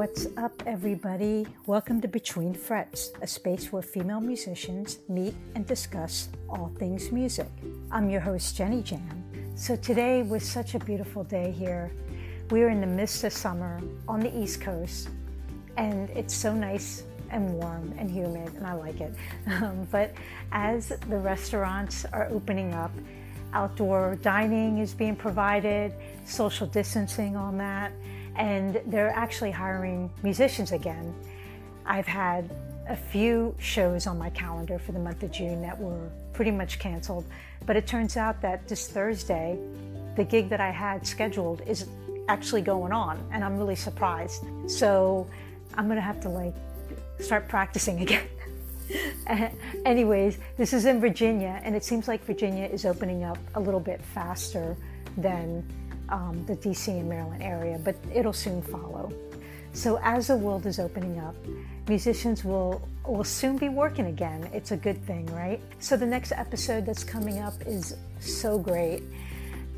What's 0.00 0.28
up, 0.38 0.62
everybody? 0.64 1.46
Welcome 1.66 2.00
to 2.00 2.08
Between 2.08 2.54
Frets, 2.54 3.10
a 3.20 3.26
space 3.26 3.70
where 3.70 3.82
female 3.82 4.22
musicians 4.22 4.98
meet 5.10 5.34
and 5.54 5.66
discuss 5.66 6.30
all 6.48 6.72
things 6.78 7.12
music. 7.12 7.48
I'm 7.92 8.08
your 8.08 8.22
host, 8.22 8.56
Jenny 8.56 8.82
Jam. 8.82 9.22
So, 9.56 9.76
today 9.76 10.22
was 10.22 10.42
such 10.42 10.74
a 10.74 10.78
beautiful 10.78 11.22
day 11.22 11.50
here. 11.50 11.92
We 12.50 12.62
are 12.62 12.70
in 12.70 12.80
the 12.80 12.86
midst 12.86 13.24
of 13.24 13.34
summer 13.34 13.78
on 14.08 14.20
the 14.20 14.34
East 14.34 14.62
Coast, 14.62 15.10
and 15.76 16.08
it's 16.08 16.32
so 16.32 16.54
nice 16.54 17.02
and 17.28 17.52
warm 17.52 17.92
and 17.98 18.10
humid, 18.10 18.54
and 18.54 18.66
I 18.66 18.72
like 18.72 19.02
it. 19.02 19.12
Um, 19.48 19.86
but 19.90 20.14
as 20.50 20.94
the 21.10 21.18
restaurants 21.18 22.06
are 22.06 22.26
opening 22.30 22.72
up, 22.72 22.92
outdoor 23.52 24.16
dining 24.22 24.78
is 24.78 24.94
being 24.94 25.14
provided, 25.14 25.92
social 26.24 26.66
distancing 26.66 27.36
on 27.36 27.58
that 27.58 27.92
and 28.36 28.80
they're 28.86 29.10
actually 29.10 29.50
hiring 29.50 30.10
musicians 30.22 30.72
again. 30.72 31.14
I've 31.86 32.06
had 32.06 32.50
a 32.88 32.96
few 32.96 33.54
shows 33.58 34.06
on 34.06 34.18
my 34.18 34.30
calendar 34.30 34.78
for 34.78 34.92
the 34.92 34.98
month 34.98 35.22
of 35.22 35.30
June 35.30 35.62
that 35.62 35.78
were 35.78 36.10
pretty 36.32 36.50
much 36.50 36.78
canceled, 36.78 37.24
but 37.66 37.76
it 37.76 37.86
turns 37.86 38.16
out 38.16 38.40
that 38.42 38.66
this 38.66 38.88
Thursday, 38.88 39.58
the 40.16 40.24
gig 40.24 40.48
that 40.48 40.60
I 40.60 40.70
had 40.70 41.06
scheduled 41.06 41.62
is 41.66 41.86
actually 42.28 42.62
going 42.62 42.92
on, 42.92 43.18
and 43.32 43.44
I'm 43.44 43.58
really 43.58 43.76
surprised. 43.76 44.44
So 44.66 45.26
I'm 45.74 45.88
gonna 45.88 46.00
have 46.00 46.20
to 46.20 46.28
like 46.28 46.54
start 47.18 47.48
practicing 47.48 48.00
again. 48.00 48.26
Anyways, 49.84 50.38
this 50.56 50.72
is 50.72 50.84
in 50.84 51.00
Virginia, 51.00 51.60
and 51.64 51.76
it 51.76 51.84
seems 51.84 52.08
like 52.08 52.24
Virginia 52.24 52.66
is 52.66 52.84
opening 52.84 53.24
up 53.24 53.38
a 53.54 53.60
little 53.60 53.80
bit 53.80 54.00
faster 54.02 54.76
than 55.16 55.64
um, 56.10 56.44
the 56.46 56.56
DC 56.56 56.88
and 56.88 57.08
Maryland 57.08 57.42
area, 57.42 57.78
but 57.82 57.96
it'll 58.12 58.32
soon 58.32 58.62
follow. 58.62 59.12
So 59.72 59.98
as 60.02 60.26
the 60.26 60.36
world 60.36 60.66
is 60.66 60.78
opening 60.78 61.20
up, 61.20 61.34
musicians 61.88 62.44
will 62.44 62.82
will 63.06 63.24
soon 63.24 63.56
be 63.56 63.68
working 63.68 64.06
again. 64.06 64.48
It's 64.52 64.72
a 64.72 64.76
good 64.76 65.04
thing, 65.06 65.26
right? 65.26 65.60
So 65.78 65.96
the 65.96 66.06
next 66.06 66.32
episode 66.32 66.86
that's 66.86 67.04
coming 67.04 67.38
up 67.38 67.54
is 67.66 67.96
so 68.20 68.58
great. 68.58 69.02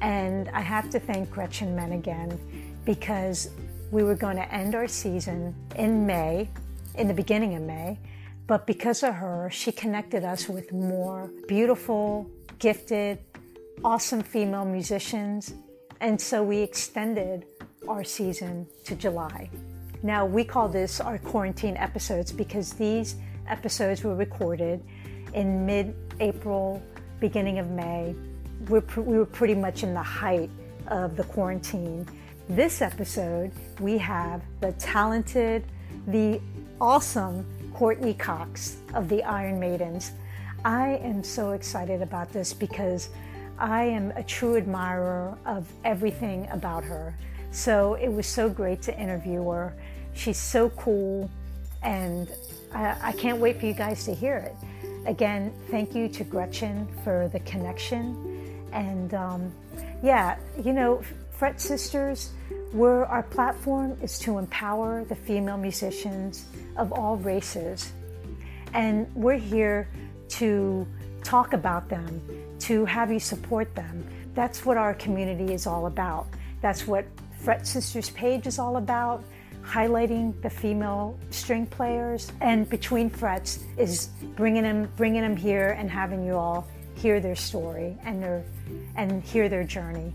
And 0.01 0.49
I 0.51 0.61
have 0.61 0.91
to 0.91 0.99
thank 0.99 1.31
Gretchen 1.31 1.77
Menn 1.77 1.93
again 1.93 2.39
because 2.85 3.51
we 3.91 4.03
were 4.03 4.17
going 4.17 4.37
to 4.37 4.53
end 4.53 4.75
our 4.75 4.89
season 4.89 5.55
in 5.77 6.05
May, 6.05 6.49
in 6.97 7.07
the 7.07 7.15
beginning 7.15 7.55
of 7.55 7.63
May, 7.63 7.99
but 8.47 8.67
because 8.67 9.03
of 9.03 9.15
her, 9.15 9.49
she 9.51 9.71
connected 9.71 10.25
us 10.25 10.49
with 10.49 10.73
more 10.73 11.31
beautiful, 11.47 12.29
gifted, 12.59 13.19
awesome 13.85 14.23
female 14.23 14.65
musicians 14.65 15.55
and 16.03 16.21
so 16.21 16.43
we 16.43 16.59
extended 16.59 17.47
our 17.89 18.03
season 18.03 18.67
to 18.85 18.97
July. 18.97 19.49
Now, 20.03 20.27
we 20.27 20.43
call 20.43 20.69
this 20.69 21.01
our 21.01 21.17
quarantine 21.17 21.77
episodes 21.77 22.33
because 22.33 22.73
these 22.73 23.15
episodes 23.47 24.03
were 24.03 24.17
recorded 24.17 24.83
in 25.33 25.65
mid 25.65 25.95
April, 26.19 26.83
beginning 27.21 27.61
of 27.61 27.71
May. 27.71 28.17
We're 28.69 28.81
pr- 28.81 29.01
we 29.01 29.17
were 29.17 29.27
pretty 29.27 29.55
much 29.55 29.85
in 29.85 29.95
the 29.95 30.03
height 30.03 30.51
of 30.89 31.17
the 31.17 31.23
quarantine. 31.23 32.07
This 32.49 32.83
episode, 32.83 33.53
we 33.79 33.97
have 33.99 34.43
the 34.61 34.73
talented, 34.73 35.65
the 36.09 36.41
awesome 36.81 37.47
Courtney 37.73 38.15
Cox 38.15 38.79
of 38.93 39.09
the 39.09 39.23
Iron 39.23 39.61
Maidens. 39.61 40.13
I 40.65 40.97
am 40.97 41.23
so 41.23 41.53
excited 41.53 42.03
about 42.03 42.33
this 42.33 42.53
because 42.53 43.11
I 43.59 43.85
am 43.85 44.11
a 44.13 44.23
true 44.23 44.57
admirer 44.57 45.37
of 45.47 45.67
everything 45.85 46.49
about 46.51 46.85
her. 46.85 47.15
So 47.51 47.95
it 47.95 48.09
was 48.09 48.27
so 48.27 48.49
great 48.49 48.83
to 48.83 48.99
interview 48.99 49.43
her. 49.51 49.75
She's 50.15 50.39
so 50.39 50.71
cool, 50.71 51.31
and 51.83 52.31
I, 52.75 52.97
I 53.03 53.13
can't 53.13 53.39
wait 53.39 53.61
for 53.61 53.67
you 53.67 53.75
guys 53.75 54.05
to 54.07 54.15
hear 54.15 54.37
it. 54.37 54.57
Again, 55.07 55.53
thank 55.71 55.95
you 55.95 56.09
to 56.09 56.25
Gretchen 56.25 56.89
for 57.05 57.29
the 57.33 57.41
connection. 57.41 58.67
And 58.73 59.13
um, 59.15 59.53
yeah, 60.03 60.39
you 60.65 60.73
know, 60.73 61.03
Fret 61.31 61.61
Sisters, 61.61 62.31
where 62.73 63.05
our 63.07 63.23
platform 63.23 63.99
is 64.03 64.19
to 64.21 64.39
empower 64.39 65.05
the 65.05 65.17
female 65.17 65.59
musicians 65.59 66.47
of 66.77 66.93
all 66.93 67.17
races. 67.17 67.93
And 68.75 69.13
we're 69.15 69.39
here 69.39 69.89
to 70.31 70.87
talk 71.23 71.53
about 71.53 71.89
them, 71.89 72.21
to 72.63 72.85
have 72.85 73.13
you 73.13 73.21
support 73.21 73.75
them. 73.75 74.07
That's 74.35 74.65
what 74.65 74.77
our 74.77 74.95
community 74.95 75.53
is 75.53 75.67
all 75.67 75.87
about. 75.87 76.27
That's 76.61 76.87
what 76.87 77.05
Fret 77.41 77.67
Sisters 77.67 78.11
page 78.11 78.47
is 78.47 78.59
all 78.59 78.77
about, 78.77 79.25
highlighting 79.65 80.41
the 80.43 80.51
female 80.51 81.19
string 81.31 81.67
players. 81.67 82.31
And 82.41 82.69
Between 82.69 83.11
Frets 83.11 83.65
is 83.77 84.09
bringing 84.37 84.63
them, 84.63 84.89
bringing 84.97 85.23
them 85.23 85.37
here 85.37 85.71
and 85.79 85.91
having 85.91 86.25
you 86.25 86.37
all 86.37 86.67
hear 86.95 87.19
their 87.21 87.35
story 87.35 87.97
and 88.05 88.23
their 88.23 88.45
and 88.97 89.23
hear 89.25 89.49
their 89.49 89.65
journey. 89.65 90.15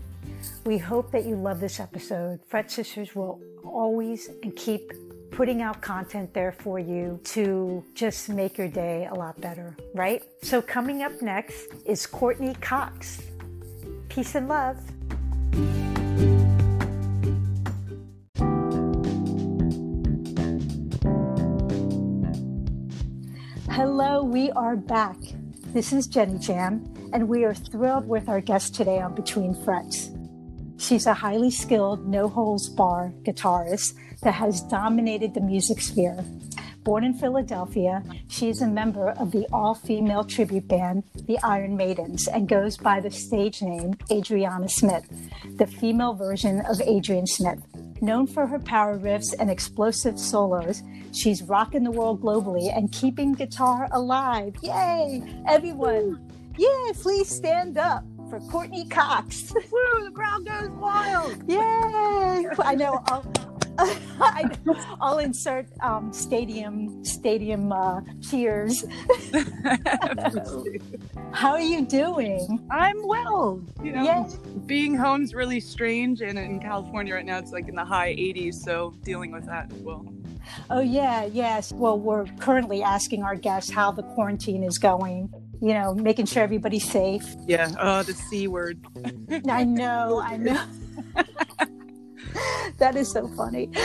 We 0.64 0.78
hope 0.78 1.10
that 1.12 1.26
you 1.26 1.36
love 1.36 1.60
this 1.60 1.80
episode. 1.80 2.40
Fret 2.46 2.70
Sisters 2.70 3.14
will 3.14 3.40
always 3.64 4.30
and 4.42 4.54
keep 4.56 4.92
putting 5.38 5.62
out 5.62 5.80
content 5.80 6.34
there 6.34 6.50
for 6.50 6.80
you 6.80 7.20
to 7.22 7.84
just 7.94 8.28
make 8.28 8.58
your 8.58 8.66
day 8.66 9.06
a 9.08 9.14
lot 9.14 9.40
better, 9.40 9.76
right? 9.94 10.20
So, 10.42 10.60
coming 10.60 11.04
up 11.04 11.22
next 11.22 11.68
is 11.86 12.08
Courtney 12.08 12.54
Cox. 12.54 13.22
Peace 14.08 14.34
and 14.34 14.48
love. 14.48 14.76
Hello, 23.70 24.24
we 24.24 24.50
are 24.50 24.74
back. 24.74 25.18
This 25.68 25.92
is 25.92 26.08
Jenny 26.08 26.40
Jam, 26.40 26.92
and 27.12 27.28
we 27.28 27.44
are 27.44 27.54
thrilled 27.54 28.08
with 28.08 28.28
our 28.28 28.40
guest 28.40 28.74
today 28.74 29.00
on 29.00 29.14
Between 29.14 29.54
Frets. 29.54 30.10
She's 30.78 31.06
a 31.06 31.14
highly 31.14 31.52
skilled, 31.52 32.08
no 32.08 32.26
holds 32.26 32.68
bar 32.68 33.12
guitarist 33.22 33.94
that 34.22 34.34
has 34.34 34.62
dominated 34.62 35.34
the 35.34 35.40
music 35.40 35.80
sphere. 35.80 36.24
Born 36.84 37.04
in 37.04 37.12
Philadelphia, 37.12 38.02
she 38.28 38.48
is 38.48 38.62
a 38.62 38.66
member 38.66 39.10
of 39.10 39.30
the 39.30 39.46
all 39.52 39.74
female 39.74 40.24
tribute 40.24 40.68
band, 40.68 41.04
the 41.26 41.38
Iron 41.42 41.76
Maidens, 41.76 42.28
and 42.28 42.48
goes 42.48 42.78
by 42.78 43.00
the 43.00 43.10
stage 43.10 43.60
name 43.60 43.94
Adriana 44.10 44.68
Smith, 44.68 45.04
the 45.58 45.66
female 45.66 46.14
version 46.14 46.62
of 46.62 46.80
Adrian 46.80 47.26
Smith. 47.26 47.60
Known 48.00 48.26
for 48.26 48.46
her 48.46 48.58
power 48.58 48.98
riffs 48.98 49.34
and 49.38 49.50
explosive 49.50 50.18
solos, 50.18 50.82
she's 51.12 51.42
rocking 51.42 51.84
the 51.84 51.90
world 51.90 52.22
globally 52.22 52.74
and 52.74 52.90
keeping 52.90 53.34
guitar 53.34 53.88
alive. 53.92 54.54
Yay! 54.62 55.22
Everyone, 55.46 56.18
yeah, 56.56 56.92
please 56.94 57.28
stand 57.28 57.76
up 57.76 58.04
for 58.30 58.40
Courtney 58.40 58.86
Cox. 58.86 59.52
Woo, 59.52 60.04
the 60.04 60.10
crowd 60.12 60.46
goes 60.46 60.70
wild. 60.70 61.42
Yay! 61.48 62.46
I 62.60 62.74
know. 62.76 63.02
I'll, 63.06 63.30
I, 64.20 64.50
will 65.00 65.18
insert 65.18 65.66
um, 65.82 66.12
stadium 66.12 67.04
stadium 67.04 67.70
uh, 67.70 68.00
cheers. 68.20 68.84
How 71.32 71.52
are 71.52 71.60
you 71.60 71.86
doing? 71.86 72.66
I'm 72.70 73.06
well. 73.06 73.62
You 73.82 73.92
know, 73.92 74.02
yeah. 74.02 74.28
being 74.66 74.96
home's 74.96 75.32
really 75.32 75.60
strange, 75.60 76.22
and 76.22 76.36
in 76.36 76.58
California 76.58 77.14
right 77.14 77.24
now 77.24 77.38
it's 77.38 77.52
like 77.52 77.68
in 77.68 77.76
the 77.76 77.84
high 77.84 78.14
80s, 78.14 78.54
so 78.54 78.94
dealing 79.04 79.30
with 79.30 79.46
that 79.46 79.72
as 79.72 79.78
well. 79.78 80.04
Oh 80.70 80.80
yeah, 80.80 81.26
yes. 81.26 81.72
Well, 81.72 82.00
we're 82.00 82.26
currently 82.40 82.82
asking 82.82 83.22
our 83.22 83.36
guests 83.36 83.70
how 83.70 83.92
the 83.92 84.02
quarantine 84.02 84.64
is 84.64 84.78
going. 84.78 85.32
You 85.60 85.74
know, 85.74 85.94
making 85.94 86.26
sure 86.26 86.42
everybody's 86.42 86.88
safe. 86.88 87.36
Yeah. 87.46 87.70
Oh, 87.78 88.02
the 88.02 88.14
c 88.14 88.48
word. 88.48 88.80
I 89.48 89.64
know. 89.64 90.20
I 90.24 90.36
know. 90.36 90.64
that 92.78 92.96
is 92.96 93.10
so 93.10 93.28
funny. 93.28 93.70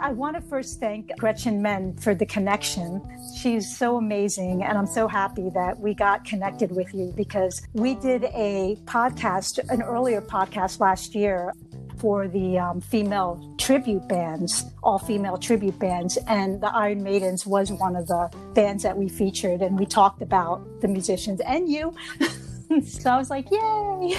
I 0.00 0.12
want 0.12 0.36
to 0.36 0.42
first 0.42 0.78
thank 0.78 1.10
Gretchen 1.18 1.60
Menn 1.60 1.96
for 1.96 2.14
the 2.14 2.26
connection. 2.26 3.02
She's 3.36 3.76
so 3.76 3.96
amazing, 3.96 4.62
and 4.62 4.78
I'm 4.78 4.86
so 4.86 5.08
happy 5.08 5.50
that 5.54 5.78
we 5.80 5.94
got 5.94 6.24
connected 6.24 6.70
with 6.70 6.94
you 6.94 7.12
because 7.16 7.66
we 7.72 7.94
did 7.96 8.24
a 8.24 8.76
podcast, 8.84 9.58
an 9.70 9.82
earlier 9.82 10.20
podcast 10.20 10.78
last 10.78 11.14
year 11.14 11.52
for 11.98 12.28
the 12.28 12.58
um, 12.58 12.80
female 12.80 13.54
tribute 13.58 14.06
bands, 14.08 14.64
all 14.82 14.98
female 14.98 15.36
tribute 15.36 15.78
bands, 15.78 16.16
and 16.28 16.60
the 16.60 16.72
Iron 16.72 17.02
Maidens 17.02 17.44
was 17.44 17.72
one 17.72 17.96
of 17.96 18.06
the 18.06 18.30
bands 18.54 18.84
that 18.84 18.96
we 18.96 19.08
featured, 19.08 19.62
and 19.62 19.78
we 19.78 19.86
talked 19.86 20.22
about 20.22 20.80
the 20.80 20.88
musicians 20.88 21.40
and 21.40 21.68
you. 21.68 21.92
so 22.86 23.10
I 23.10 23.18
was 23.18 23.30
like, 23.30 23.50
yay! 23.50 24.16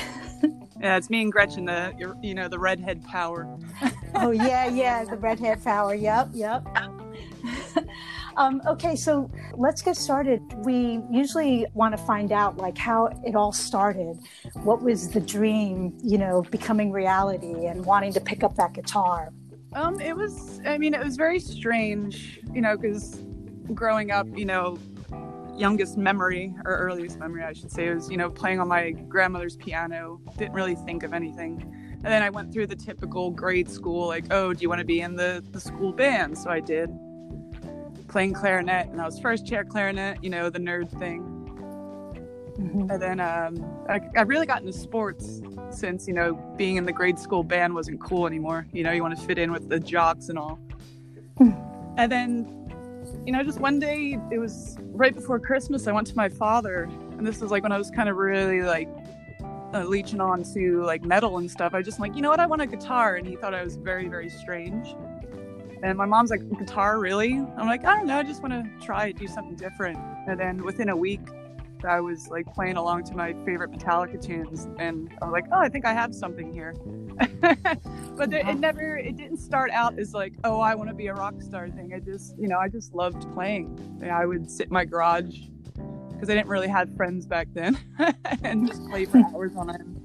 Yeah, 0.80 0.96
it's 0.96 1.10
me 1.10 1.24
and 1.24 1.32
Gretchen, 1.32 1.66
the 1.66 2.16
you 2.22 2.34
know 2.34 2.48
the 2.48 2.60
redhead 2.60 3.04
power. 3.04 3.58
oh 4.16 4.32
yeah, 4.32 4.68
yeah, 4.68 5.04
the 5.04 5.18
redhead 5.18 5.62
power. 5.64 5.94
Yep, 5.94 6.30
yep. 6.34 6.66
um, 8.38 8.62
okay, 8.66 8.96
so 8.96 9.30
let's 9.56 9.82
get 9.82 9.98
started. 9.98 10.42
We 10.64 11.02
usually 11.12 11.66
want 11.74 11.98
to 11.98 12.04
find 12.04 12.32
out 12.32 12.58
like 12.58 12.78
how 12.78 13.08
it 13.26 13.36
all 13.36 13.52
started. 13.52 14.20
What 14.64 14.82
was 14.82 15.10
the 15.10 15.20
dream, 15.20 15.98
you 16.02 16.18
know, 16.18 16.44
becoming 16.44 16.92
reality 16.94 17.66
and 17.66 17.86
wanting 17.86 18.14
to 18.14 18.22
pick 18.22 18.44
up 18.44 18.56
that 18.56 18.74
guitar? 18.74 19.34
Um, 19.74 20.00
it 20.00 20.16
was. 20.16 20.62
I 20.66 20.78
mean, 20.78 20.94
it 20.94 21.04
was 21.04 21.18
very 21.18 21.42
strange, 21.42 22.40
you 22.54 22.62
know, 22.62 22.78
because 22.78 23.22
growing 23.74 24.12
up, 24.12 24.28
you 24.34 24.46
know, 24.46 24.80
youngest 25.60 25.98
memory 25.98 26.56
or 26.66 26.78
earliest 26.78 27.20
memory, 27.20 27.44
I 27.44 27.54
should 27.54 27.72
say, 27.72 27.94
was 27.94 28.10
you 28.10 28.18
know 28.18 28.30
playing 28.30 28.60
on 28.60 28.68
my 28.68 28.92
grandmother's 28.92 29.56
piano. 29.56 30.22
Didn't 30.38 30.54
really 30.54 30.76
think 30.76 31.04
of 31.04 31.14
anything, 31.14 31.62
and 32.04 32.06
then 32.06 32.24
I 32.24 32.30
went 32.30 32.54
through 32.54 32.68
the 32.68 32.76
typical 32.76 33.30
grade 33.30 33.70
school, 33.70 34.08
like, 34.08 34.26
oh, 34.32 34.54
do 34.54 34.62
you 34.62 34.70
want 34.70 34.80
to 34.80 34.86
be 34.86 35.02
in 35.02 35.16
the 35.16 35.44
the 35.52 35.60
school 35.60 35.92
band? 35.92 36.38
So 36.38 36.50
I 36.50 36.62
did, 36.62 36.90
playing 38.08 38.34
clarinet, 38.34 38.88
and 38.88 39.02
I 39.02 39.06
was 39.06 39.20
first 39.20 39.46
chair 39.46 39.64
clarinet, 39.66 40.24
you 40.24 40.30
know, 40.30 40.50
the 40.50 40.60
nerd 40.60 40.90
thing. 40.98 41.36
Mm-hmm. 42.60 42.92
And 42.92 43.02
then 43.02 43.20
um, 43.20 43.66
I, 43.88 44.02
I 44.18 44.22
really 44.24 44.46
got 44.46 44.62
into 44.62 44.74
sports 44.74 45.42
since 45.72 46.08
you 46.08 46.14
know 46.14 46.34
being 46.58 46.78
in 46.78 46.86
the 46.86 46.92
grade 46.92 47.20
school 47.20 47.44
band 47.44 47.74
wasn't 47.74 48.02
cool 48.02 48.28
anymore. 48.28 48.66
You 48.74 48.84
know, 48.84 48.92
you 48.92 49.02
want 49.02 49.18
to 49.18 49.26
fit 49.26 49.38
in 49.38 49.52
with 49.52 49.70
the 49.70 49.80
jocks 49.80 50.30
and 50.30 50.38
all. 50.38 50.60
Hmm. 51.38 51.52
and 51.98 52.12
then 52.12 52.59
you 53.26 53.32
know, 53.32 53.44
just 53.44 53.60
one 53.60 53.80
day, 53.80 54.18
it 54.32 54.40
was 54.40 54.78
right 54.80 55.14
before 55.14 55.40
Christmas, 55.40 55.88
I 55.88 55.92
went 55.92 56.08
to 56.08 56.16
my 56.16 56.30
father, 56.30 56.84
and 57.18 57.26
this 57.26 57.42
was 57.42 57.52
like 57.52 57.64
when 57.64 57.72
I 57.72 57.78
was 57.78 57.92
kind 57.92 58.10
of 58.10 58.18
really 58.18 58.62
like 58.62 58.90
uh, 59.74 59.84
leeching 59.84 60.20
on 60.22 60.44
to 60.54 60.84
like 60.84 61.04
metal 61.04 61.38
and 61.38 61.50
stuff. 61.50 61.74
I 61.74 61.82
just 61.82 62.00
like, 62.00 62.16
you 62.16 62.22
know 62.22 62.30
what, 62.30 62.40
I 62.40 62.46
want 62.46 62.62
a 62.62 62.68
guitar, 62.68 63.16
and 63.16 63.28
he 63.28 63.36
thought 63.36 63.54
I 63.54 63.64
was 63.64 63.76
very, 63.76 64.08
very 64.08 64.30
strange. 64.30 64.96
And 65.82 65.98
my 65.98 66.06
mom's 66.06 66.30
like, 66.30 66.42
guitar, 66.58 67.00
really? 67.00 67.34
I'm 67.34 67.68
like, 67.68 67.86
I 67.86 67.96
don't 67.96 68.08
know, 68.08 68.18
I 68.18 68.24
just 68.24 68.42
want 68.42 68.54
to 68.54 68.86
try 68.86 69.12
do 69.12 69.28
something 69.28 69.56
different. 69.56 69.98
And 70.28 70.40
then 70.40 70.64
within 70.64 70.90
a 70.90 70.96
week, 70.96 71.22
I 71.86 72.02
was 72.02 72.28
like 72.30 72.54
playing 72.54 72.78
along 72.78 73.06
to 73.06 73.16
my 73.16 73.34
favorite 73.46 73.72
Metallica 73.72 74.22
tunes, 74.22 74.68
and 74.78 75.12
I 75.22 75.26
was 75.26 75.32
like, 75.32 75.46
oh, 75.52 75.60
I 75.60 75.70
think 75.70 75.86
I 75.86 75.94
have 75.94 76.14
something 76.14 76.52
here. 76.54 76.74
but 78.16 78.34
it, 78.34 78.48
it 78.48 78.60
never, 78.60 78.98
it 78.98 79.18
didn't 79.18 79.38
start 79.38 79.72
out 79.72 79.98
as 80.00 80.14
like, 80.14 80.34
oh, 80.44 80.60
I 80.60 80.76
want 80.76 80.90
to 80.90 80.96
be 80.96 81.08
a 81.08 81.14
rock 81.14 81.42
star 81.42 81.70
thing. 81.70 81.94
I 81.94 82.00
just, 82.00 82.38
you 82.38 82.48
know, 82.48 82.58
I 82.58 82.68
just 82.68 82.94
loved 82.94 83.32
playing. 83.34 84.00
I 84.10 84.26
would 84.26 84.50
sit 84.50 84.68
in 84.68 84.74
my 84.74 84.86
garage 84.86 85.36
because 86.14 86.30
I 86.30 86.36
didn't 86.36 86.50
really 86.50 86.68
have 86.68 86.94
friends 86.96 87.26
back 87.26 87.48
then, 87.54 87.78
and 88.44 88.68
just 88.68 88.86
play 88.90 89.06
for 89.06 89.18
hours 89.34 89.56
on 89.56 89.70
end. 89.70 89.96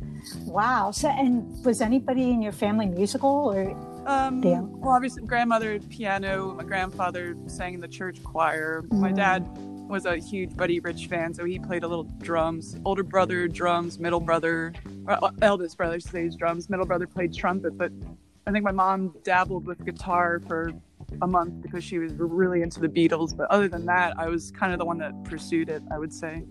Wow. 0.46 0.90
So, 0.90 1.08
and 1.08 1.64
was 1.64 1.80
anybody 1.80 2.30
in 2.30 2.40
your 2.40 2.52
family 2.52 2.86
musical 2.86 3.52
or? 3.52 3.70
Um, 4.06 4.42
yeah. 4.42 4.60
Well, 4.60 4.94
obviously, 4.94 5.24
grandmother 5.24 5.80
piano. 5.80 6.54
My 6.54 6.62
grandfather 6.64 7.36
sang 7.46 7.74
in 7.74 7.80
the 7.80 7.88
church 7.88 8.22
choir. 8.22 8.82
Mm. 8.88 9.00
My 9.00 9.12
dad 9.12 9.46
was 9.88 10.06
a 10.06 10.16
huge 10.16 10.56
Buddy 10.56 10.80
Rich 10.80 11.06
fan, 11.06 11.34
so 11.34 11.44
he 11.44 11.58
played 11.58 11.84
a 11.84 11.88
little 11.88 12.04
drums. 12.04 12.76
Older 12.84 13.02
brother 13.02 13.48
drums, 13.48 13.98
middle 13.98 14.20
brother, 14.20 14.72
uh, 15.06 15.30
eldest 15.42 15.76
brother 15.76 16.00
plays 16.00 16.36
drums. 16.36 16.70
Middle 16.70 16.86
brother 16.86 17.06
played 17.06 17.34
trumpet, 17.34 17.76
but 17.76 17.92
I 18.46 18.52
think 18.52 18.64
my 18.64 18.72
mom 18.72 19.14
dabbled 19.22 19.66
with 19.66 19.84
guitar 19.84 20.40
for 20.46 20.72
a 21.22 21.26
month 21.26 21.62
because 21.62 21.84
she 21.84 21.98
was 21.98 22.12
really 22.14 22.62
into 22.62 22.80
the 22.80 22.88
Beatles. 22.88 23.36
But 23.36 23.50
other 23.50 23.68
than 23.68 23.86
that, 23.86 24.18
I 24.18 24.28
was 24.28 24.50
kind 24.50 24.72
of 24.72 24.78
the 24.78 24.84
one 24.84 24.98
that 24.98 25.12
pursued 25.24 25.68
it. 25.68 25.82
I 25.90 25.98
would 25.98 26.12
say. 26.12 26.44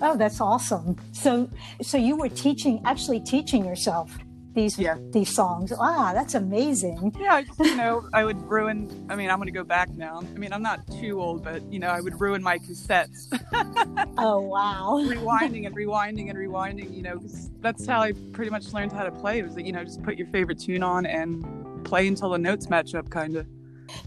Oh, 0.00 0.16
that's 0.16 0.40
awesome! 0.40 0.96
So, 1.12 1.48
so 1.82 1.96
you 1.96 2.16
were 2.16 2.28
teaching, 2.28 2.82
actually 2.84 3.20
teaching 3.20 3.64
yourself 3.64 4.16
these 4.54 4.78
yeah. 4.78 4.96
these 5.10 5.32
songs. 5.32 5.72
Ah, 5.78 6.12
that's 6.12 6.34
amazing. 6.34 7.14
Yeah, 7.18 7.34
I 7.34 7.42
just, 7.44 7.58
you 7.58 7.76
know, 7.76 8.08
I 8.12 8.24
would 8.24 8.40
ruin. 8.42 9.06
I 9.08 9.14
mean, 9.14 9.30
I'm 9.30 9.36
going 9.36 9.46
to 9.46 9.52
go 9.52 9.64
back 9.64 9.90
now. 9.90 10.18
I 10.18 10.38
mean, 10.38 10.52
I'm 10.52 10.62
not 10.62 10.80
too 11.00 11.20
old, 11.20 11.44
but 11.44 11.62
you 11.72 11.78
know, 11.78 11.88
I 11.88 12.00
would 12.00 12.20
ruin 12.20 12.42
my 12.42 12.58
cassettes. 12.58 13.28
oh 14.18 14.40
wow! 14.40 15.00
rewinding 15.02 15.66
and 15.66 15.76
rewinding 15.76 16.30
and 16.30 16.38
rewinding. 16.38 16.94
You 16.94 17.02
know, 17.02 17.18
because 17.18 17.50
that's 17.60 17.86
how 17.86 18.00
I 18.00 18.12
pretty 18.32 18.50
much 18.50 18.72
learned 18.72 18.92
how 18.92 19.04
to 19.04 19.12
play. 19.12 19.42
Was 19.42 19.54
that 19.54 19.64
you 19.64 19.72
know, 19.72 19.84
just 19.84 20.02
put 20.02 20.16
your 20.16 20.26
favorite 20.28 20.58
tune 20.58 20.82
on 20.82 21.06
and 21.06 21.84
play 21.84 22.06
until 22.06 22.30
the 22.30 22.38
notes 22.38 22.68
match 22.68 22.94
up, 22.94 23.10
kind 23.10 23.36
of. 23.36 23.46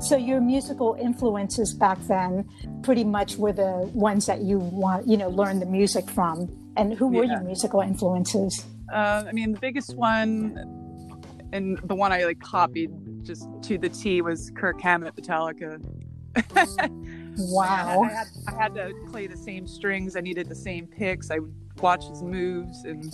So 0.01 0.15
your 0.17 0.41
musical 0.41 0.95
influences 0.99 1.73
back 1.73 1.97
then 2.07 2.49
pretty 2.83 3.03
much 3.03 3.35
were 3.35 3.53
the 3.53 3.89
ones 3.93 4.25
that 4.27 4.41
you 4.41 4.59
want, 4.59 5.07
you 5.07 5.17
know, 5.17 5.29
learn 5.29 5.59
the 5.59 5.65
music 5.65 6.09
from. 6.09 6.49
And 6.75 6.93
who 6.93 7.07
were 7.07 7.23
yeah. 7.25 7.33
your 7.33 7.41
musical 7.41 7.81
influences? 7.81 8.65
Uh, 8.93 9.25
I 9.27 9.31
mean, 9.31 9.53
the 9.53 9.59
biggest 9.59 9.95
one, 9.95 10.55
and 11.51 11.79
the 11.85 11.95
one 11.95 12.11
I 12.11 12.25
like 12.25 12.39
copied 12.39 12.91
just 13.23 13.47
to 13.63 13.77
the 13.79 13.89
T 13.89 14.21
was 14.21 14.51
Kirk 14.55 14.79
Hammett 14.79 15.15
Metallica. 15.15 15.79
wow! 17.37 18.03
I 18.03 18.09
had, 18.09 18.27
I 18.47 18.61
had, 18.61 18.75
to 18.75 18.93
play 19.09 19.25
the 19.25 19.37
same 19.37 19.67
strings. 19.67 20.15
I 20.15 20.21
needed 20.21 20.47
the 20.47 20.55
same 20.55 20.85
picks. 20.85 21.31
I 21.31 21.39
would 21.39 21.53
watch 21.81 22.05
his 22.07 22.21
moves 22.21 22.83
and 22.83 23.11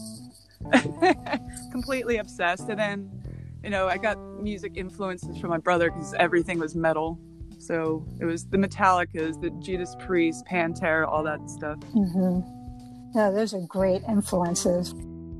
completely 1.72 2.18
obsessed. 2.18 2.68
And 2.68 2.80
then, 2.80 3.24
you 3.64 3.70
know, 3.70 3.88
I 3.88 3.98
got 3.98 4.18
music 4.42 4.74
influences 4.76 5.38
from 5.38 5.50
my 5.50 5.58
brother 5.60 5.92
because 5.92 6.14
everything 6.16 6.60
was 6.60 6.76
metal. 6.76 7.20
So 7.58 8.06
it 8.20 8.26
was 8.26 8.46
the 8.46 8.58
Metallicas, 8.58 9.40
the 9.42 9.50
Judas 9.62 9.96
Priest, 10.00 10.46
Pantera, 10.46 11.08
all 11.08 11.24
that 11.24 11.50
stuff. 11.50 11.80
Mm-hmm. 11.94 13.18
Yeah, 13.18 13.32
those 13.32 13.54
are 13.54 13.62
great 13.62 14.04
influences. 14.08 14.94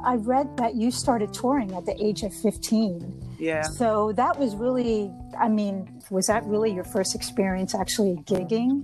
I 0.04 0.16
read 0.16 0.58
that 0.58 0.76
you 0.76 0.92
started 0.92 1.34
touring 1.34 1.74
at 1.74 1.86
the 1.86 1.96
age 2.04 2.24
of 2.24 2.34
15. 2.34 3.36
Yeah. 3.38 3.64
So 3.64 4.12
that 4.14 4.38
was 4.40 4.56
really, 4.56 5.12
I 5.40 5.50
mean, 5.50 6.02
was 6.10 6.28
that 6.28 6.44
really 6.46 6.72
your 6.72 6.84
first 6.84 7.16
experience 7.16 7.76
actually 7.76 8.16
gigging? 8.26 8.84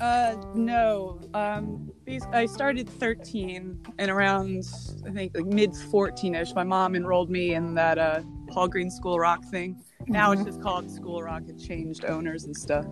Uh, 0.00 0.36
no. 0.54 1.20
Um, 1.34 1.92
I 2.32 2.46
started 2.46 2.88
13 2.88 3.84
and 3.98 4.10
around, 4.10 4.64
I 5.06 5.10
think, 5.10 5.36
like 5.36 5.46
mid 5.46 5.74
14 5.74 6.34
ish, 6.34 6.54
my 6.54 6.64
mom 6.64 6.94
enrolled 6.94 7.30
me 7.30 7.54
in 7.54 7.74
that 7.74 7.98
uh, 7.98 8.22
Paul 8.48 8.68
Green 8.68 8.90
School 8.90 9.18
Rock 9.18 9.44
thing. 9.50 9.82
Now 10.06 10.32
mm-hmm. 10.32 10.40
it's 10.40 10.50
just 10.50 10.62
called 10.62 10.90
School 10.90 11.22
Rock. 11.22 11.42
It 11.48 11.58
changed 11.58 12.04
owners 12.04 12.44
and 12.44 12.56
stuff. 12.56 12.86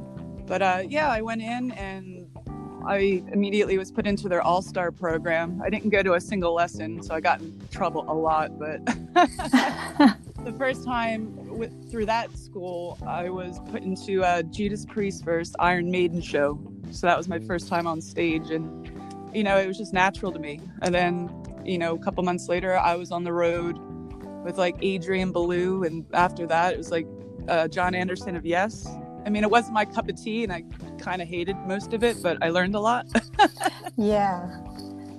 But 0.46 0.62
uh, 0.62 0.82
yeah, 0.88 1.08
I 1.08 1.22
went 1.22 1.42
in 1.42 1.72
and 1.72 2.19
I 2.86 3.22
immediately 3.32 3.78
was 3.78 3.90
put 3.90 4.06
into 4.06 4.28
their 4.28 4.42
all 4.42 4.62
star 4.62 4.90
program. 4.90 5.60
I 5.64 5.70
didn't 5.70 5.90
go 5.90 6.02
to 6.02 6.14
a 6.14 6.20
single 6.20 6.54
lesson, 6.54 7.02
so 7.02 7.14
I 7.14 7.20
got 7.20 7.40
in 7.40 7.60
trouble 7.70 8.04
a 8.08 8.14
lot. 8.14 8.58
But 8.58 8.84
the 10.44 10.54
first 10.56 10.84
time 10.84 11.34
with, 11.58 11.90
through 11.90 12.06
that 12.06 12.36
school, 12.36 12.98
I 13.06 13.28
was 13.28 13.60
put 13.70 13.82
into 13.82 14.22
a 14.22 14.42
Judas 14.42 14.86
Priest 14.86 15.24
first 15.24 15.54
Iron 15.58 15.90
Maiden 15.90 16.20
show. 16.20 16.58
So 16.90 17.06
that 17.06 17.16
was 17.16 17.28
my 17.28 17.38
first 17.38 17.68
time 17.68 17.86
on 17.86 18.00
stage. 18.00 18.50
And, 18.50 18.90
you 19.34 19.44
know, 19.44 19.58
it 19.58 19.66
was 19.66 19.78
just 19.78 19.92
natural 19.92 20.32
to 20.32 20.38
me. 20.38 20.60
And 20.82 20.94
then, 20.94 21.30
you 21.64 21.78
know, 21.78 21.94
a 21.94 21.98
couple 21.98 22.22
months 22.24 22.48
later, 22.48 22.76
I 22.76 22.96
was 22.96 23.12
on 23.12 23.24
the 23.24 23.32
road 23.32 23.78
with 24.44 24.58
like 24.58 24.76
Adrian 24.80 25.32
Belew. 25.32 25.84
And 25.84 26.04
after 26.12 26.46
that, 26.46 26.74
it 26.74 26.78
was 26.78 26.90
like 26.90 27.06
uh, 27.48 27.68
Jon 27.68 27.94
Anderson 27.94 28.36
of 28.36 28.44
Yes. 28.44 28.86
I 29.26 29.30
mean, 29.30 29.42
it 29.42 29.50
wasn't 29.50 29.74
my 29.74 29.84
cup 29.84 30.08
of 30.08 30.20
tea, 30.20 30.44
and 30.44 30.52
I 30.52 30.64
kind 30.98 31.22
of 31.22 31.28
hated 31.28 31.56
most 31.66 31.92
of 31.92 32.02
it, 32.04 32.22
but 32.22 32.38
I 32.42 32.50
learned 32.50 32.74
a 32.74 32.80
lot. 32.80 33.06
yeah. 33.96 34.56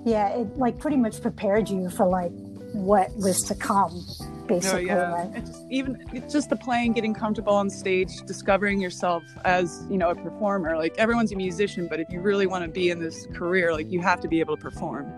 Yeah. 0.05 0.29
It 0.29 0.57
like 0.57 0.79
pretty 0.79 0.97
much 0.97 1.21
prepared 1.21 1.69
you 1.69 1.89
for 1.89 2.07
like 2.07 2.31
what 2.73 3.15
was 3.17 3.41
to 3.43 3.55
come, 3.55 4.05
oh, 4.21 4.45
basically. 4.47 4.85
No, 4.85 4.93
yeah. 4.93 5.11
Right? 5.11 5.45
Just, 5.45 5.65
even 5.69 6.03
it's 6.13 6.33
just 6.33 6.49
the 6.49 6.55
playing, 6.55 6.93
getting 6.93 7.13
comfortable 7.13 7.53
on 7.53 7.69
stage, 7.69 8.09
discovering 8.25 8.79
yourself 8.79 9.23
as, 9.43 9.85
you 9.89 9.97
know, 9.97 10.09
a 10.09 10.15
performer. 10.15 10.77
Like 10.77 10.97
everyone's 10.97 11.31
a 11.31 11.35
musician, 11.35 11.87
but 11.87 11.99
if 11.99 12.09
you 12.09 12.21
really 12.21 12.47
want 12.47 12.63
to 12.63 12.69
be 12.69 12.89
in 12.89 12.99
this 12.99 13.27
career, 13.33 13.73
like 13.73 13.91
you 13.91 14.01
have 14.01 14.21
to 14.21 14.27
be 14.27 14.39
able 14.39 14.55
to 14.55 14.61
perform. 14.61 15.11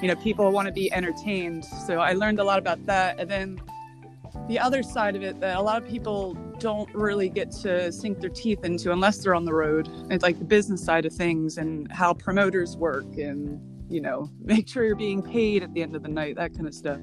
You 0.00 0.08
know, 0.08 0.16
people 0.16 0.50
want 0.50 0.66
to 0.66 0.72
be 0.72 0.92
entertained. 0.92 1.64
So 1.64 2.00
I 2.00 2.12
learned 2.12 2.40
a 2.40 2.44
lot 2.44 2.58
about 2.58 2.84
that. 2.86 3.20
And 3.20 3.30
then 3.30 3.60
the 4.48 4.58
other 4.58 4.82
side 4.82 5.16
of 5.16 5.22
it 5.22 5.40
that 5.40 5.56
a 5.56 5.62
lot 5.62 5.80
of 5.82 5.88
people 5.88 6.36
don't 6.64 6.88
really 6.94 7.28
get 7.28 7.50
to 7.50 7.92
sink 7.92 8.20
their 8.20 8.30
teeth 8.30 8.64
into 8.64 8.90
unless 8.90 9.18
they're 9.18 9.34
on 9.34 9.44
the 9.44 9.52
road. 9.52 9.86
It's 10.10 10.22
like 10.22 10.38
the 10.38 10.46
business 10.46 10.82
side 10.82 11.04
of 11.04 11.12
things 11.12 11.58
and 11.58 11.92
how 11.92 12.14
promoters 12.14 12.74
work 12.74 13.04
and 13.18 13.60
you 13.90 14.00
know 14.00 14.30
make 14.40 14.66
sure 14.66 14.82
you're 14.82 14.96
being 14.96 15.20
paid 15.20 15.62
at 15.62 15.74
the 15.74 15.82
end 15.82 15.94
of 15.94 16.02
the 16.02 16.08
night 16.08 16.36
that 16.36 16.54
kind 16.54 16.66
of 16.66 16.72
stuff. 16.72 17.00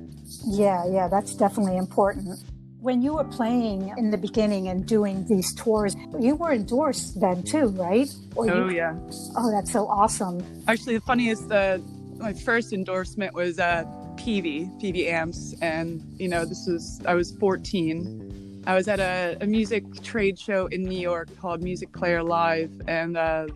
Yeah 0.47 0.83
yeah 0.89 1.07
that's 1.07 1.35
definitely 1.35 1.77
important. 1.77 2.39
When 2.79 3.03
you 3.03 3.13
were 3.13 3.23
playing 3.23 3.93
in 3.99 4.09
the 4.09 4.17
beginning 4.17 4.69
and 4.69 4.83
doing 4.83 5.27
these 5.27 5.53
tours 5.53 5.95
you 6.19 6.33
were 6.33 6.53
endorsed 6.53 7.21
then 7.21 7.43
too 7.43 7.67
right? 7.67 8.09
Or 8.35 8.49
oh 8.49 8.67
you... 8.67 8.77
yeah. 8.77 8.95
Oh 9.37 9.51
that's 9.51 9.71
so 9.71 9.85
awesome. 9.85 10.43
Actually 10.67 10.95
the 10.95 11.05
funniest 11.05 11.51
uh, 11.51 11.77
my 12.17 12.33
first 12.33 12.73
endorsement 12.73 13.35
was 13.35 13.59
uh 13.59 13.83
Peavey, 14.15 14.69
Peavey 14.81 15.07
amps, 15.07 15.55
and 15.61 16.01
you 16.17 16.27
know 16.27 16.45
this 16.45 16.65
was 16.67 16.99
I 17.05 17.13
was 17.13 17.31
14. 17.37 18.30
I 18.67 18.75
was 18.75 18.87
at 18.87 18.99
a, 18.99 19.37
a 19.41 19.47
music 19.47 20.03
trade 20.03 20.37
show 20.37 20.67
in 20.67 20.83
New 20.83 20.99
York 20.99 21.29
called 21.39 21.63
Music 21.63 21.91
Player 21.93 22.21
Live, 22.21 22.71
and 22.87 23.17
uh, 23.17 23.47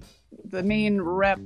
the 0.45 0.63
main 0.63 0.99
rep 0.99 1.39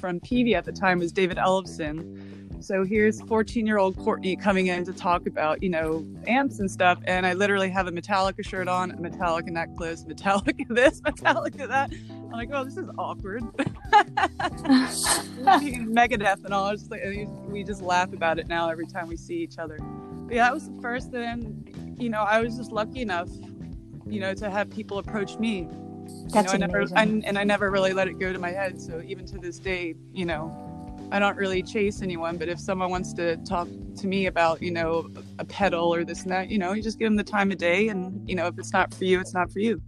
from 0.00 0.20
Peavey 0.20 0.54
at 0.54 0.64
the 0.64 0.72
time 0.72 0.98
was 1.00 1.12
David 1.12 1.36
Ellefson. 1.36 2.62
So 2.64 2.82
here's 2.82 3.20
14 3.22 3.66
year 3.66 3.76
old 3.76 3.94
Courtney 3.98 4.36
coming 4.36 4.68
in 4.68 4.86
to 4.86 4.92
talk 4.94 5.26
about, 5.26 5.62
you 5.62 5.68
know, 5.68 6.02
amps 6.26 6.60
and 6.60 6.70
stuff. 6.70 6.98
And 7.04 7.26
I 7.26 7.34
literally 7.34 7.68
have 7.68 7.86
a 7.88 7.92
Metallica 7.92 8.42
shirt 8.42 8.68
on, 8.68 8.90
a 8.90 8.96
Metallica 8.96 9.48
necklace, 9.48 10.04
Metallica 10.04 10.66
this, 10.74 11.02
Metallica 11.02 11.68
that. 11.68 11.92
I'm 12.10 12.30
like, 12.30 12.48
oh, 12.54 12.64
this 12.64 12.78
is 12.78 12.88
awkward. 12.96 13.42
Megadeth 15.92 16.42
and 16.44 16.54
all. 16.54 16.70
Just 16.72 16.90
like, 16.90 17.02
we 17.48 17.64
just 17.64 17.82
laugh 17.82 18.14
about 18.14 18.38
it 18.38 18.48
now 18.48 18.70
every 18.70 18.86
time 18.86 19.08
we 19.08 19.16
see 19.16 19.36
each 19.36 19.58
other. 19.58 19.78
Yeah, 20.30 20.44
that 20.44 20.54
was 20.54 20.68
the 20.68 20.80
first. 20.80 21.12
Then, 21.12 21.96
you 21.98 22.10
know, 22.10 22.22
I 22.22 22.40
was 22.40 22.56
just 22.56 22.72
lucky 22.72 23.00
enough 23.00 23.28
you 24.06 24.20
know, 24.20 24.34
to 24.34 24.50
have 24.50 24.70
people 24.70 24.98
approach 24.98 25.38
me. 25.38 25.68
That's 26.28 26.52
you 26.52 26.58
know, 26.58 26.64
I 26.64 26.68
never. 26.68 26.82
I, 26.96 27.02
and 27.02 27.38
I 27.38 27.44
never 27.44 27.70
really 27.70 27.92
let 27.92 28.08
it 28.08 28.18
go 28.18 28.32
to 28.32 28.38
my 28.38 28.50
head. 28.50 28.80
So 28.80 29.02
even 29.04 29.26
to 29.26 29.38
this 29.38 29.58
day, 29.58 29.94
you 30.12 30.26
know, 30.26 31.08
I 31.10 31.18
don't 31.18 31.36
really 31.36 31.62
chase 31.62 32.02
anyone. 32.02 32.36
But 32.36 32.48
if 32.48 32.60
someone 32.60 32.90
wants 32.90 33.12
to 33.14 33.36
talk 33.38 33.68
to 33.96 34.06
me 34.06 34.26
about, 34.26 34.62
you 34.62 34.70
know, 34.70 35.08
a 35.38 35.44
pedal 35.44 35.94
or 35.94 36.04
this 36.04 36.22
and 36.22 36.30
that, 36.30 36.50
you 36.50 36.58
know, 36.58 36.72
you 36.72 36.82
just 36.82 36.98
give 36.98 37.06
them 37.06 37.16
the 37.16 37.24
time 37.24 37.50
of 37.50 37.58
day, 37.58 37.88
and 37.88 38.28
you 38.28 38.34
know, 38.36 38.46
if 38.46 38.58
it's 38.58 38.72
not 38.72 38.92
for 38.92 39.04
you, 39.04 39.20
it's 39.20 39.34
not 39.34 39.50
for 39.50 39.60
you. 39.60 39.80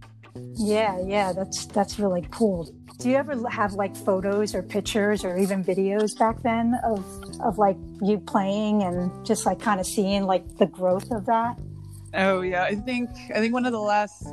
Yeah, 0.55 0.99
yeah, 1.05 1.33
that's 1.33 1.65
that's 1.67 1.99
really 1.99 2.27
cool. 2.31 2.71
Do 2.99 3.09
you 3.09 3.15
ever 3.15 3.47
have 3.49 3.73
like 3.73 3.95
photos 3.95 4.55
or 4.55 4.63
pictures 4.63 5.23
or 5.23 5.37
even 5.37 5.63
videos 5.63 6.17
back 6.17 6.41
then 6.41 6.73
of 6.83 7.05
of 7.41 7.57
like 7.57 7.77
you 8.01 8.19
playing 8.19 8.83
and 8.83 9.25
just 9.25 9.45
like 9.45 9.59
kind 9.59 9.79
of 9.79 9.85
seeing 9.85 10.23
like 10.23 10.57
the 10.57 10.65
growth 10.65 11.11
of 11.11 11.25
that? 11.25 11.57
Oh 12.13 12.41
yeah, 12.41 12.63
I 12.63 12.75
think 12.75 13.09
I 13.33 13.39
think 13.39 13.53
one 13.53 13.65
of 13.65 13.71
the 13.71 13.79
last. 13.79 14.27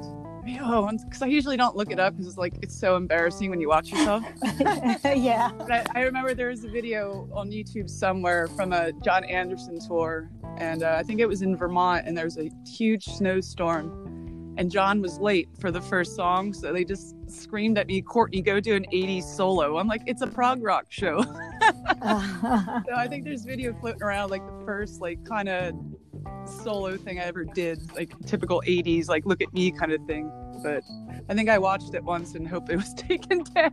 Oh, 0.60 0.90
because 0.90 1.22
I 1.22 1.26
usually 1.26 1.56
don't 1.56 1.74
look 1.74 1.90
it 1.90 1.98
up 1.98 2.12
because 2.12 2.26
it's 2.26 2.36
like 2.36 2.52
it's 2.60 2.78
so 2.78 2.96
embarrassing 2.96 3.48
when 3.48 3.60
you 3.60 3.68
watch 3.68 3.90
yourself. 3.90 4.24
yeah. 5.04 5.50
But 5.56 5.72
I, 5.72 5.84
I 5.94 6.02
remember 6.02 6.34
there 6.34 6.48
was 6.48 6.64
a 6.64 6.68
video 6.68 7.28
on 7.32 7.50
YouTube 7.50 7.88
somewhere 7.88 8.48
from 8.48 8.74
a 8.74 8.92
Jon 8.92 9.24
Anderson 9.24 9.80
tour, 9.80 10.30
and 10.58 10.82
uh, 10.82 10.96
I 10.98 11.02
think 11.02 11.20
it 11.20 11.26
was 11.26 11.40
in 11.40 11.56
Vermont, 11.56 12.06
and 12.06 12.16
there 12.16 12.26
was 12.26 12.36
a 12.36 12.50
huge 12.66 13.06
snowstorm, 13.06 14.54
and 14.58 14.70
Jon 14.70 15.00
was 15.00 15.18
late 15.18 15.48
for 15.58 15.70
the 15.70 15.80
first 15.80 16.14
song, 16.14 16.52
so 16.52 16.74
they 16.74 16.84
just 16.84 17.16
screamed 17.26 17.78
at 17.78 17.86
me, 17.86 18.02
"Courtney, 18.02 18.42
go 18.42 18.60
do 18.60 18.74
an 18.74 18.84
'80s 18.92 19.24
solo." 19.24 19.78
I'm 19.78 19.88
like, 19.88 20.02
it's 20.06 20.20
a 20.22 20.26
prog 20.26 20.62
rock 20.62 20.86
show. 20.90 21.24
so 22.86 22.94
I 22.94 23.06
think 23.08 23.24
there's 23.24 23.44
video 23.44 23.74
floating 23.80 24.02
around 24.02 24.30
like 24.30 24.44
the 24.46 24.64
first 24.64 25.00
like 25.00 25.24
kind 25.24 25.48
of 25.48 25.74
solo 26.62 26.96
thing 26.96 27.18
I 27.18 27.24
ever 27.24 27.44
did, 27.44 27.92
like 27.94 28.12
typical 28.26 28.62
80s, 28.66 29.08
like 29.08 29.24
look 29.26 29.42
at 29.42 29.52
me 29.52 29.70
kind 29.70 29.92
of 29.92 30.04
thing. 30.06 30.30
But 30.62 30.82
I 31.28 31.34
think 31.34 31.48
I 31.48 31.58
watched 31.58 31.94
it 31.94 32.04
once 32.04 32.34
and 32.34 32.46
hope 32.46 32.70
it 32.70 32.76
was 32.76 32.92
taken 32.96 33.42
down. 33.42 33.72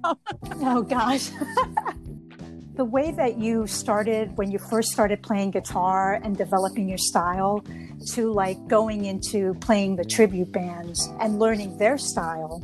oh 0.62 0.82
gosh. 0.82 1.30
the 2.76 2.86
way 2.86 3.12
that 3.12 3.38
you 3.38 3.68
started 3.68 4.36
when 4.38 4.50
you 4.50 4.58
first 4.58 4.92
started 4.92 5.22
playing 5.22 5.52
guitar 5.52 6.20
and 6.24 6.38
developing 6.38 6.88
your 6.88 6.98
style 6.98 7.64
to 8.08 8.32
like 8.32 8.58
going 8.68 9.06
into 9.06 9.54
playing 9.56 9.98
the 9.98 10.06
tribute 10.06 10.52
bands 10.52 11.10
and 11.20 11.38
learning 11.38 11.78
their 11.78 11.98
style 11.98 12.64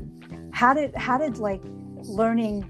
how 0.54 0.74
did 0.74 0.96
how 0.96 1.18
did 1.18 1.38
like 1.38 1.62
learning 2.08 2.70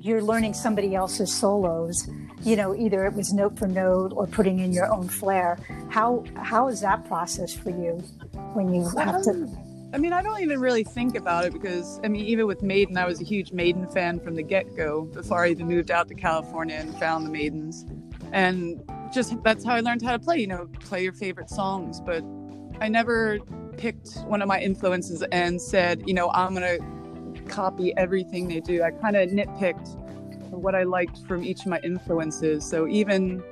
you're 0.00 0.22
learning 0.22 0.54
somebody 0.54 0.94
else's 0.94 1.32
solos 1.32 2.08
you 2.42 2.56
know 2.56 2.74
either 2.74 3.06
it 3.06 3.14
was 3.14 3.32
note 3.32 3.58
for 3.58 3.66
note 3.66 4.12
or 4.14 4.26
putting 4.26 4.60
in 4.60 4.72
your 4.72 4.92
own 4.92 5.08
flair 5.08 5.58
how 5.90 6.24
how 6.36 6.68
is 6.68 6.80
that 6.80 7.04
process 7.06 7.52
for 7.52 7.70
you 7.70 7.98
when 8.54 8.72
you 8.72 8.88
have 8.96 9.22
to 9.22 9.48
I 9.90 9.96
mean, 9.96 10.12
I 10.12 10.20
don't 10.20 10.42
even 10.42 10.60
really 10.60 10.84
think 10.84 11.16
about 11.16 11.46
it 11.46 11.52
because, 11.54 11.98
I 12.04 12.08
mean, 12.08 12.26
even 12.26 12.46
with 12.46 12.62
Maiden, 12.62 12.98
I 12.98 13.06
was 13.06 13.22
a 13.22 13.24
huge 13.24 13.52
Maiden 13.52 13.88
fan 13.88 14.20
from 14.20 14.34
the 14.34 14.42
get 14.42 14.76
go 14.76 15.04
before 15.04 15.46
I 15.46 15.48
even 15.48 15.66
moved 15.66 15.90
out 15.90 16.08
to 16.08 16.14
California 16.14 16.76
and 16.76 16.94
found 16.98 17.24
the 17.24 17.30
Maidens. 17.30 17.86
And 18.32 18.82
just 19.14 19.42
that's 19.42 19.64
how 19.64 19.74
I 19.74 19.80
learned 19.80 20.02
how 20.02 20.12
to 20.12 20.18
play, 20.18 20.36
you 20.38 20.46
know, 20.46 20.68
play 20.80 21.02
your 21.02 21.14
favorite 21.14 21.48
songs. 21.48 22.02
But 22.02 22.22
I 22.82 22.88
never 22.88 23.38
picked 23.78 24.18
one 24.26 24.42
of 24.42 24.48
my 24.48 24.60
influences 24.60 25.22
and 25.32 25.60
said, 25.60 26.02
you 26.06 26.12
know, 26.12 26.30
I'm 26.32 26.54
going 26.54 26.78
to 26.78 26.84
copy 27.48 27.96
everything 27.96 28.48
they 28.48 28.60
do. 28.60 28.82
I 28.82 28.90
kind 28.90 29.16
of 29.16 29.30
nitpicked 29.30 29.96
what 30.50 30.74
I 30.74 30.82
liked 30.82 31.26
from 31.26 31.44
each 31.44 31.60
of 31.60 31.66
my 31.66 31.80
influences. 31.82 32.68
So 32.68 32.86
even 32.88 33.42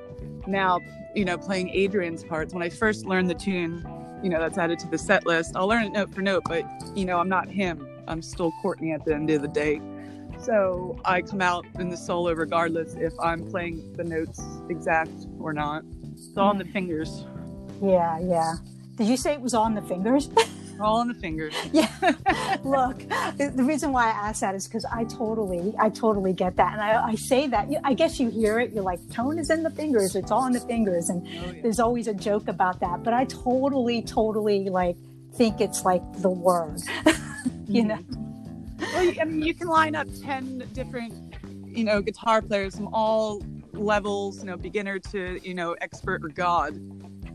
now, 0.45 0.79
you 1.15 1.25
know, 1.25 1.37
playing 1.37 1.69
Adrian's 1.69 2.23
parts, 2.23 2.53
when 2.53 2.63
I 2.63 2.69
first 2.69 3.05
learned 3.05 3.29
the 3.29 3.35
tune, 3.35 3.85
you 4.23 4.29
know, 4.29 4.39
that's 4.39 4.57
added 4.57 4.79
to 4.79 4.87
the 4.87 4.97
set 4.97 5.25
list, 5.25 5.55
I'll 5.55 5.67
learn 5.67 5.83
it 5.83 5.91
note 5.91 6.13
for 6.13 6.21
note, 6.21 6.43
but, 6.45 6.65
you 6.95 7.05
know, 7.05 7.17
I'm 7.19 7.29
not 7.29 7.49
him. 7.49 7.87
I'm 8.07 8.21
still 8.21 8.51
Courtney 8.61 8.91
at 8.93 9.05
the 9.05 9.13
end 9.13 9.29
of 9.29 9.41
the 9.41 9.47
day. 9.47 9.81
So 10.39 10.99
I 11.03 11.21
come 11.21 11.41
out 11.41 11.65
in 11.79 11.89
the 11.89 11.97
solo 11.97 12.33
regardless 12.33 12.93
if 12.95 13.13
I'm 13.19 13.49
playing 13.49 13.93
the 13.93 14.03
notes 14.03 14.41
exact 14.69 15.11
or 15.39 15.51
not. 15.53 15.83
It's 16.13 16.37
all 16.37 16.49
on 16.49 16.57
the 16.57 16.65
fingers. 16.65 17.25
yeah 17.81 18.19
yeah 18.19 18.55
did 18.95 19.07
you 19.07 19.17
say 19.17 19.33
it 19.33 19.41
was 19.41 19.53
on 19.53 19.75
the 19.75 19.81
fingers 19.83 20.29
All 20.79 20.99
on 20.99 21.07
the 21.07 21.13
fingers. 21.13 21.53
yeah 21.71 21.87
look 22.63 22.99
the, 23.37 23.51
the 23.55 23.63
reason 23.63 23.91
why 23.91 24.05
i 24.07 24.09
asked 24.09 24.41
that 24.41 24.55
is 24.55 24.67
because 24.67 24.85
i 24.85 25.03
totally 25.05 25.73
i 25.79 25.89
totally 25.89 26.33
get 26.33 26.55
that 26.55 26.73
and 26.73 26.81
I, 26.81 27.09
I 27.09 27.15
say 27.15 27.47
that 27.47 27.67
i 27.83 27.93
guess 27.93 28.19
you 28.19 28.29
hear 28.29 28.59
it 28.59 28.71
you're 28.73 28.83
like 28.83 28.99
tone 29.11 29.39
is 29.39 29.49
in 29.49 29.63
the 29.63 29.69
fingers 29.69 30.15
it's 30.15 30.31
all 30.31 30.45
in 30.45 30.53
the 30.53 30.59
fingers 30.59 31.09
and 31.09 31.27
Oh, 31.27 31.51
yeah. 31.51 31.61
there's 31.61 31.79
always 31.79 32.07
a 32.07 32.13
joke 32.13 32.47
about 32.47 32.79
that 32.79 33.03
but 33.03 33.13
i 33.13 33.25
totally 33.25 34.01
totally 34.01 34.69
like 34.69 34.95
think 35.35 35.61
it's 35.61 35.83
like 35.83 36.01
the 36.21 36.29
word 36.29 36.79
you 37.67 37.83
mm-hmm. 37.83 37.87
know 37.87 38.27
Well, 38.79 39.13
I 39.19 39.25
mean, 39.25 39.41
you 39.41 39.53
can 39.53 39.67
line 39.67 39.95
up 39.95 40.07
10 40.23 40.69
different, 40.73 41.13
you 41.65 41.83
know, 41.83 42.01
guitar 42.01 42.41
players 42.41 42.75
from 42.75 42.89
all 42.93 43.41
levels, 43.73 44.39
you 44.39 44.45
know, 44.45 44.57
beginner 44.57 44.99
to, 44.99 45.39
you 45.43 45.53
know, 45.53 45.73
expert 45.81 46.23
or 46.23 46.29
god. 46.29 46.79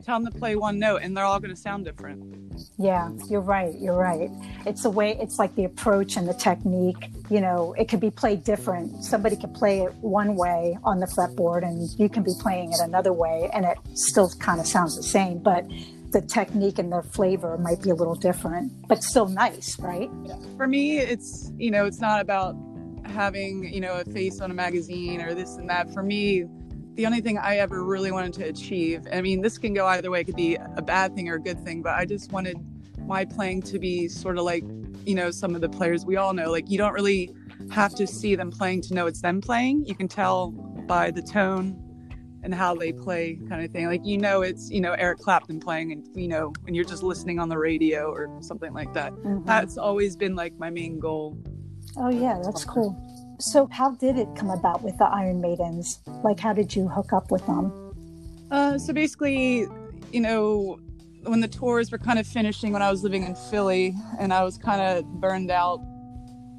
Tell 0.05 0.21
them 0.21 0.33
to 0.33 0.39
play 0.39 0.57
one 0.57 0.79
note 0.79 1.03
and 1.03 1.17
they're 1.17 1.25
all 1.25 1.39
going 1.39 1.55
to 1.55 1.61
sound 1.61 1.85
different. 1.85 2.53
Yeah, 2.79 3.11
you're 3.31 3.41
right. 3.41 3.75
You're 3.79 3.97
right. 3.97 4.31
It's 4.67 4.83
the 4.83 4.91
way, 4.91 5.17
it's 5.21 5.39
like 5.39 5.55
the 5.55 5.65
approach 5.65 6.17
and 6.17 6.29
the 6.29 6.35
technique. 6.35 7.11
You 7.31 7.41
know, 7.41 7.75
it 7.79 7.89
could 7.89 8.01
be 8.01 8.11
played 8.11 8.45
different. 8.45 9.05
Somebody 9.05 9.37
could 9.37 9.55
play 9.55 9.83
it 9.83 9.95
one 9.95 10.37
way 10.37 10.77
on 10.85 10.99
the 10.99 11.07
fretboard 11.07 11.63
and 11.63 11.89
you 11.99 12.09
can 12.09 12.23
be 12.23 12.33
playing 12.41 12.73
it 12.73 12.81
another 12.81 13.13
way 13.13 13.49
and 13.53 13.65
it 13.65 13.79
still 13.95 14.31
kind 14.41 14.61
of 14.61 14.67
sounds 14.67 14.97
the 14.97 15.03
same, 15.03 15.39
but 15.39 15.65
the 16.11 16.21
technique 16.21 16.79
and 16.79 16.93
the 16.93 17.03
flavor 17.03 17.57
might 17.59 17.81
be 17.83 17.91
a 17.91 17.95
little 17.95 18.15
different, 18.15 18.71
but 18.87 19.03
still 19.03 19.29
nice, 19.29 19.79
right? 19.79 20.11
For 20.57 20.67
me, 20.67 20.99
it's, 20.99 21.51
you 21.57 21.71
know, 21.71 21.87
it's 21.87 22.01
not 22.01 22.21
about 22.21 22.55
having, 23.07 23.73
you 23.73 23.81
know, 23.81 23.95
a 23.95 24.05
face 24.05 24.41
on 24.41 24.51
a 24.51 24.55
magazine 24.55 25.23
or 25.23 25.35
this 25.35 25.57
and 25.57 25.69
that. 25.71 25.93
For 25.93 26.03
me, 26.03 26.45
the 26.95 27.07
only 27.07 27.21
thing 27.21 27.39
I 27.39 27.57
ever 27.57 27.83
really 27.85 28.13
wanted 28.13 28.35
to 28.35 28.45
achieve, 28.45 29.07
I 29.13 29.21
mean, 29.23 29.41
this 29.41 29.59
can 29.59 29.75
go 29.75 29.87
either 29.87 30.11
way, 30.11 30.21
it 30.21 30.25
could 30.25 30.37
be 30.37 30.57
a 30.57 30.83
bad 30.83 31.15
thing 31.15 31.29
or 31.29 31.35
a 31.37 31.41
good 31.41 31.59
thing, 31.65 31.83
but 31.83 31.95
I 31.95 32.05
just 32.05 32.33
wanted 32.33 32.57
my 33.07 33.25
playing 33.25 33.63
to 33.63 33.79
be 33.79 34.09
sort 34.09 34.39
of 34.39 34.45
like, 34.45 34.65
you 35.05 35.15
know, 35.15 35.31
some 35.31 35.55
of 35.55 35.61
the 35.61 35.69
players 35.69 36.05
we 36.05 36.17
all 36.17 36.33
know. 36.33 36.51
Like, 36.51 36.71
you 36.71 36.79
don't 36.79 36.93
really 36.93 37.35
have 37.71 37.95
to 37.97 38.07
see 38.07 38.35
them 38.35 38.51
playing 38.51 38.83
to 38.83 38.95
know 38.95 39.07
it's 39.07 39.23
them 39.23 39.41
playing. 39.41 39.85
You 39.87 39.95
can 39.95 40.09
tell 40.09 40.51
by 40.51 41.11
the 41.11 41.23
tone 41.23 41.79
and 42.45 42.55
how 42.55 42.75
they 42.75 42.93
play, 42.93 43.39
kind 43.49 43.65
of 43.65 43.71
thing. 43.71 43.87
Like, 43.87 44.05
you 44.05 44.19
know, 44.19 44.43
it's, 44.43 44.71
you 44.71 44.81
know, 44.81 44.93
Eric 44.93 45.21
Clapton 45.21 45.61
playing, 45.61 45.93
and, 45.93 46.07
you 46.15 46.29
know, 46.29 46.53
when 46.63 46.75
you're 46.75 46.85
just 46.85 47.03
listening 47.03 47.39
on 47.39 47.49
the 47.49 47.57
radio 47.59 48.11
or 48.11 48.29
something 48.41 48.73
like 48.73 48.93
that. 48.95 49.13
Mhm. 49.13 49.47
That's 49.47 49.79
always 49.79 50.17
been 50.17 50.35
like 50.35 50.59
my 50.59 50.69
main 50.69 50.99
goal. 50.99 51.39
Oh, 51.97 52.11
yeah, 52.11 52.41
that's 52.43 52.65
cool. 52.65 52.97
So, 53.43 53.67
how 53.73 53.91
did 53.91 54.19
it 54.19 54.29
come 54.37 54.51
about 54.51 54.83
with 54.83 54.97
the 54.99 55.05
Iron 55.05 55.41
Maidens? 55.41 55.99
Like, 56.23 56.39
how 56.39 56.53
did 56.53 56.77
you 56.77 56.87
hook 56.87 57.13
up 57.13 57.33
with 57.33 57.45
them? 57.47 57.73
Uh, 58.53 58.79
so 58.79 58.93
basically, 58.93 59.67
you 60.13 60.21
know, 60.21 60.79
when 61.25 61.41
the 61.41 61.49
tours 61.49 61.91
were 61.91 61.99
kind 61.99 62.21
of 62.21 62.27
finishing 62.27 62.73
when 62.73 62.83
I 62.83 62.91
was 62.91 63.03
living 63.03 63.25
in 63.25 63.35
Philly 63.35 63.97
and 64.21 64.33
I 64.33 64.45
was 64.45 64.59
kind 64.59 64.81
of 64.81 65.05
burned 65.21 65.51
out 65.51 65.81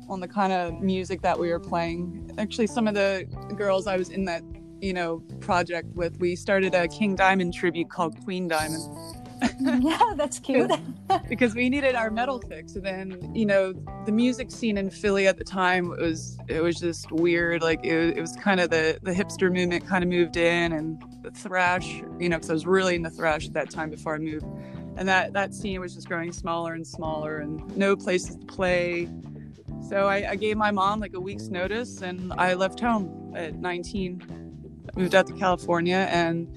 on 0.09 0.19
the 0.19 0.27
kind 0.27 0.51
of 0.51 0.81
music 0.81 1.21
that 1.21 1.39
we 1.39 1.51
were 1.51 1.59
playing. 1.59 2.29
Actually, 2.37 2.67
some 2.67 2.89
of 2.89 2.95
the 2.95 3.27
girls 3.55 3.87
I 3.87 3.95
was 3.95 4.09
in 4.09 4.25
that, 4.25 4.43
you 4.81 4.91
know, 4.91 5.19
project 5.39 5.87
with, 5.95 6.19
we 6.19 6.35
started 6.35 6.75
a 6.75 6.89
King 6.89 7.15
Diamond 7.15 7.53
tribute 7.53 7.89
called 7.89 8.21
Queen 8.25 8.49
Diamond 8.49 8.83
yeah, 9.59 10.13
that's 10.15 10.39
cute. 10.39 10.71
because 11.27 11.55
we 11.55 11.69
needed 11.69 11.95
our 11.95 12.09
metal 12.09 12.41
oh. 12.43 12.47
fix. 12.47 12.75
And 12.75 12.85
then, 12.85 13.35
you 13.35 13.45
know, 13.45 13.73
the 14.05 14.12
music 14.12 14.51
scene 14.51 14.77
in 14.77 14.89
Philly 14.89 15.27
at 15.27 15.38
the 15.38 15.43
time 15.43 15.89
was 15.89 16.38
it 16.47 16.62
was 16.62 16.79
just 16.79 17.12
weird. 17.12 17.62
Like 17.62 17.83
it, 17.83 18.17
it 18.17 18.21
was 18.21 18.35
kind 18.38 18.59
of 18.59 18.69
the 18.69 19.00
the 19.01 19.12
hipster 19.12 19.51
movement 19.51 19.88
kind 19.88 20.03
of 20.03 20.09
moved 20.09 20.38
in, 20.38 20.73
and 20.73 21.03
the 21.21 21.31
thrash. 21.31 22.01
You 22.19 22.29
know, 22.29 22.38
because 22.38 22.50
I 22.50 22.53
was 22.53 22.65
really 22.65 22.95
into 22.95 23.09
thrash 23.09 23.47
at 23.47 23.53
that 23.53 23.69
time 23.69 23.89
before 23.89 24.15
I 24.15 24.19
moved, 24.19 24.45
and 24.97 25.07
that 25.07 25.33
that 25.33 25.53
scene 25.53 25.79
was 25.81 25.93
just 25.95 26.07
growing 26.07 26.31
smaller 26.31 26.73
and 26.73 26.85
smaller, 26.85 27.39
and 27.39 27.75
no 27.75 27.95
places 27.95 28.35
to 28.35 28.45
play. 28.45 29.09
So 29.89 30.07
I, 30.07 30.31
I 30.31 30.35
gave 30.35 30.55
my 30.57 30.71
mom 30.71 31.00
like 31.00 31.13
a 31.13 31.19
week's 31.19 31.50
notice, 31.50 32.01
and 32.01 32.31
I 32.33 32.53
left 32.53 32.79
home 32.79 33.33
at 33.35 33.55
19. 33.55 34.39
Moved 34.95 35.15
out 35.15 35.27
to 35.27 35.33
California, 35.33 36.07
and 36.12 36.47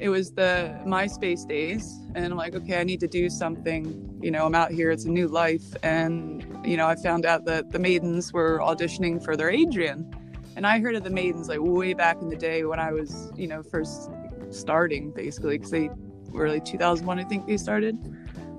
it 0.00 0.08
was 0.08 0.32
the 0.32 0.74
MySpace 0.86 1.46
days, 1.46 2.00
and 2.14 2.24
I'm 2.24 2.36
like, 2.36 2.54
okay, 2.54 2.80
I 2.80 2.84
need 2.84 3.00
to 3.00 3.06
do 3.06 3.28
something. 3.28 4.18
You 4.22 4.30
know, 4.30 4.46
I'm 4.46 4.54
out 4.54 4.72
here; 4.72 4.90
it's 4.90 5.04
a 5.04 5.10
new 5.10 5.28
life, 5.28 5.74
and 5.82 6.44
you 6.64 6.76
know, 6.76 6.86
I 6.86 6.96
found 6.96 7.26
out 7.26 7.44
that 7.44 7.70
the 7.70 7.78
Maidens 7.78 8.32
were 8.32 8.58
auditioning 8.60 9.22
for 9.22 9.36
their 9.36 9.50
Adrian, 9.50 10.10
and 10.56 10.66
I 10.66 10.80
heard 10.80 10.94
of 10.94 11.04
the 11.04 11.10
Maidens 11.10 11.48
like 11.48 11.60
way 11.60 11.92
back 11.92 12.20
in 12.22 12.30
the 12.30 12.36
day 12.36 12.64
when 12.64 12.80
I 12.80 12.92
was, 12.92 13.30
you 13.36 13.46
know, 13.46 13.62
first 13.62 14.10
starting, 14.50 15.10
basically, 15.10 15.58
because 15.58 15.70
they 15.70 15.90
were 16.30 16.48
like 16.48 16.64
2001, 16.64 17.18
I 17.18 17.24
think 17.24 17.46
they 17.46 17.58
started. 17.58 17.96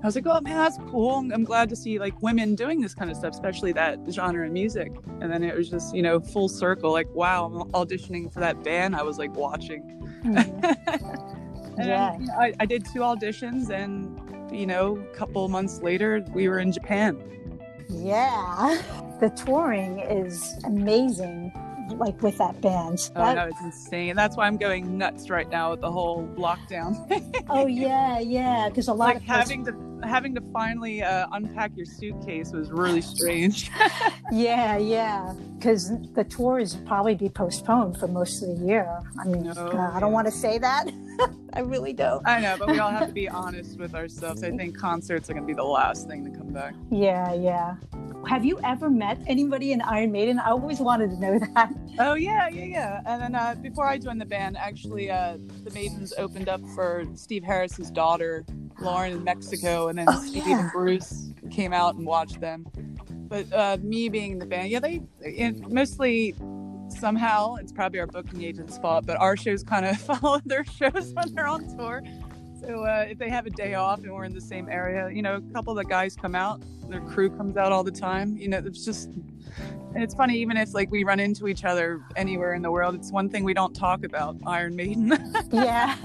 I 0.02 0.06
was 0.06 0.16
like, 0.16 0.26
oh 0.26 0.40
man, 0.40 0.56
that's 0.56 0.78
cool. 0.90 1.18
I'm 1.32 1.44
glad 1.44 1.68
to 1.68 1.76
see 1.76 2.00
like 2.00 2.20
women 2.22 2.56
doing 2.56 2.80
this 2.80 2.92
kind 2.92 3.08
of 3.08 3.16
stuff, 3.16 3.34
especially 3.34 3.72
that 3.74 4.00
genre 4.10 4.46
of 4.46 4.52
music. 4.52 4.90
And 5.20 5.32
then 5.32 5.44
it 5.44 5.54
was 5.56 5.70
just, 5.70 5.94
you 5.94 6.02
know, 6.02 6.18
full 6.18 6.48
circle. 6.48 6.90
Like, 6.90 7.08
wow, 7.10 7.44
I'm 7.44 7.70
auditioning 7.70 8.32
for 8.32 8.40
that 8.40 8.64
band 8.64 8.96
I 8.96 9.02
was 9.02 9.18
like 9.18 9.32
watching. 9.36 10.11
Mm-hmm. 10.24 11.28
Yeah. 11.78 12.18
you 12.18 12.26
know, 12.26 12.34
I, 12.34 12.52
I 12.60 12.66
did 12.66 12.84
two 12.84 13.00
auditions 13.00 13.70
and 13.70 14.18
you 14.52 14.66
know, 14.66 14.98
a 14.98 15.16
couple 15.16 15.48
months 15.48 15.80
later, 15.80 16.22
we 16.34 16.46
were 16.46 16.58
in 16.58 16.70
Japan. 16.70 17.18
Yeah. 17.88 18.80
The 19.20 19.30
touring 19.30 20.00
is 20.00 20.54
amazing, 20.64 21.50
like 21.96 22.20
with 22.22 22.36
that 22.38 22.60
band. 22.60 23.10
Oh, 23.16 23.24
That- 23.24 23.36
no, 23.36 23.46
it's 23.46 23.60
insane. 23.62 24.14
That's 24.16 24.36
why 24.36 24.46
I'm 24.46 24.58
going 24.58 24.98
nuts 24.98 25.30
right 25.30 25.48
now 25.48 25.70
with 25.70 25.80
the 25.80 25.90
whole 25.90 26.28
lockdown. 26.36 27.44
oh, 27.48 27.66
yeah, 27.66 28.18
yeah. 28.18 28.68
Because 28.68 28.88
a 28.88 28.92
lot 28.92 29.06
like 29.06 29.16
of 29.16 29.22
having 29.22 29.64
to 29.64 29.72
having 30.02 30.34
to 30.34 30.40
finally 30.52 31.02
uh, 31.02 31.26
unpack 31.32 31.76
your 31.76 31.86
suitcase 31.86 32.52
was 32.52 32.70
really 32.70 33.00
strange. 33.00 33.70
Yeah, 34.30 34.78
yeah. 34.78 35.34
Because 35.58 35.90
the 36.14 36.24
tour 36.24 36.58
is 36.58 36.76
probably 36.86 37.14
be 37.14 37.28
postponed 37.28 37.98
for 37.98 38.08
most 38.08 38.42
of 38.42 38.48
the 38.58 38.66
year. 38.66 38.88
I 39.20 39.24
mean, 39.26 39.42
No, 39.42 39.52
uh, 39.52 39.90
I 39.92 40.00
don't 40.00 40.12
want 40.12 40.26
to 40.26 40.32
say 40.32 40.56
that. 40.58 40.90
I 41.52 41.60
really 41.60 41.92
don't. 41.92 42.26
I 42.26 42.40
know, 42.40 42.56
but 42.58 42.68
we 42.68 42.78
all 42.78 42.90
have 42.90 43.08
to 43.08 43.12
be 43.12 43.28
honest 43.42 43.78
with 43.78 43.94
ourselves. 43.94 44.42
I 44.42 44.50
think 44.50 44.78
concerts 44.78 45.28
are 45.28 45.34
going 45.34 45.42
to 45.42 45.46
be 45.46 45.52
the 45.52 45.64
last 45.64 46.08
thing 46.08 46.24
to 46.24 46.30
come 46.30 46.48
back. 46.48 46.74
Yeah, 46.90 47.34
yeah. 47.34 47.74
Have 48.26 48.44
you 48.44 48.58
ever 48.64 48.88
met 48.88 49.18
anybody 49.26 49.72
in 49.72 49.82
Iron 49.82 50.12
Maiden? 50.12 50.38
I 50.38 50.50
always 50.50 50.78
wanted 50.80 51.10
to 51.10 51.20
know 51.20 51.38
that. 51.38 51.74
Oh 51.98 52.14
yeah, 52.14 52.48
yeah, 52.48 52.64
yeah. 52.64 53.00
And 53.04 53.20
then 53.20 53.34
uh, 53.34 53.54
before 53.60 53.86
I 53.86 53.98
joined 53.98 54.20
the 54.20 54.24
band, 54.26 54.56
actually, 54.56 55.10
uh, 55.10 55.36
the 55.64 55.70
Maidens 55.72 56.14
opened 56.16 56.48
up 56.48 56.60
for 56.74 57.04
Steve 57.16 57.42
Harris's 57.42 57.90
daughter, 57.90 58.46
Lauren, 58.82 59.12
in 59.12 59.24
Mexico, 59.24 59.88
and 59.88 59.98
then 59.98 60.06
Oh, 60.08 60.22
Steve 60.24 60.46
yeah. 60.46 60.60
and 60.60 60.72
Bruce 60.72 61.30
came 61.50 61.72
out 61.72 61.94
and 61.94 62.06
watched 62.06 62.40
them. 62.40 62.66
But 63.28 63.50
uh, 63.52 63.78
me 63.80 64.08
being 64.08 64.32
in 64.32 64.38
the 64.38 64.46
band, 64.46 64.68
yeah, 64.70 64.80
they 64.80 65.00
mostly 65.68 66.34
somehow 66.88 67.54
it's 67.54 67.72
probably 67.72 67.98
our 68.00 68.06
booking 68.06 68.42
agent's 68.42 68.76
fault, 68.78 69.06
but 69.06 69.16
our 69.18 69.36
shows 69.36 69.62
kind 69.62 69.86
of 69.86 69.98
follow 70.20 70.40
their 70.44 70.64
shows 70.64 71.12
when 71.14 71.34
they're 71.34 71.46
on 71.48 71.66
tour. 71.76 72.02
So 72.60 72.84
uh, 72.84 73.06
if 73.08 73.18
they 73.18 73.28
have 73.28 73.46
a 73.46 73.50
day 73.50 73.74
off 73.74 74.00
and 74.00 74.12
we're 74.12 74.24
in 74.24 74.34
the 74.34 74.40
same 74.40 74.68
area, 74.68 75.10
you 75.10 75.22
know, 75.22 75.36
a 75.36 75.40
couple 75.52 75.72
of 75.72 75.78
the 75.78 75.88
guys 75.88 76.14
come 76.14 76.34
out, 76.34 76.62
their 76.88 77.00
crew 77.00 77.28
comes 77.30 77.56
out 77.56 77.72
all 77.72 77.82
the 77.82 77.90
time. 77.90 78.36
You 78.36 78.48
know, 78.48 78.58
it's 78.58 78.84
just 78.84 79.08
and 79.94 80.02
it's 80.02 80.14
funny, 80.14 80.36
even 80.38 80.56
if 80.56 80.72
like 80.74 80.90
we 80.90 81.02
run 81.04 81.18
into 81.20 81.48
each 81.48 81.64
other 81.64 82.02
anywhere 82.16 82.54
in 82.54 82.62
the 82.62 82.70
world, 82.70 82.94
it's 82.94 83.10
one 83.10 83.28
thing 83.28 83.44
we 83.44 83.52
don't 83.54 83.74
talk 83.74 84.04
about 84.04 84.36
Iron 84.46 84.76
Maiden. 84.76 85.12
Yeah. 85.50 85.96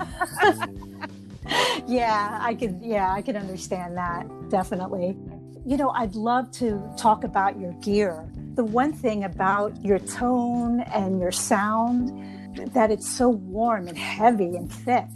yeah, 1.88 2.38
I 2.42 2.56
could 2.56 2.80
yeah, 2.82 3.12
I 3.12 3.22
could 3.22 3.36
understand 3.36 3.98
that. 3.98 4.27
Definitely. 4.50 5.18
You 5.66 5.77
know, 5.77 5.89
I'd 5.89 6.16
love 6.16 6.51
to 6.54 6.82
talk 6.98 7.24
about 7.24 7.60
your 7.60 7.74
gear. 7.82 8.30
The 8.56 8.63
one 8.63 8.94
thing 8.94 9.24
about 9.24 9.84
your 9.84 10.00
tone 10.00 10.82
and 10.94 11.20
your 11.20 11.32
sound 11.32 12.74
that 12.74 12.92
it's 12.92 13.08
so 13.10 13.30
warm 13.30 13.88
and 13.88 13.98
heavy 13.98 14.56
and 14.56 14.72
thick. 14.72 15.08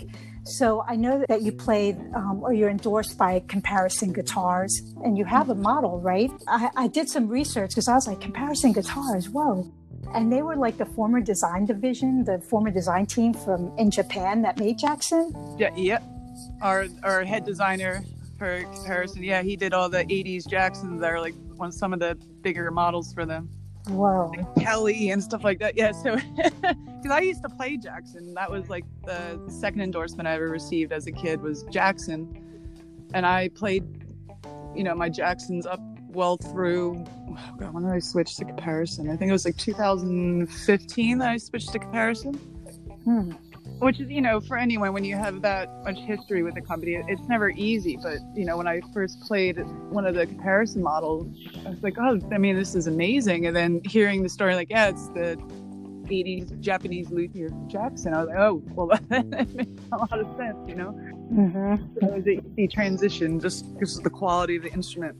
So 0.43 0.83
I 0.87 0.95
know 0.95 1.23
that 1.29 1.43
you 1.43 1.51
played 1.51 1.97
um, 2.15 2.41
or 2.41 2.53
you're 2.53 2.69
endorsed 2.69 3.17
by 3.17 3.43
Caparison 3.47 4.11
Guitars 4.11 4.81
and 5.03 5.17
you 5.17 5.25
have 5.25 5.49
a 5.49 5.55
model, 5.55 5.99
right? 5.99 6.31
I, 6.47 6.69
I 6.75 6.87
did 6.87 7.09
some 7.09 7.27
research 7.27 7.71
because 7.71 7.87
I 7.87 7.93
was 7.93 8.07
like, 8.07 8.21
Caparison 8.21 8.73
Guitars, 8.73 9.29
whoa. 9.29 9.71
And 10.13 10.31
they 10.31 10.41
were 10.41 10.55
like 10.55 10.77
the 10.77 10.85
former 10.85 11.21
design 11.21 11.65
division, 11.65 12.25
the 12.25 12.39
former 12.49 12.71
design 12.71 13.05
team 13.05 13.33
from 13.33 13.71
in 13.77 13.91
Japan 13.91 14.41
that 14.41 14.57
made 14.57 14.79
Jackson. 14.79 15.33
yeah, 15.57 15.73
yep. 15.75 16.03
Our 16.61 16.87
our 17.03 17.23
head 17.23 17.45
designer 17.45 18.03
for 18.37 18.61
Caparison, 18.63 19.23
yeah, 19.23 19.41
he 19.41 19.55
did 19.55 19.73
all 19.73 19.89
the 19.89 20.03
'80s 20.05 20.47
Jacksons 20.47 21.01
that 21.01 21.11
are 21.11 21.19
like 21.19 21.35
one 21.55 21.71
some 21.71 21.93
of 21.93 21.99
the 21.99 22.15
bigger 22.41 22.71
models 22.71 23.13
for 23.13 23.25
them, 23.25 23.49
Whoa. 23.87 24.31
Kelly 24.59 25.09
and 25.11 25.23
stuff 25.23 25.43
like 25.43 25.59
that. 25.59 25.75
Yeah, 25.75 25.91
so 25.91 26.15
because 26.35 27.11
I 27.11 27.21
used 27.21 27.43
to 27.43 27.49
play 27.49 27.77
Jackson, 27.77 28.33
that 28.35 28.49
was 28.49 28.69
like 28.69 28.85
the 29.05 29.39
second 29.47 29.81
endorsement 29.81 30.27
I 30.27 30.33
ever 30.33 30.49
received 30.49 30.91
as 30.91 31.07
a 31.07 31.11
kid 31.11 31.41
was 31.41 31.63
Jackson, 31.63 33.07
and 33.13 33.25
I 33.25 33.49
played, 33.49 33.83
you 34.75 34.83
know, 34.83 34.95
my 34.95 35.09
Jacksons 35.09 35.65
up 35.65 35.79
well 36.09 36.37
through. 36.37 37.03
Oh 37.29 37.55
God, 37.57 37.73
when 37.73 37.83
did 37.83 37.91
I 37.91 37.99
switch 37.99 38.35
to 38.37 38.45
Caparison? 38.45 39.09
I 39.09 39.15
think 39.15 39.29
it 39.29 39.33
was 39.33 39.45
like 39.45 39.57
2015 39.57 41.17
that 41.17 41.29
I 41.29 41.37
switched 41.37 41.71
to 41.71 41.79
Caparison. 41.79 42.33
Hmm. 43.03 43.31
Which 43.81 43.99
is 43.99 44.11
you 44.11 44.21
know 44.21 44.39
for 44.39 44.57
anyone 44.57 44.93
when 44.93 45.03
you 45.03 45.15
have 45.15 45.41
that 45.41 45.67
much 45.83 45.97
history 45.97 46.43
with 46.43 46.53
the 46.53 46.61
company 46.61 47.01
it's 47.07 47.27
never 47.27 47.49
easy 47.49 47.97
but 48.01 48.19
you 48.35 48.45
know 48.45 48.55
when 48.55 48.67
i 48.67 48.79
first 48.93 49.19
played 49.21 49.57
one 49.89 50.05
of 50.05 50.13
the 50.13 50.27
Caparison 50.27 50.83
models 50.83 51.27
i 51.65 51.69
was 51.69 51.81
like 51.81 51.97
oh 51.97 52.19
i 52.31 52.37
mean 52.37 52.55
this 52.55 52.75
is 52.75 52.85
amazing 52.85 53.47
and 53.47 53.55
then 53.55 53.81
hearing 53.83 54.21
the 54.21 54.29
story 54.29 54.53
like 54.53 54.69
yeah 54.69 54.89
it's 54.89 55.07
the 55.09 55.35
80s 56.05 56.59
japanese 56.59 57.09
luthier 57.09 57.49
jackson 57.67 58.13
i 58.13 58.19
was 58.19 58.27
like 58.27 58.37
oh 58.37 58.61
well 58.75 58.87
that 59.09 59.49
makes 59.55 59.81
a 59.91 59.97
lot 59.97 60.19
of 60.19 60.27
sense 60.37 60.57
you 60.67 60.75
know? 60.75 60.91
Hmm 60.91 61.75
so 61.99 62.07
it 62.07 62.13
was 62.13 62.25
an 62.27 62.53
easy 62.57 62.67
transition 62.67 63.39
just 63.39 63.73
because 63.73 63.97
of 63.97 64.03
the 64.03 64.09
quality 64.09 64.57
of 64.57 64.63
the 64.63 64.71
instrument. 64.73 65.15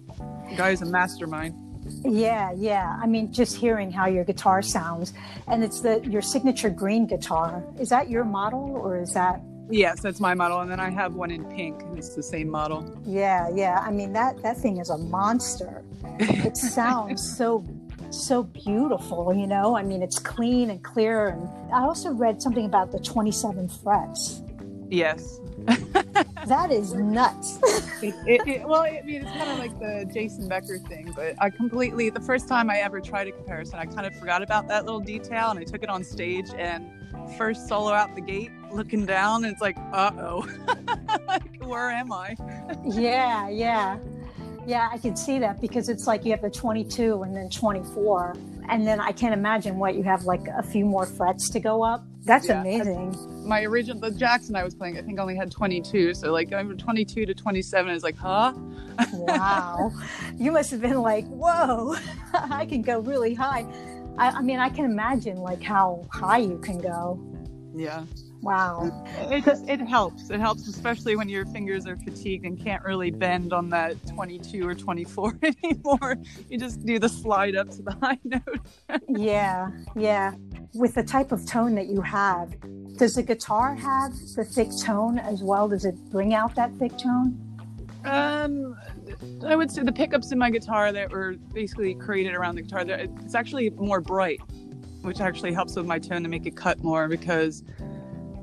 The 0.49 0.55
guy's 0.55 0.81
a 0.81 0.85
mastermind 0.85 1.55
Yeah, 2.03 2.51
yeah. 2.55 2.97
I 3.01 3.05
mean, 3.07 3.31
just 3.31 3.55
hearing 3.55 3.91
how 3.91 4.07
your 4.07 4.23
guitar 4.23 4.61
sounds, 4.61 5.13
and 5.47 5.63
it's 5.63 5.81
the 5.81 5.99
your 6.05 6.21
signature 6.21 6.69
green 6.69 7.05
guitar. 7.07 7.63
Is 7.79 7.89
that 7.89 8.09
your 8.09 8.23
model, 8.25 8.71
or 8.75 8.99
is 9.01 9.13
that? 9.13 9.41
yes 9.73 10.01
that's 10.01 10.19
my 10.19 10.33
model 10.33 10.59
and 10.59 10.69
then 10.69 10.81
i 10.81 10.89
have 10.89 11.13
one 11.13 11.31
in 11.31 11.45
pink 11.45 11.81
and 11.83 11.97
it's 11.97 12.13
the 12.13 12.21
same 12.23 12.49
model 12.49 12.79
Yeah, 13.05 13.47
yeah. 13.55 13.79
I 13.87 13.89
mean, 13.89 14.11
that 14.11 14.41
that 14.43 14.57
thing 14.57 14.79
is 14.79 14.89
a 14.89 14.97
monster. 14.97 15.81
It 16.19 16.57
sounds 16.77 17.21
so 17.37 17.63
so 18.09 18.43
beautiful. 18.43 19.33
You 19.33 19.47
know, 19.47 19.77
I 19.77 19.83
mean, 19.83 20.01
it's 20.01 20.19
clean 20.19 20.69
and 20.71 20.83
clear. 20.83 21.27
And 21.29 21.47
I 21.73 21.83
also 21.83 22.11
read 22.11 22.41
something 22.41 22.65
about 22.65 22.91
the 22.91 22.99
twenty 22.99 23.31
seven 23.31 23.69
frets. 23.69 24.41
yes 24.89 25.39
That 26.47 26.71
is 26.71 26.93
nuts. 26.93 27.59
it, 28.01 28.15
it, 28.25 28.47
it, 28.47 28.67
well, 28.67 28.81
I 28.81 29.01
mean, 29.05 29.21
it's 29.21 29.31
kind 29.31 29.51
of 29.51 29.59
like 29.59 29.77
the 29.79 30.09
Jason 30.11 30.47
Becker 30.47 30.79
thing, 30.79 31.13
but 31.15 31.35
I 31.39 31.49
completely, 31.49 32.09
the 32.09 32.19
first 32.21 32.47
time 32.47 32.69
I 32.69 32.79
ever 32.79 32.99
tried 32.99 33.27
a 33.27 33.31
Caparison, 33.31 33.79
I 33.79 33.85
kind 33.85 34.07
of 34.07 34.15
forgot 34.15 34.41
about 34.41 34.67
that 34.67 34.85
little 34.85 34.99
detail 34.99 35.51
and 35.51 35.59
I 35.59 35.63
took 35.63 35.83
it 35.83 35.89
on 35.89 36.03
stage 36.03 36.49
and 36.57 36.89
first 37.37 37.67
solo 37.67 37.91
out 37.91 38.15
the 38.15 38.21
gate, 38.21 38.51
looking 38.71 39.05
down, 39.05 39.43
and 39.43 39.53
it's 39.53 39.61
like, 39.61 39.77
uh 39.93 40.11
oh, 40.19 40.47
like, 41.27 41.63
where 41.63 41.91
am 41.91 42.11
I? 42.11 42.35
yeah, 42.85 43.49
yeah. 43.49 43.99
Yeah, 44.67 44.89
I 44.91 44.97
can 44.97 45.15
see 45.15 45.39
that 45.39 45.59
because 45.59 45.89
it's 45.89 46.05
like 46.05 46.23
you 46.23 46.31
have 46.31 46.41
the 46.41 46.49
22 46.49 47.23
and 47.23 47.35
then 47.35 47.49
24. 47.49 48.35
And 48.69 48.85
then 48.87 48.99
I 48.99 49.11
can't 49.11 49.33
imagine 49.33 49.77
what 49.77 49.95
you 49.95 50.03
have 50.03 50.23
like 50.23 50.47
a 50.47 50.63
few 50.63 50.85
more 50.85 51.05
frets 51.05 51.49
to 51.51 51.59
go 51.59 51.83
up. 51.83 52.03
That's 52.23 52.47
Yeah. 52.47 52.61
amazing. 52.61 53.17
My 53.47 53.63
original, 53.63 53.99
the 53.99 54.11
Jackson 54.11 54.55
I 54.55 54.63
was 54.63 54.75
playing, 54.75 54.97
I 54.97 55.01
think 55.01 55.19
only 55.19 55.35
had 55.35 55.49
22. 55.51 56.13
So, 56.13 56.31
like, 56.31 56.49
going 56.49 56.67
from 56.67 56.77
22 56.77 57.25
to 57.25 57.33
27 57.33 57.91
is 57.93 58.03
like, 58.03 58.15
huh? 58.15 58.53
Wow. 59.13 59.91
you 60.37 60.51
must 60.51 60.69
have 60.71 60.81
been 60.81 61.01
like, 61.01 61.25
whoa, 61.27 61.95
I 62.33 62.65
can 62.67 62.81
go 62.83 62.99
really 62.99 63.33
high. 63.33 63.65
I, 64.17 64.29
I 64.29 64.41
mean, 64.41 64.59
I 64.59 64.69
can 64.69 64.85
imagine 64.85 65.37
like 65.37 65.63
how 65.63 66.05
high 66.11 66.37
you 66.39 66.59
can 66.59 66.77
go. 66.77 67.19
Yeah. 67.75 68.03
Wow. 68.41 69.05
It 69.29 69.45
just, 69.45 69.67
it 69.69 69.79
helps. 69.81 70.29
It 70.29 70.39
helps, 70.39 70.67
especially 70.67 71.15
when 71.15 71.29
your 71.29 71.45
fingers 71.45 71.85
are 71.85 71.97
fatigued 71.97 72.45
and 72.45 72.59
can't 72.59 72.83
really 72.83 73.11
bend 73.11 73.53
on 73.53 73.69
that 73.69 73.95
22 74.07 74.67
or 74.67 74.73
24 74.73 75.39
anymore. 75.63 76.17
You 76.49 76.57
just 76.57 76.85
do 76.85 76.97
the 76.97 77.09
slide 77.09 77.55
up 77.55 77.69
to 77.71 77.81
the 77.83 77.91
high 78.01 78.17
note. 78.23 78.99
Yeah, 79.07 79.69
yeah. 79.95 80.33
With 80.73 80.95
the 80.95 81.03
type 81.03 81.31
of 81.31 81.45
tone 81.45 81.75
that 81.75 81.87
you 81.87 82.01
have, 82.01 82.55
does 82.97 83.15
the 83.15 83.23
guitar 83.23 83.75
have 83.75 84.13
the 84.35 84.43
thick 84.43 84.69
tone 84.83 85.19
as 85.19 85.43
well? 85.43 85.67
Does 85.67 85.85
it 85.85 85.95
bring 86.09 86.33
out 86.33 86.55
that 86.55 86.71
thick 86.79 86.97
tone? 86.97 87.47
Um, 88.05 88.75
I 89.45 89.55
would 89.55 89.69
say 89.69 89.83
the 89.83 89.91
pickups 89.91 90.31
in 90.31 90.39
my 90.39 90.49
guitar 90.49 90.91
that 90.91 91.11
were 91.11 91.35
basically 91.53 91.93
created 91.93 92.33
around 92.33 92.55
the 92.55 92.63
guitar. 92.63 92.83
It's 92.87 93.35
actually 93.35 93.69
more 93.71 94.01
bright, 94.01 94.39
which 95.01 95.19
actually 95.19 95.53
helps 95.53 95.75
with 95.75 95.85
my 95.85 95.99
tone 95.99 96.23
to 96.23 96.29
make 96.29 96.47
it 96.47 96.55
cut 96.55 96.83
more 96.83 97.07
because 97.07 97.63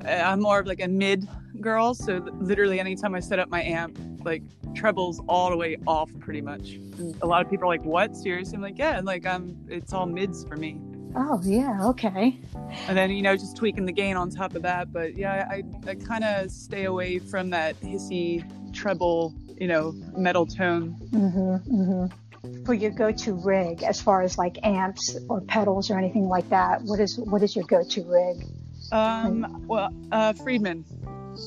I'm 0.09 0.41
more 0.41 0.59
of 0.59 0.67
like 0.67 0.83
a 0.83 0.89
mid 0.89 1.29
girl. 1.61 1.95
So 1.95 2.25
literally, 2.39 2.81
anytime 2.81 3.15
I 3.15 3.21
set 3.21 3.39
up 3.39 3.49
my 3.49 3.63
amp, 3.63 3.99
like 4.25 4.43
trebles 4.75 5.21
all 5.29 5.51
the 5.51 5.57
way 5.57 5.77
off, 5.87 6.11
pretty 6.21 6.41
much. 6.41 6.73
And 6.73 7.17
a 7.23 7.27
lot 7.27 7.45
of 7.45 7.51
people 7.51 7.65
are 7.65 7.69
like, 7.69 7.85
"What? 7.85 8.17
Seriously?" 8.17 8.57
I'm 8.57 8.63
like, 8.63 8.79
"Yeah." 8.79 9.01
Like, 9.03 9.27
I'm, 9.27 9.57
it's 9.69 9.93
all 9.93 10.07
mids 10.07 10.45
for 10.45 10.57
me. 10.57 10.81
Oh, 11.17 11.41
yeah, 11.43 11.87
okay. 11.87 12.39
and 12.87 12.97
then 12.97 13.11
you 13.11 13.23
know 13.23 13.35
just 13.35 13.57
tweaking 13.57 13.87
the 13.87 13.93
gain 13.93 14.17
on 14.17 14.31
top 14.31 14.55
of 14.55 14.63
that 14.63 14.93
but 14.93 15.17
yeah 15.17 15.49
i, 15.51 15.63
I 15.89 15.95
kind 15.95 16.23
of 16.23 16.51
stay 16.51 16.85
away 16.85 17.19
from 17.19 17.49
that 17.51 17.81
hissy 17.81 18.45
treble 18.75 19.35
you 19.59 19.67
know 19.67 19.93
metal 20.17 20.45
tone 20.47 20.97
Mm-hmm, 21.11 21.81
mm-hmm. 21.83 22.65
For 22.65 22.73
your 22.73 22.93
go-to 22.93 23.35
rig, 23.35 23.83
as 23.83 24.01
far 24.01 24.23
as 24.23 24.39
like 24.39 24.59
amps 24.63 25.17
or 25.29 25.41
pedals 25.41 25.91
or 25.91 25.99
anything 25.99 26.29
like 26.29 26.49
that, 26.51 26.83
what 26.83 27.01
is 27.01 27.19
what 27.19 27.43
is 27.43 27.57
your 27.57 27.65
go-to 27.65 28.05
rig? 28.05 28.47
Um 28.93 29.47
well 29.67 29.91
uh 30.13 30.33
friedman 30.33 30.85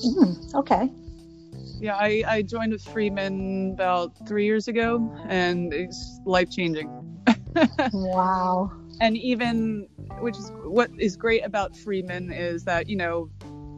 Mm, 0.04 0.56
okay. 0.56 0.90
yeah 1.80 1.96
I, 1.96 2.24
I 2.28 2.42
joined 2.42 2.72
with 2.72 2.82
friedman 2.84 3.72
about 3.74 4.12
three 4.28 4.46
years 4.46 4.68
ago 4.68 5.12
and 5.28 5.74
it's 5.74 6.20
life 6.26 6.50
changing 6.50 6.90
Wow. 7.94 8.72
and 9.00 9.18
even 9.18 9.88
which 10.22 10.38
is 10.38 10.52
what 10.66 10.90
is 11.00 11.16
great 11.16 11.46
about 11.46 11.76
Friedman 11.76 12.32
is 12.32 12.64
that 12.66 12.88
you 12.90 12.96
know 12.96 13.30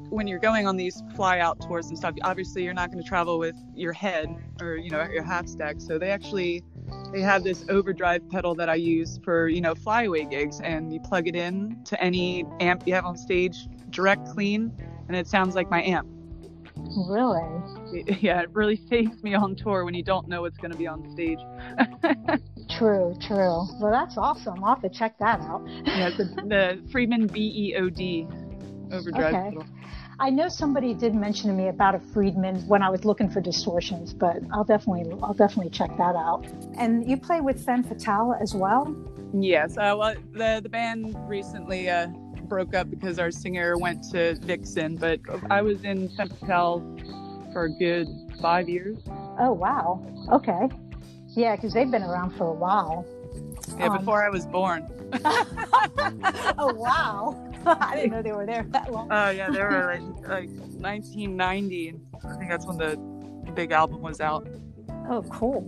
when 0.09 0.27
you're 0.27 0.39
going 0.39 0.67
on 0.67 0.77
these 0.77 1.01
fly 1.15 1.39
out 1.39 1.59
tours 1.67 1.87
and 1.87 1.97
stuff, 1.97 2.13
obviously 2.23 2.63
you're 2.63 2.73
not 2.73 2.91
going 2.91 3.01
to 3.01 3.07
travel 3.07 3.39
with 3.39 3.55
your 3.73 3.93
head 3.93 4.27
or 4.61 4.75
you 4.75 4.91
know 4.91 5.07
your 5.11 5.23
half 5.23 5.47
stack. 5.47 5.77
So 5.79 5.97
they 5.97 6.11
actually 6.11 6.63
they 7.11 7.21
have 7.21 7.43
this 7.43 7.63
overdrive 7.69 8.27
pedal 8.29 8.55
that 8.55 8.69
I 8.69 8.75
use 8.75 9.19
for 9.23 9.47
you 9.47 9.61
know 9.61 9.75
flyaway 9.75 10.25
gigs, 10.25 10.59
and 10.61 10.91
you 10.93 10.99
plug 10.99 11.27
it 11.27 11.35
in 11.35 11.77
to 11.85 12.01
any 12.01 12.45
amp 12.59 12.87
you 12.87 12.93
have 12.93 13.05
on 13.05 13.17
stage, 13.17 13.67
direct 13.89 14.27
clean, 14.29 14.71
and 15.07 15.15
it 15.15 15.27
sounds 15.27 15.55
like 15.55 15.69
my 15.69 15.81
amp. 15.83 16.07
Really? 17.09 17.41
Yeah, 18.21 18.41
it 18.41 18.49
really 18.53 18.81
saves 18.89 19.21
me 19.21 19.35
on 19.35 19.55
tour 19.55 19.85
when 19.85 19.93
you 19.93 20.01
don't 20.01 20.27
know 20.27 20.41
what's 20.41 20.57
going 20.57 20.71
to 20.71 20.77
be 20.77 20.87
on 20.87 21.07
stage. 21.11 21.37
true, 22.71 23.13
true. 23.21 23.67
Well, 23.79 23.91
that's 23.91 24.17
awesome. 24.17 24.63
I'll 24.63 24.73
have 24.73 24.81
to 24.81 24.89
check 24.89 25.19
that 25.19 25.39
out. 25.41 25.61
yeah, 25.67 26.09
the, 26.09 26.23
the 26.47 26.81
Friedman 26.91 27.27
BEOD 27.27 28.27
overdrive 28.91 29.35
Okay. 29.35 29.43
pedal. 29.49 29.65
I 30.19 30.29
know 30.29 30.47
somebody 30.47 30.93
did 30.93 31.15
mention 31.15 31.49
to 31.49 31.55
me 31.55 31.69
about 31.69 31.95
a 31.95 31.99
Friedman 31.99 32.67
when 32.67 32.83
I 32.83 32.89
was 32.89 33.03
looking 33.03 33.29
for 33.29 33.41
distortions, 33.41 34.13
but 34.13 34.37
I'll 34.51 34.63
definitely 34.63 35.11
I'll 35.23 35.33
definitely 35.33 35.71
check 35.71 35.89
that 35.97 36.15
out. 36.15 36.45
And 36.77 37.09
you 37.09 37.17
play 37.17 37.41
with 37.41 37.63
Femme 37.65 37.83
Fatale 37.83 38.35
as 38.39 38.53
well? 38.53 38.95
Yes, 39.33 39.77
uh, 39.77 39.95
well, 39.97 40.15
the 40.33 40.59
the 40.61 40.69
band 40.69 41.15
recently 41.27 41.89
uh, 41.89 42.07
broke 42.43 42.75
up 42.75 42.89
because 42.89 43.17
our 43.17 43.31
singer 43.31 43.77
went 43.77 44.03
to 44.11 44.35
Vixen, 44.35 44.97
but 44.97 45.19
I 45.49 45.61
was 45.61 45.83
in 45.83 46.09
Femme 46.09 46.29
Fatale 46.29 46.81
for 47.51 47.65
a 47.65 47.71
good 47.71 48.07
five 48.41 48.69
years. 48.69 48.97
Oh 49.39 49.53
wow. 49.53 50.05
Okay. 50.31 50.69
Yeah, 51.29 51.55
because 51.55 51.73
they've 51.73 51.89
been 51.89 52.03
around 52.03 52.31
for 52.37 52.45
a 52.45 52.53
while. 52.53 53.05
Yeah, 53.79 53.87
Um, 53.87 53.97
before 53.97 54.23
I 54.25 54.29
was 54.29 54.45
born. 54.45 54.87
oh 56.57 56.73
wow. 56.73 57.51
I 57.65 57.95
didn't 57.95 58.11
know 58.11 58.21
they 58.21 58.31
were 58.31 58.45
there 58.45 58.63
that 58.69 58.91
long. 58.91 59.07
Oh 59.11 59.29
yeah, 59.29 59.49
they 59.49 59.61
were 59.61 59.99
like, 59.99 60.27
like 60.27 60.49
1990. 60.49 61.93
I 62.23 62.35
think 62.37 62.49
that's 62.49 62.65
when 62.65 62.77
the 62.77 62.97
big 63.53 63.71
album 63.71 64.01
was 64.01 64.19
out. 64.19 64.47
Oh, 65.09 65.23
cool. 65.31 65.61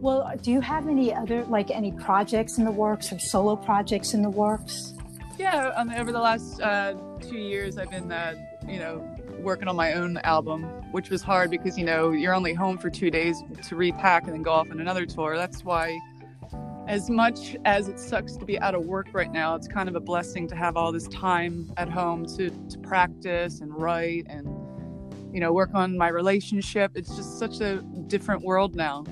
Well, 0.00 0.32
do 0.42 0.50
you 0.50 0.60
have 0.60 0.88
any 0.88 1.14
other 1.14 1.44
like 1.44 1.70
any 1.70 1.92
projects 1.92 2.58
in 2.58 2.64
the 2.64 2.70
works 2.72 3.12
or 3.12 3.18
solo 3.18 3.54
projects 3.56 4.14
in 4.14 4.22
the 4.22 4.30
works? 4.30 4.94
Yeah, 5.38 5.68
um, 5.76 5.90
over 5.90 6.12
the 6.12 6.20
last 6.20 6.60
uh, 6.60 6.94
two 7.20 7.38
years, 7.38 7.78
I've 7.78 7.90
been, 7.90 8.12
uh, 8.12 8.34
you 8.68 8.78
know, 8.78 8.98
working 9.38 9.66
on 9.66 9.74
my 9.76 9.94
own 9.94 10.18
album, 10.18 10.64
which 10.92 11.08
was 11.10 11.22
hard 11.22 11.50
because 11.50 11.78
you 11.78 11.84
know 11.84 12.10
you're 12.10 12.34
only 12.34 12.52
home 12.52 12.78
for 12.78 12.90
two 12.90 13.10
days 13.10 13.42
to 13.68 13.76
repack 13.76 14.24
and 14.24 14.32
then 14.34 14.42
go 14.42 14.52
off 14.52 14.70
on 14.70 14.80
another 14.80 15.06
tour. 15.06 15.36
That's 15.36 15.64
why, 15.64 15.98
as 16.88 17.08
much 17.08 17.56
as 17.64 17.88
it 17.88 17.98
sucks 17.98 18.36
to 18.36 18.44
be 18.44 18.58
out 18.58 18.74
of 18.74 18.84
work 18.84 19.08
right 19.12 19.30
now, 19.30 19.54
it's 19.54 19.68
kind 19.68 19.88
of 19.88 19.94
a 19.94 20.00
blessing 20.00 20.48
to 20.48 20.56
have 20.56 20.76
all 20.76 20.92
this 20.92 21.08
time 21.08 21.72
at 21.76 21.88
home 21.88 22.26
to 22.36 22.50
to 22.50 22.78
practice 22.78 23.60
and 23.60 23.74
write 23.74 24.26
and 24.28 24.46
you 25.32 25.40
know 25.40 25.52
work 25.52 25.70
on 25.74 25.96
my 25.96 26.08
relationship. 26.08 26.92
It's 26.94 27.14
just 27.16 27.38
such 27.38 27.60
a 27.60 27.82
different 28.06 28.42
world 28.42 28.74
now. 28.74 29.04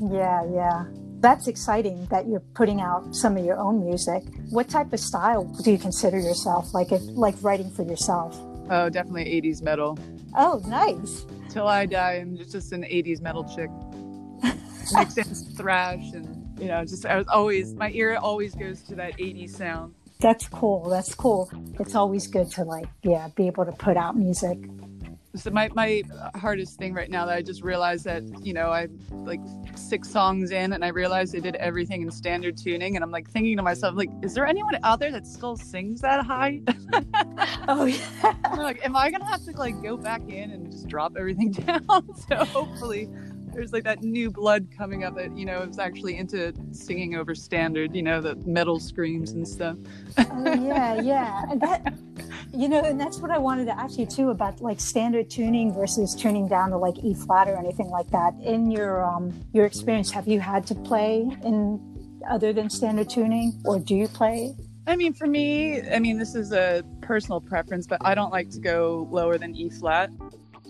Yeah, 0.00 0.44
yeah. 0.52 0.84
That's 1.20 1.48
exciting 1.48 2.06
that 2.06 2.28
you're 2.28 2.44
putting 2.54 2.80
out 2.80 3.14
some 3.14 3.36
of 3.36 3.44
your 3.44 3.58
own 3.58 3.84
music. 3.84 4.22
What 4.50 4.68
type 4.68 4.92
of 4.92 5.00
style 5.00 5.44
do 5.64 5.72
you 5.72 5.78
consider 5.78 6.18
yourself? 6.18 6.72
Like 6.72 6.92
if 6.92 7.02
like 7.02 7.34
writing 7.42 7.70
for 7.72 7.82
yourself? 7.82 8.38
Oh, 8.70 8.88
definitely 8.88 9.24
80s 9.24 9.62
metal. 9.62 9.98
Oh, 10.36 10.62
nice. 10.66 11.26
Till 11.50 11.66
I 11.66 11.86
die, 11.86 12.14
I'm 12.20 12.36
just 12.36 12.72
an 12.72 12.82
80s 12.82 13.20
metal 13.20 13.44
chick. 13.44 13.70
Mixing 14.94 15.24
thrash 15.56 16.12
and, 16.12 16.37
you 16.58 16.66
know, 16.66 16.84
just, 16.84 17.06
I 17.06 17.16
was 17.16 17.26
always, 17.28 17.74
my 17.74 17.90
ear 17.90 18.16
always 18.16 18.54
goes 18.54 18.82
to 18.82 18.94
that 18.96 19.16
80s 19.18 19.50
sound. 19.50 19.94
That's 20.20 20.48
cool. 20.48 20.88
That's 20.88 21.14
cool. 21.14 21.50
It's 21.78 21.94
always 21.94 22.26
good 22.26 22.50
to 22.52 22.64
like, 22.64 22.88
yeah, 23.02 23.28
be 23.36 23.46
able 23.46 23.64
to 23.64 23.72
put 23.72 23.96
out 23.96 24.16
music. 24.16 24.58
So 25.36 25.50
my, 25.50 25.70
my 25.74 26.02
hardest 26.34 26.78
thing 26.78 26.94
right 26.94 27.08
now 27.08 27.26
that 27.26 27.36
I 27.36 27.42
just 27.42 27.62
realized 27.62 28.04
that, 28.06 28.24
you 28.44 28.52
know, 28.52 28.70
I 28.70 28.88
like 29.12 29.40
six 29.76 30.10
songs 30.10 30.50
in 30.50 30.72
and 30.72 30.84
I 30.84 30.88
realized 30.88 31.36
I 31.36 31.38
did 31.38 31.54
everything 31.56 32.02
in 32.02 32.10
standard 32.10 32.56
tuning. 32.56 32.96
And 32.96 33.04
I'm 33.04 33.12
like 33.12 33.30
thinking 33.30 33.56
to 33.58 33.62
myself, 33.62 33.94
like, 33.94 34.10
is 34.22 34.34
there 34.34 34.46
anyone 34.46 34.76
out 34.82 34.98
there 34.98 35.12
that 35.12 35.26
still 35.26 35.56
sings 35.56 36.00
that 36.00 36.24
high? 36.26 36.60
Oh, 37.70 37.84
yeah. 37.84 38.34
I'm 38.46 38.58
like, 38.58 38.82
am 38.82 38.96
I 38.96 39.10
gonna 39.10 39.26
have 39.26 39.44
to 39.44 39.50
like 39.52 39.82
go 39.82 39.98
back 39.98 40.22
in 40.26 40.52
and 40.52 40.72
just 40.72 40.88
drop 40.88 41.16
everything 41.18 41.50
down? 41.66 41.84
so 42.26 42.36
hopefully 42.46 43.10
there's 43.58 43.72
like 43.72 43.82
that 43.82 44.04
new 44.04 44.30
blood 44.30 44.68
coming 44.76 45.02
up 45.02 45.16
that, 45.16 45.36
you 45.36 45.44
know, 45.44 45.62
is 45.62 45.80
actually 45.80 46.16
into 46.16 46.54
singing 46.70 47.16
over 47.16 47.34
standard, 47.34 47.94
you 47.94 48.02
know, 48.02 48.20
the 48.20 48.36
metal 48.46 48.78
screams 48.78 49.32
and 49.32 49.46
stuff. 49.46 49.76
Oh, 50.16 50.54
yeah, 50.54 51.00
yeah. 51.00 51.42
And 51.50 51.60
that, 51.60 51.92
you 52.54 52.68
know, 52.68 52.80
and 52.80 53.00
that's 53.00 53.18
what 53.18 53.32
I 53.32 53.38
wanted 53.38 53.64
to 53.64 53.76
ask 53.76 53.98
you 53.98 54.06
too 54.06 54.30
about 54.30 54.60
like 54.60 54.78
standard 54.78 55.28
tuning 55.28 55.74
versus 55.74 56.14
tuning 56.14 56.46
down 56.46 56.70
to 56.70 56.76
like 56.78 56.98
E 56.98 57.14
flat 57.14 57.48
or 57.48 57.56
anything 57.56 57.88
like 57.88 58.08
that. 58.10 58.32
In 58.40 58.70
your 58.70 59.04
um 59.04 59.34
your 59.52 59.66
experience, 59.66 60.12
have 60.12 60.28
you 60.28 60.38
had 60.38 60.64
to 60.68 60.76
play 60.76 61.28
in 61.42 61.80
other 62.30 62.52
than 62.52 62.70
standard 62.70 63.10
tuning, 63.10 63.60
or 63.64 63.80
do 63.80 63.96
you 63.96 64.06
play? 64.06 64.54
I 64.86 64.94
mean, 64.94 65.12
for 65.14 65.26
me, 65.26 65.82
I 65.82 65.98
mean, 65.98 66.16
this 66.16 66.36
is 66.36 66.52
a 66.52 66.84
personal 67.02 67.40
preference, 67.40 67.88
but 67.88 67.98
I 68.02 68.14
don't 68.14 68.30
like 68.30 68.50
to 68.50 68.60
go 68.60 69.08
lower 69.10 69.36
than 69.36 69.56
E 69.56 69.68
flat. 69.68 70.10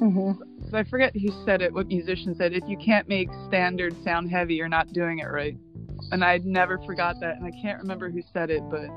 Mm-hmm. 0.01 0.69
So 0.71 0.79
I 0.79 0.85
forget 0.85 1.15
who 1.17 1.33
said 1.45 1.63
it, 1.63 1.73
what 1.73 1.89
musician 1.89 2.35
said, 2.35 2.53
if 2.53 2.63
you 2.69 2.77
can't 2.77 3.09
make 3.09 3.29
standard 3.47 3.95
sound 4.05 4.31
heavy, 4.31 4.55
you're 4.55 4.69
not 4.69 4.93
doing 4.93 5.19
it 5.19 5.27
right. 5.27 5.57
And 6.13 6.25
I 6.25 6.39
never 6.45 6.79
forgot 6.79 7.17
that, 7.21 7.37
and 7.37 7.45
I 7.45 7.51
can't 7.63 7.81
remember 7.81 8.11
who 8.11 8.23
said 8.33 8.51
it, 8.51 8.63
but 8.71 8.89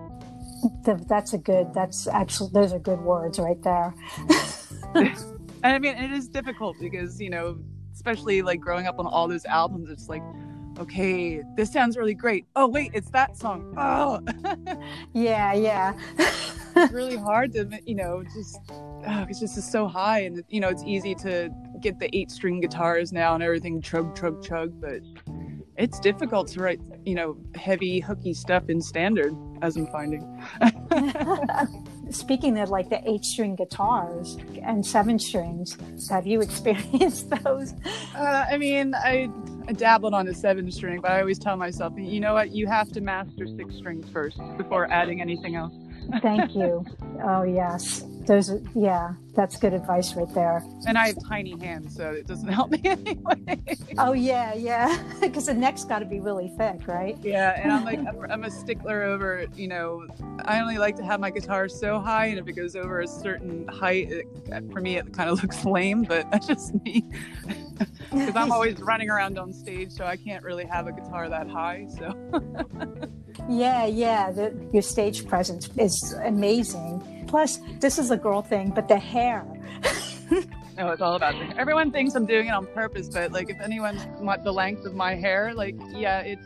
That's 1.07 1.33
a 1.33 1.37
good. 1.37 1.73
That's 1.73 2.07
actually 2.07 2.51
those 2.53 2.73
are 2.73 2.79
good 2.79 3.01
words 3.01 3.39
right 3.39 3.61
there. 3.63 3.93
and 4.95 5.15
I 5.63 5.79
mean, 5.79 5.95
it 5.95 6.11
is 6.11 6.27
difficult 6.27 6.77
because, 6.79 7.19
you 7.19 7.29
know, 7.29 7.57
especially 7.93 8.41
like 8.41 8.59
growing 8.59 8.87
up 8.87 8.99
on 8.99 9.07
all 9.07 9.27
those 9.27 9.45
albums, 9.45 9.89
it's 9.89 10.09
like, 10.09 10.23
okay, 10.81 11.41
this 11.55 11.71
sounds 11.71 11.95
really 11.97 12.13
great. 12.13 12.45
Oh, 12.55 12.67
wait, 12.67 12.91
it's 12.93 13.09
that 13.11 13.37
song. 13.37 13.73
Oh, 13.77 14.19
Yeah, 15.13 15.53
yeah. 15.53 15.93
it's 16.75 16.91
really 16.93 17.17
hard 17.17 17.53
to, 17.53 17.69
you 17.85 17.95
know, 17.95 18.23
just, 18.23 18.59
oh, 18.69 19.25
it's 19.29 19.39
just 19.39 19.71
so 19.71 19.87
high. 19.87 20.21
And, 20.21 20.43
you 20.49 20.59
know, 20.59 20.69
it's 20.69 20.83
easy 20.83 21.15
to 21.15 21.49
get 21.81 21.99
the 21.99 22.09
eight 22.15 22.31
string 22.31 22.59
guitars 22.59 23.13
now 23.13 23.33
and 23.35 23.43
everything 23.43 23.81
chug, 23.81 24.15
chug, 24.15 24.43
chug, 24.43 24.79
but 24.81 25.01
it's 25.77 25.99
difficult 25.99 26.47
to 26.49 26.61
write, 26.61 26.79
you 27.05 27.15
know, 27.15 27.37
heavy, 27.55 27.99
hooky 27.99 28.33
stuff 28.33 28.69
in 28.69 28.81
standard, 28.81 29.35
as 29.61 29.77
I'm 29.77 29.87
finding. 29.87 30.43
Speaking 32.11 32.59
of 32.59 32.69
like 32.69 32.89
the 32.89 33.01
eight 33.09 33.23
string 33.23 33.55
guitars 33.55 34.37
and 34.63 34.85
seven 34.85 35.17
strings, 35.17 35.77
have 36.09 36.27
you 36.27 36.41
experienced 36.47 37.29
those? 37.29 37.73
Uh, 38.15 38.45
I 38.49 38.57
mean, 38.57 38.93
I, 38.95 39.29
I 39.67 39.73
dabbled 39.73 40.13
on 40.13 40.27
a 40.27 40.33
seven 40.33 40.69
string, 40.71 40.99
but 41.01 41.11
I 41.11 41.21
always 41.21 41.39
tell 41.39 41.55
myself, 41.55 41.93
you 41.97 42.19
know 42.19 42.33
what, 42.33 42.51
you 42.51 42.67
have 42.67 42.89
to 42.91 43.01
master 43.01 43.47
six 43.57 43.75
strings 43.75 44.09
first 44.11 44.39
before 44.57 44.91
adding 44.91 45.21
anything 45.21 45.55
else. 45.55 45.73
Thank 46.21 46.55
you. 46.55 46.85
Oh 47.23 47.43
yes, 47.43 48.03
those. 48.25 48.49
Are, 48.49 48.61
yeah, 48.75 49.13
that's 49.33 49.57
good 49.57 49.73
advice 49.73 50.13
right 50.15 50.31
there. 50.33 50.63
And 50.87 50.97
I 50.97 51.07
have 51.07 51.17
tiny 51.27 51.57
hands, 51.59 51.95
so 51.95 52.11
it 52.11 52.27
doesn't 52.27 52.47
help 52.59 52.71
me 52.71 52.81
anyway. 52.83 53.61
Oh 53.97 54.13
yeah, 54.13 54.53
yeah. 54.53 55.03
Because 55.21 55.45
the 55.45 55.53
neck's 55.53 55.85
got 55.85 55.99
to 55.99 56.05
be 56.05 56.19
really 56.19 56.49
thick, 56.57 56.87
right? 56.87 57.17
yeah, 57.21 57.59
and 57.61 57.71
I'm 57.71 57.85
like, 57.85 57.99
I'm, 58.29 58.43
a 58.43 58.51
stickler 58.51 59.03
over, 59.03 59.45
you 59.55 59.67
know, 59.67 60.07
I 60.45 60.59
only 60.59 60.77
like 60.77 60.95
to 60.97 61.05
have 61.05 61.19
my 61.19 61.29
guitar 61.29 61.69
so 61.69 61.99
high, 61.99 62.27
and 62.27 62.39
if 62.39 62.47
it 62.47 62.53
goes 62.53 62.75
over 62.75 63.01
a 63.01 63.07
certain 63.07 63.67
height, 63.67 64.11
it, 64.11 64.25
for 64.71 64.81
me, 64.81 64.97
it 64.97 65.13
kind 65.13 65.29
of 65.29 65.41
looks 65.43 65.63
lame, 65.63 66.03
but 66.03 66.29
that's 66.31 66.47
just 66.47 66.73
me. 66.83 67.05
Because 68.11 68.35
I'm 68.35 68.51
always 68.51 68.79
running 68.79 69.09
around 69.09 69.37
on 69.37 69.53
stage, 69.53 69.91
so 69.91 70.05
I 70.05 70.17
can't 70.17 70.43
really 70.43 70.65
have 70.65 70.87
a 70.87 70.91
guitar 70.91 71.29
that 71.29 71.47
high. 71.47 71.87
So 71.97 72.13
Yeah, 73.49 73.85
yeah. 73.85 74.31
The, 74.31 74.53
your 74.73 74.81
stage 74.81 75.27
presence 75.27 75.69
is 75.77 76.13
amazing. 76.23 77.20
Plus, 77.31 77.61
this 77.79 77.97
is 77.97 78.11
a 78.11 78.17
girl 78.17 78.41
thing, 78.41 78.71
but 78.71 78.89
the 78.89 78.99
hair. 78.99 79.45
no, 80.77 80.89
it's 80.89 81.01
all 81.01 81.15
about 81.15 81.33
the 81.35 81.57
Everyone 81.57 81.89
thinks 81.89 82.13
I'm 82.13 82.25
doing 82.25 82.47
it 82.47 82.51
on 82.51 82.67
purpose, 82.67 83.07
but 83.07 83.31
like 83.31 83.49
if 83.49 83.57
anyone's 83.61 84.05
want 84.19 84.43
the 84.43 84.51
length 84.51 84.85
of 84.85 84.95
my 84.95 85.15
hair, 85.15 85.53
like 85.53 85.77
yeah, 85.93 86.19
it's 86.19 86.45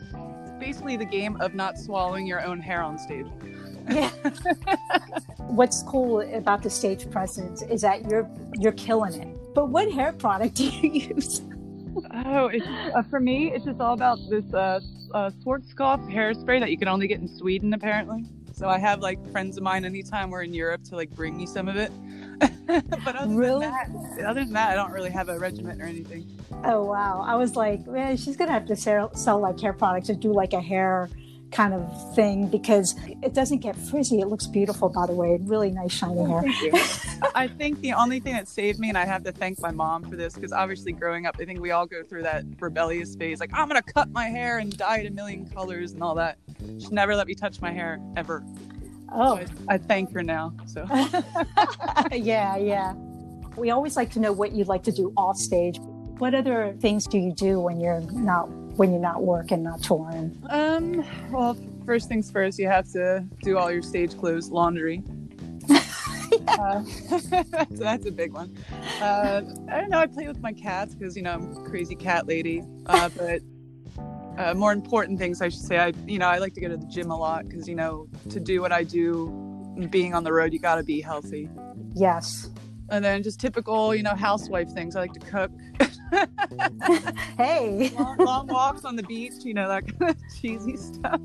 basically 0.60 0.96
the 0.96 1.04
game 1.04 1.40
of 1.40 1.56
not 1.56 1.76
swallowing 1.76 2.24
your 2.24 2.40
own 2.40 2.60
hair 2.60 2.82
on 2.82 3.00
stage. 3.00 3.26
Yeah. 3.90 4.10
What's 5.38 5.82
cool 5.82 6.20
about 6.32 6.62
the 6.62 6.70
stage 6.70 7.10
presence 7.10 7.62
is 7.62 7.80
that 7.80 8.08
you're 8.08 8.30
you're 8.54 8.70
killing 8.70 9.20
it. 9.20 9.54
But 9.56 9.70
what 9.70 9.90
hair 9.90 10.12
product 10.12 10.54
do 10.54 10.66
you 10.66 11.14
use? 11.16 11.42
Oh, 12.26 12.46
it's, 12.46 12.64
uh, 12.94 13.02
for 13.10 13.18
me, 13.18 13.52
it's 13.52 13.64
just 13.64 13.80
all 13.80 13.94
about 13.94 14.18
this 14.30 14.44
uh, 14.54 14.78
uh, 15.12 15.30
Schwarzkopf 15.42 16.08
hairspray 16.14 16.60
that 16.60 16.70
you 16.70 16.78
can 16.78 16.86
only 16.86 17.08
get 17.08 17.18
in 17.18 17.26
Sweden, 17.26 17.74
apparently. 17.74 18.24
So 18.56 18.70
I 18.70 18.78
have 18.78 19.00
like 19.00 19.18
friends 19.32 19.58
of 19.58 19.62
mine 19.62 19.84
anytime 19.84 20.30
we're 20.30 20.42
in 20.42 20.54
Europe 20.54 20.82
to 20.84 20.96
like 20.96 21.10
bring 21.10 21.36
me 21.36 21.44
some 21.44 21.68
of 21.68 21.76
it. 21.76 21.92
but 23.04 23.14
other 23.14 23.34
Really? 23.34 23.66
than 23.66 24.16
that, 24.16 24.24
other 24.24 24.44
than 24.44 24.54
that, 24.54 24.70
I 24.70 24.74
don't 24.74 24.92
really 24.92 25.10
have 25.10 25.28
a 25.28 25.38
regiment 25.38 25.82
or 25.82 25.84
anything. 25.84 26.26
Oh 26.64 26.82
wow! 26.82 27.22
I 27.26 27.34
was 27.36 27.54
like, 27.54 27.86
man, 27.86 28.16
she's 28.16 28.34
gonna 28.34 28.52
have 28.52 28.64
to 28.68 28.74
sell, 28.76 29.14
sell 29.14 29.38
like 29.38 29.60
hair 29.60 29.74
products 29.74 30.08
or 30.08 30.14
do 30.14 30.32
like 30.32 30.54
a 30.54 30.60
hair 30.60 31.10
kind 31.52 31.74
of 31.74 32.14
thing 32.14 32.48
because 32.48 32.94
it 33.22 33.32
doesn't 33.34 33.58
get 33.58 33.76
frizzy. 33.76 34.20
It 34.20 34.26
looks 34.26 34.46
beautiful, 34.46 34.88
by 34.88 35.06
the 35.06 35.12
way. 35.14 35.38
Really 35.42 35.70
nice 35.70 35.92
shiny 35.92 36.24
hair. 36.24 36.42
I 37.34 37.48
think 37.48 37.80
the 37.80 37.92
only 37.92 38.20
thing 38.20 38.34
that 38.34 38.48
saved 38.48 38.78
me, 38.78 38.88
and 38.88 38.98
I 38.98 39.04
have 39.04 39.24
to 39.24 39.32
thank 39.32 39.60
my 39.60 39.70
mom 39.70 40.08
for 40.08 40.16
this, 40.16 40.34
because 40.34 40.52
obviously 40.52 40.92
growing 40.92 41.26
up, 41.26 41.36
I 41.40 41.44
think 41.44 41.60
we 41.60 41.70
all 41.70 41.86
go 41.86 42.02
through 42.02 42.22
that 42.24 42.44
rebellious 42.60 43.14
phase, 43.16 43.40
like 43.40 43.50
I'm 43.52 43.68
gonna 43.68 43.82
cut 43.82 44.10
my 44.10 44.26
hair 44.26 44.58
and 44.58 44.76
dye 44.76 44.98
it 44.98 45.06
a 45.06 45.10
million 45.10 45.48
colors 45.48 45.92
and 45.92 46.02
all 46.02 46.14
that. 46.16 46.38
She 46.78 46.88
never 46.88 47.14
let 47.14 47.26
me 47.26 47.34
touch 47.34 47.60
my 47.60 47.72
hair 47.72 48.00
ever. 48.16 48.44
Oh, 49.12 49.38
So 49.38 49.52
I, 49.68 49.74
I 49.74 49.78
thank 49.78 50.12
her 50.12 50.22
now. 50.22 50.52
So 50.66 50.84
yeah, 52.12 52.56
yeah. 52.56 52.94
We 53.56 53.70
always 53.70 53.96
like 53.96 54.10
to 54.12 54.20
know 54.20 54.32
what 54.32 54.52
you'd 54.52 54.68
like 54.68 54.82
to 54.84 54.92
do 54.92 55.12
off 55.16 55.36
stage. 55.36 55.78
What 56.18 56.34
other 56.34 56.74
things 56.80 57.06
do 57.06 57.18
you 57.18 57.32
do 57.32 57.60
when 57.60 57.78
you're 57.80 58.00
not 58.12 58.48
when 58.76 58.92
you're 58.92 59.00
not 59.00 59.22
working, 59.22 59.62
not 59.62 59.82
touring? 59.82 60.36
Um, 60.50 61.04
well, 61.30 61.56
first 61.84 62.08
things 62.08 62.30
first, 62.30 62.58
you 62.58 62.68
have 62.68 62.90
to 62.92 63.24
do 63.42 63.58
all 63.58 63.70
your 63.70 63.82
stage 63.82 64.16
clothes 64.18 64.50
laundry. 64.50 65.02
uh, 66.48 66.82
so 66.84 67.18
that's 67.70 68.06
a 68.06 68.12
big 68.12 68.32
one. 68.32 68.56
Uh, 69.00 69.42
I 69.70 69.80
don't 69.80 69.90
know. 69.90 69.98
I 69.98 70.06
play 70.06 70.28
with 70.28 70.40
my 70.40 70.52
cats 70.52 70.94
because 70.94 71.16
you 71.16 71.22
know 71.22 71.32
I'm 71.32 71.56
a 71.56 71.68
crazy 71.68 71.94
cat 71.94 72.26
lady. 72.26 72.62
Uh, 72.86 73.08
but 73.16 73.40
uh, 74.38 74.54
more 74.54 74.72
important 74.72 75.18
things, 75.18 75.40
I 75.40 75.48
should 75.48 75.62
say. 75.62 75.78
I 75.78 75.92
you 76.06 76.18
know 76.18 76.28
I 76.28 76.38
like 76.38 76.54
to 76.54 76.60
go 76.60 76.68
to 76.68 76.76
the 76.76 76.86
gym 76.86 77.10
a 77.10 77.16
lot 77.16 77.48
because 77.48 77.68
you 77.68 77.74
know 77.74 78.08
to 78.30 78.40
do 78.40 78.60
what 78.60 78.72
I 78.72 78.84
do, 78.84 79.28
being 79.90 80.14
on 80.14 80.24
the 80.24 80.32
road, 80.32 80.52
you 80.52 80.58
got 80.58 80.76
to 80.76 80.82
be 80.82 81.00
healthy. 81.00 81.48
Yes. 81.94 82.50
And 82.88 83.04
then 83.04 83.22
just 83.22 83.40
typical, 83.40 83.94
you 83.94 84.02
know, 84.02 84.14
housewife 84.14 84.70
things. 84.70 84.94
I 84.96 85.00
like 85.00 85.12
to 85.14 85.20
cook. 85.20 85.50
Hey, 87.36 87.90
long, 87.98 88.16
long 88.18 88.46
walks 88.46 88.84
on 88.84 88.96
the 88.96 89.02
beach, 89.02 89.34
you 89.44 89.52
know, 89.54 89.68
that 89.68 89.84
kind 89.98 90.10
of 90.12 90.16
cheesy 90.40 90.76
stuff. 90.76 91.20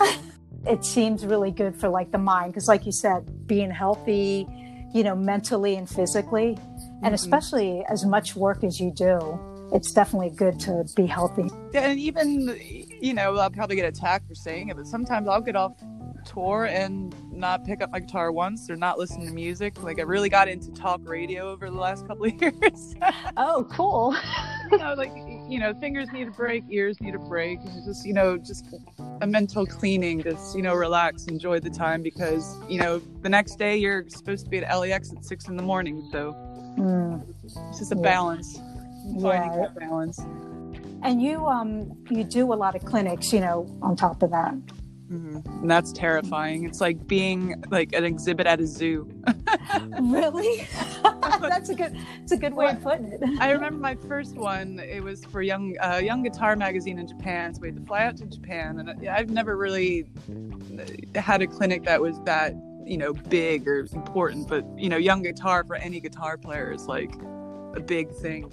it 0.66 0.84
seems 0.84 1.24
really 1.24 1.50
good 1.52 1.76
for 1.76 1.88
like 1.88 2.10
the 2.10 2.18
mind 2.18 2.52
because, 2.52 2.66
like 2.66 2.86
you 2.86 2.92
said, 2.92 3.46
being 3.46 3.70
healthy, 3.70 4.46
you 4.92 5.04
know, 5.04 5.14
mentally 5.14 5.76
and 5.76 5.88
physically, 5.88 6.58
and 7.02 7.12
Mhm. 7.12 7.14
especially 7.14 7.84
as 7.88 8.04
much 8.04 8.34
work 8.34 8.64
as 8.64 8.80
you 8.80 8.90
do, 8.92 9.38
it's 9.72 9.92
definitely 9.92 10.30
good 10.30 10.58
to 10.60 10.84
be 10.96 11.06
healthy. 11.06 11.50
and 11.74 11.98
even 11.98 12.56
you 13.00 13.12
know 13.14 13.36
i'll 13.36 13.50
probably 13.50 13.74
get 13.76 13.84
attacked 13.86 14.26
for 14.28 14.34
saying 14.34 14.68
it 14.68 14.76
but 14.76 14.86
sometimes 14.86 15.26
i'll 15.26 15.40
get 15.40 15.56
off 15.56 15.72
tour 16.24 16.66
and 16.66 17.14
not 17.36 17.64
pick 17.64 17.82
up 17.82 17.90
my 17.90 18.00
guitar 18.00 18.30
once 18.32 18.68
or 18.70 18.76
not 18.76 18.98
listen 18.98 19.24
to 19.26 19.32
music 19.32 19.82
like 19.82 19.98
i 19.98 20.02
really 20.02 20.28
got 20.28 20.48
into 20.48 20.70
talk 20.72 21.00
radio 21.04 21.50
over 21.50 21.68
the 21.70 21.76
last 21.76 22.06
couple 22.06 22.24
of 22.26 22.32
years 22.40 22.94
Oh, 23.36 23.66
cool. 23.70 24.14
you 24.72 24.78
know 24.78 24.94
like 24.94 25.12
you 25.48 25.58
know 25.58 25.74
fingers 25.74 26.08
need 26.12 26.28
a 26.28 26.30
break 26.30 26.64
ears 26.70 27.00
need 27.00 27.14
a 27.14 27.18
break 27.18 27.58
it's 27.64 27.84
just 27.84 28.06
you 28.06 28.12
know 28.14 28.38
just 28.38 28.64
a 29.20 29.26
mental 29.26 29.66
cleaning 29.66 30.22
just 30.22 30.56
you 30.56 30.62
know 30.62 30.74
relax 30.74 31.26
enjoy 31.26 31.60
the 31.60 31.70
time 31.70 32.02
because 32.02 32.56
you 32.68 32.78
know 32.78 33.00
the 33.22 33.28
next 33.28 33.56
day 33.56 33.76
you're 33.76 34.04
supposed 34.08 34.44
to 34.44 34.50
be 34.50 34.58
at 34.58 34.74
LAX 34.78 35.12
at 35.12 35.24
six 35.24 35.48
in 35.48 35.56
the 35.56 35.62
morning 35.62 36.06
so 36.12 36.34
Mm. 36.78 37.22
it's 37.44 37.54
just 37.78 37.92
a 37.92 37.94
Yeah. 37.94 38.02
balance 38.02 38.56
finding 39.22 39.52
Yeah. 39.52 39.56
that 39.68 39.78
balance 39.78 40.18
And 41.04 41.22
you 41.22 41.46
um 41.46 41.92
you 42.10 42.24
do 42.24 42.52
a 42.52 42.56
lot 42.56 42.74
of 42.74 42.84
clinics, 42.84 43.32
you 43.32 43.38
know, 43.40 43.66
on 43.82 43.94
top 43.94 44.22
of 44.24 44.30
that. 44.30 44.54
Hmm 45.08 45.38
And 45.46 45.70
that's 45.70 45.92
terrifying. 45.92 46.64
It's 46.64 46.80
like 46.80 47.06
being 47.06 47.62
like 47.70 47.92
an 47.92 48.04
exhibit 48.04 48.46
at 48.46 48.60
a 48.60 48.66
zoo. 48.66 49.08
really? 50.00 50.66
That's 51.40 51.68
a 51.68 51.74
good 51.74 51.96
it's 52.22 52.32
a 52.32 52.36
good 52.36 52.54
way 52.54 52.68
of 52.70 52.82
putting 52.82 53.12
it. 53.12 53.20
I 53.38 53.50
remember 53.50 53.78
my 53.78 53.96
first 54.08 54.34
one. 54.36 54.78
It 54.78 55.02
was 55.02 55.24
for 55.26 55.42
young 55.42 55.76
uh, 55.82 56.00
young 56.02 56.22
guitar 56.22 56.56
magazine 56.56 56.98
in 56.98 57.06
Japan. 57.06 57.54
So 57.54 57.60
we 57.60 57.68
had 57.68 57.76
to 57.76 57.86
fly 57.86 58.04
out 58.04 58.16
to 58.18 58.26
Japan, 58.26 58.78
and 58.78 59.08
I- 59.08 59.16
I've 59.16 59.30
never 59.30 59.56
really 59.56 60.06
had 61.14 61.42
a 61.42 61.46
clinic 61.46 61.84
that 61.84 62.00
was 62.00 62.18
that 62.24 62.54
you 62.86 62.96
know 62.96 63.12
big 63.12 63.68
or 63.68 63.86
important. 63.92 64.48
But 64.48 64.64
you 64.78 64.88
know, 64.88 64.96
young 64.96 65.22
guitar 65.22 65.64
for 65.64 65.76
any 65.76 66.00
guitar 66.00 66.38
player 66.38 66.72
is 66.72 66.86
like 66.86 67.14
a 67.74 67.80
big 67.80 68.10
thing. 68.16 68.50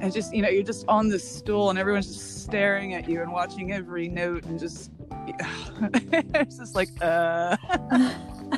And 0.00 0.12
just 0.12 0.34
you 0.34 0.42
know, 0.42 0.48
you're 0.48 0.62
just 0.62 0.86
on 0.88 1.08
this 1.08 1.28
stool, 1.28 1.70
and 1.70 1.78
everyone's 1.78 2.06
just 2.08 2.44
staring 2.44 2.94
at 2.94 3.08
you 3.08 3.20
and 3.20 3.32
watching 3.32 3.72
every 3.72 4.08
note, 4.08 4.44
and 4.44 4.58
just 4.58 4.90
it's 6.34 6.58
just 6.58 6.74
like 6.74 6.88
uh. 7.00 7.56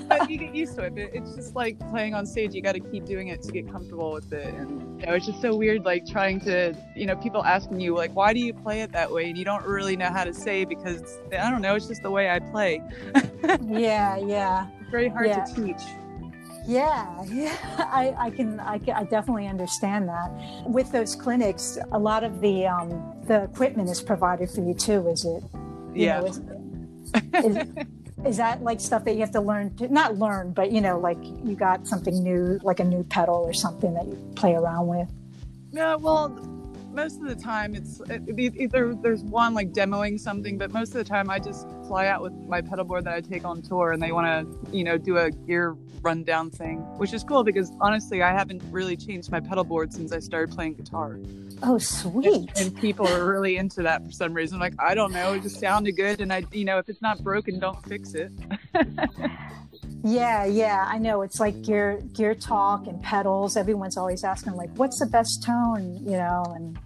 but 0.09 0.31
you 0.31 0.39
get 0.39 0.55
used 0.55 0.77
to 0.77 0.85
it. 0.85 0.95
But 0.95 1.11
it's 1.15 1.35
just 1.35 1.55
like 1.55 1.79
playing 1.91 2.15
on 2.15 2.27
stage. 2.27 2.55
You 2.55 2.63
got 2.63 2.73
to 2.73 2.81
keep 2.81 3.07
doing 3.07 3.29
it 3.29 3.43
to 3.43 3.53
get 3.53 3.71
comfortable 3.71 4.13
with 4.13 4.33
it. 4.33 4.55
And 4.55 5.01
you 5.01 5.07
know, 5.07 5.15
it's 5.15 5.27
just 5.27 5.41
so 5.41 5.55
weird, 5.57 5.85
like 5.85 6.07
trying 6.07 6.41
to, 6.43 6.75
you 6.95 7.07
know, 7.07 7.17
people 7.17 7.45
asking 7.45 7.81
you, 7.81 7.95
like, 7.95 8.15
why 8.15 8.33
do 8.33 8.41
you 8.41 8.53
play 8.55 8.83
it 8.83 8.93
that 8.93 9.11
way? 9.11 9.29
And 9.29 9.37
you 9.39 9.45
don't 9.45 9.65
really 9.65 9.97
know 9.97 10.11
how 10.11 10.25
to 10.25 10.35
say 10.35 10.65
because 10.65 11.19
I 11.33 11.51
don't 11.51 11.63
know. 11.63 11.75
It's 11.75 11.89
just 11.89 12.03
the 12.03 12.11
way 12.11 12.31
I 12.31 12.39
play. 12.39 12.83
yeah, 13.63 14.17
yeah. 14.17 14.67
It's 14.81 14.91
very 14.91 15.09
hard 15.09 15.27
Yeah. 15.27 15.45
to 15.45 15.55
teach. 15.65 15.83
Yeah, 16.67 17.25
yeah, 17.25 17.57
I, 17.79 18.15
I 18.19 18.31
can, 18.31 18.61
I 18.61 18.79
can, 18.79 18.95
I 18.95 19.05
definitely 19.05 19.49
understand 19.49 20.09
that. 20.09 20.31
With 20.67 20.93
those 20.93 21.17
clinics, 21.17 21.79
a 21.91 21.99
lot 21.99 22.23
of 22.23 22.41
the 22.43 22.67
um, 22.67 22.91
the 23.25 23.45
equipment 23.45 23.89
is 23.89 24.03
provided 24.03 24.51
for 24.51 24.61
you 24.61 24.75
too. 24.75 25.09
Is 25.09 25.25
it? 25.25 25.43
You 25.53 26.05
Yeah. 26.05 26.21
know, 26.21 26.27
is, 26.27 26.41
is, 27.35 27.57
is 28.25 28.37
that 28.37 28.63
like 28.63 28.81
stuff 28.81 29.05
that 29.05 29.15
you 29.15 29.21
have 29.21 29.33
to 29.33 29.41
learn? 29.41 29.75
To, 29.77 29.89
not 29.89 30.19
learn, 30.19 30.53
but 30.53 30.73
you 30.73 30.81
know, 30.81 30.99
like 30.99 31.19
you 31.23 31.55
got 31.55 31.87
something 31.87 32.23
new, 32.23 32.59
like 32.63 32.81
a 32.81 32.85
new 32.85 33.05
pedal 33.05 33.37
or 33.37 33.53
something 33.53 33.95
that 33.95 34.07
you 34.07 34.17
play 34.37 34.55
around 34.55 34.87
with. 34.89 35.09
No, 35.73 35.99
well, 35.99 36.29
most 36.93 37.21
of 37.21 37.29
the 37.29 37.35
time 37.37 37.75
it's 37.75 38.01
it, 38.09 38.23
it- 38.27 38.55
either 38.57 38.95
there's 38.95 39.23
one 39.25 39.55
like 39.55 39.73
demoing 39.73 40.19
something, 40.19 40.59
but 40.59 40.73
most 40.73 40.89
of 40.89 40.95
the 40.95 41.05
time 41.05 41.31
I 41.31 41.39
just 41.39 41.67
fly 41.87 42.07
out 42.07 42.23
with 42.23 42.33
my 42.49 42.61
pedal 42.61 42.85
board 42.85 43.05
that 43.05 43.15
I 43.15 43.21
take 43.21 43.45
on 43.45 43.63
tour, 43.63 43.93
and 43.93 44.03
they 44.03 44.13
want 44.13 44.27
to, 44.27 44.77
you 44.77 44.85
know, 44.85 44.99
do 44.99 45.17
a 45.19 45.31
gear 45.31 45.77
rundown 46.03 46.51
thing, 46.51 46.79
which 46.97 47.13
is 47.13 47.23
cool 47.25 47.45
because 47.45 47.71
honestly, 47.81 48.23
I 48.23 48.33
haven't 48.33 48.63
really 48.71 48.97
changed 48.97 49.31
my 49.31 49.41
pedal 49.41 49.65
board 49.65 49.93
since 49.93 50.13
I 50.13 50.19
started 50.19 50.55
playing 50.55 50.75
guitar, 50.75 51.19
Oh, 51.63 51.77
sweet. 51.79 52.51
and 52.57 52.75
people 52.77 53.07
are 53.07 53.25
really 53.27 53.57
into 53.57 53.83
that 53.83 54.05
for 54.05 54.11
some 54.13 54.33
reason. 54.33 54.59
Like 54.59 54.75
I 54.79 54.95
don't 54.95 55.13
know, 55.13 55.35
it 55.35 55.43
just 55.43 55.61
sounded 55.61 55.93
good, 55.93 56.21
and 56.21 56.33
I, 56.33 56.45
you 56.53 56.65
know, 56.65 56.79
if 56.79 56.89
it's 56.89 57.03
not 57.03 57.23
broken, 57.23 57.59
don't 57.59 57.83
fix 57.87 58.15
it. 58.15 58.33
Yeah, 60.03 60.45
yeah, 60.47 60.87
I 60.89 60.99
know. 60.99 61.23
It's 61.23 61.41
like 61.41 61.63
gear 61.63 62.01
gear 62.15 62.35
talk 62.35 62.87
and 62.87 63.03
pedals. 63.03 63.57
Everyone's 63.57 63.97
always 63.97 64.25
asking 64.25 64.55
like, 64.55 64.71
"What's 64.77 64.99
the 64.99 65.07
best 65.07 65.43
tone?" 65.43 65.99
You 66.03 66.17
know, 66.17 66.45
and 66.57 66.79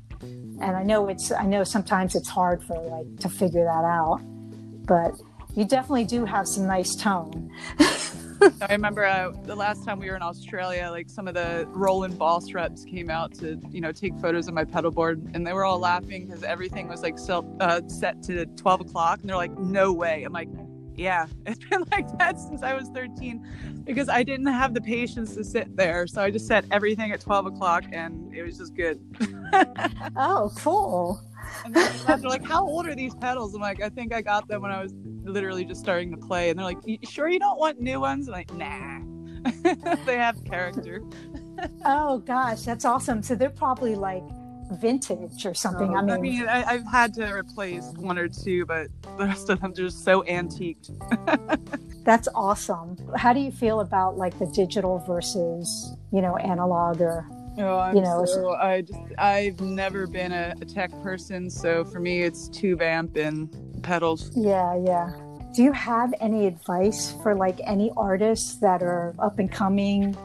and 0.60 0.76
I 0.76 0.82
know 0.82 1.08
it's 1.08 1.30
I 1.30 1.44
know 1.44 1.64
sometimes 1.64 2.14
it's 2.14 2.28
hard 2.28 2.62
for 2.64 2.76
like 2.80 3.20
to 3.20 3.28
figure 3.28 3.64
that 3.64 3.84
out, 3.84 4.20
but 4.86 5.12
you 5.54 5.64
definitely 5.64 6.04
do 6.04 6.24
have 6.24 6.48
some 6.48 6.66
nice 6.66 6.96
tone. 6.96 7.50
I 8.60 8.72
remember 8.72 9.04
uh, 9.04 9.30
the 9.44 9.54
last 9.54 9.84
time 9.84 10.00
we 10.00 10.10
were 10.10 10.16
in 10.16 10.22
Australia, 10.22 10.88
like 10.90 11.08
some 11.08 11.28
of 11.28 11.34
the 11.34 11.66
Roland 11.68 12.18
Boss 12.18 12.52
reps 12.52 12.84
came 12.84 13.08
out 13.08 13.32
to, 13.34 13.58
you 13.70 13.80
know, 13.80 13.92
take 13.92 14.14
photos 14.18 14.48
of 14.48 14.54
my 14.54 14.64
pedal 14.64 14.90
board, 14.90 15.30
and 15.34 15.46
they 15.46 15.52
were 15.52 15.64
all 15.64 15.78
laughing 15.78 16.26
because 16.26 16.42
everything 16.42 16.88
was 16.88 17.02
like 17.02 17.18
self, 17.18 17.46
uh, 17.60 17.80
set 17.88 18.22
to 18.24 18.44
12 18.44 18.82
o'clock, 18.82 19.20
and 19.20 19.30
they're 19.30 19.36
like, 19.36 19.56
"No 19.56 19.92
way!" 19.92 20.24
I'm 20.24 20.32
like, 20.32 20.48
"Yeah, 20.96 21.26
it's 21.46 21.64
been 21.64 21.84
like 21.90 22.06
that 22.18 22.38
since 22.38 22.62
I 22.62 22.74
was 22.74 22.88
13," 22.88 23.82
because 23.84 24.08
I 24.08 24.22
didn't 24.22 24.46
have 24.46 24.74
the 24.74 24.80
patience 24.80 25.34
to 25.34 25.44
sit 25.44 25.76
there, 25.76 26.06
so 26.06 26.22
I 26.22 26.30
just 26.30 26.46
set 26.46 26.64
everything 26.70 27.12
at 27.12 27.20
12 27.20 27.46
o'clock, 27.46 27.84
and 27.92 28.34
it 28.34 28.42
was 28.42 28.58
just 28.58 28.74
good. 28.74 29.00
Oh, 30.16 30.52
cool. 30.56 31.20
And 31.64 31.74
then 31.74 31.92
they're 32.06 32.18
like, 32.18 32.44
"How 32.52 32.66
old 32.66 32.86
are 32.86 32.94
these 32.94 33.14
pedals?" 33.14 33.54
I'm 33.54 33.60
like, 33.60 33.80
"I 33.82 33.88
think 33.88 34.12
I 34.12 34.22
got 34.22 34.48
them 34.48 34.62
when 34.62 34.70
I 34.70 34.82
was 34.82 34.92
literally 35.24 35.64
just 35.64 35.80
starting 35.80 36.10
to 36.12 36.16
play," 36.16 36.50
and 36.50 36.58
they're 36.58 36.64
like, 36.66 36.78
"You 36.84 36.98
sure 37.04 37.28
you 37.28 37.38
don't 37.38 37.58
want 37.58 37.80
new 37.80 38.00
ones?" 38.00 38.28
I'm 38.28 38.32
like, 38.32 38.52
"Nah." 38.54 39.00
they 40.06 40.16
have 40.16 40.42
character. 40.44 41.02
Oh 41.84 42.18
gosh, 42.18 42.62
that's 42.62 42.84
awesome. 42.84 43.22
So 43.22 43.34
they're 43.34 43.50
probably 43.50 43.94
like 43.94 44.24
vintage 44.74 45.46
or 45.46 45.54
something. 45.54 45.94
I 45.96 46.02
mean, 46.02 46.10
I 46.10 46.18
mean, 46.18 46.48
I, 46.48 46.64
I've 46.64 46.86
had 46.86 47.14
to 47.14 47.32
replace 47.32 47.84
one 47.96 48.18
or 48.18 48.28
two, 48.28 48.66
but 48.66 48.88
the 49.18 49.26
rest 49.26 49.50
of 49.50 49.60
them 49.60 49.72
are 49.72 49.74
just 49.74 50.04
so 50.04 50.22
antiqued. 50.22 50.90
that's 52.04 52.28
awesome. 52.34 52.96
How 53.16 53.32
do 53.32 53.40
you 53.40 53.50
feel 53.50 53.80
about 53.80 54.16
like 54.16 54.38
the 54.38 54.46
digital 54.46 54.98
versus 55.06 55.96
you 56.12 56.20
know 56.20 56.36
analog 56.36 57.00
or 57.00 57.26
Oh, 57.56 57.78
I'm 57.78 57.94
You 57.94 58.02
know, 58.02 58.24
so, 58.24 58.54
I 58.54 58.82
just 58.82 58.98
I've 59.16 59.60
never 59.60 60.06
been 60.06 60.32
a, 60.32 60.54
a 60.60 60.64
tech 60.64 60.90
person, 61.02 61.48
so 61.48 61.84
for 61.84 62.00
me 62.00 62.22
it's 62.22 62.48
tube 62.48 62.82
amp 62.82 63.16
and 63.16 63.48
pedals. 63.82 64.32
Yeah, 64.34 64.76
yeah. 64.84 65.12
Do 65.54 65.62
you 65.62 65.70
have 65.70 66.12
any 66.20 66.48
advice 66.48 67.14
for 67.22 67.36
like 67.36 67.60
any 67.64 67.92
artists 67.96 68.56
that 68.56 68.82
are 68.82 69.14
up 69.20 69.38
and 69.38 69.50
coming? 69.50 70.16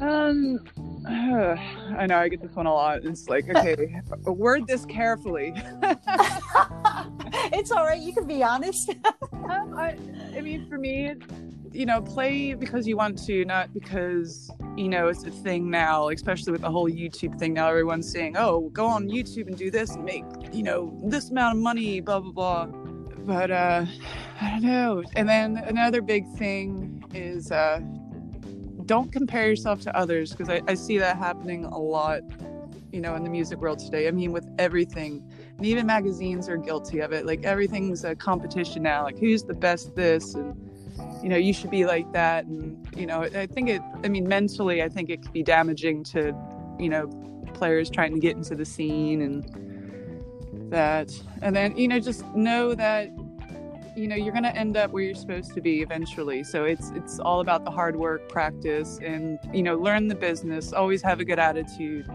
Um, 0.00 0.60
I 1.06 2.06
know 2.06 2.18
I 2.18 2.28
get 2.28 2.42
this 2.42 2.54
one 2.54 2.66
a 2.66 2.72
lot. 2.72 3.04
It's 3.04 3.28
like, 3.28 3.48
okay, 3.48 4.00
word 4.24 4.66
this 4.66 4.84
carefully. 4.84 5.52
it's 7.52 7.70
all 7.70 7.84
right. 7.84 8.00
You 8.00 8.12
can 8.12 8.26
be 8.26 8.42
honest. 8.42 8.90
Um, 9.32 9.74
I, 9.76 9.96
I 10.36 10.40
mean, 10.40 10.68
for 10.68 10.78
me, 10.78 11.14
you 11.72 11.86
know, 11.86 12.00
play 12.00 12.54
because 12.54 12.86
you 12.88 12.96
want 12.96 13.24
to, 13.26 13.44
not 13.44 13.72
because 13.72 14.50
you 14.76 14.88
know 14.88 15.08
it's 15.08 15.24
a 15.24 15.30
thing 15.30 15.70
now. 15.70 16.08
Especially 16.08 16.52
with 16.52 16.62
the 16.62 16.70
whole 16.70 16.90
YouTube 16.90 17.38
thing 17.38 17.54
now, 17.54 17.68
everyone's 17.68 18.10
saying, 18.10 18.36
"Oh, 18.36 18.70
go 18.70 18.86
on 18.86 19.08
YouTube 19.08 19.46
and 19.46 19.56
do 19.56 19.70
this 19.70 19.94
and 19.94 20.04
make 20.04 20.24
you 20.52 20.62
know 20.62 20.98
this 21.04 21.30
amount 21.30 21.56
of 21.56 21.62
money." 21.62 22.00
Blah 22.00 22.20
blah 22.20 22.32
blah. 22.32 22.66
but 23.24 23.50
uh, 23.50 23.86
I 24.40 24.50
don't 24.50 24.62
know. 24.62 25.04
And 25.14 25.28
then 25.28 25.58
another 25.58 26.02
big 26.02 26.26
thing 26.36 27.04
is 27.14 27.52
uh, 27.52 27.80
don't 28.86 29.12
compare 29.12 29.48
yourself 29.48 29.80
to 29.82 29.96
others 29.96 30.30
because 30.30 30.48
I, 30.48 30.62
I 30.68 30.74
see 30.74 30.98
that 30.98 31.16
happening 31.16 31.64
a 31.64 31.78
lot, 31.78 32.22
you 32.92 33.00
know, 33.00 33.14
in 33.14 33.24
the 33.24 33.30
music 33.30 33.60
world 33.60 33.78
today. 33.78 34.08
I 34.08 34.10
mean, 34.10 34.32
with 34.32 34.46
everything, 34.58 35.28
and 35.56 35.66
even 35.66 35.86
magazines 35.86 36.48
are 36.48 36.56
guilty 36.56 37.00
of 37.00 37.12
it. 37.12 37.26
Like 37.26 37.44
everything's 37.44 38.04
a 38.04 38.14
competition 38.14 38.82
now. 38.82 39.04
Like 39.04 39.18
who's 39.18 39.42
the 39.42 39.54
best 39.54 39.94
this 39.94 40.34
and 40.34 40.54
you 41.22 41.28
know 41.28 41.36
you 41.36 41.52
should 41.52 41.70
be 41.70 41.86
like 41.86 42.10
that 42.12 42.44
and 42.46 42.86
you 42.96 43.06
know 43.06 43.22
i 43.22 43.46
think 43.46 43.68
it 43.68 43.82
i 44.04 44.08
mean 44.08 44.26
mentally 44.26 44.82
i 44.82 44.88
think 44.88 45.10
it 45.10 45.22
could 45.22 45.32
be 45.32 45.42
damaging 45.42 46.04
to 46.04 46.34
you 46.78 46.88
know 46.88 47.06
players 47.54 47.90
trying 47.90 48.12
to 48.12 48.20
get 48.20 48.36
into 48.36 48.54
the 48.54 48.64
scene 48.64 49.20
and 49.22 50.70
that 50.70 51.10
and 51.42 51.54
then 51.54 51.76
you 51.76 51.88
know 51.88 51.98
just 51.98 52.24
know 52.34 52.74
that 52.74 53.08
you 53.96 54.06
know 54.06 54.14
you're 54.14 54.32
going 54.32 54.44
to 54.44 54.54
end 54.54 54.76
up 54.76 54.90
where 54.90 55.02
you're 55.02 55.14
supposed 55.14 55.54
to 55.54 55.60
be 55.60 55.80
eventually. 55.80 56.44
So 56.44 56.64
it's 56.64 56.90
it's 56.90 57.18
all 57.18 57.40
about 57.40 57.64
the 57.64 57.70
hard 57.70 57.96
work 57.96 58.28
practice 58.28 58.98
and 59.02 59.38
you 59.52 59.62
know 59.62 59.76
learn 59.76 60.08
the 60.08 60.14
business 60.14 60.72
always 60.72 61.02
have 61.02 61.18
a 61.18 61.24
good 61.24 61.38
attitude. 61.38 62.06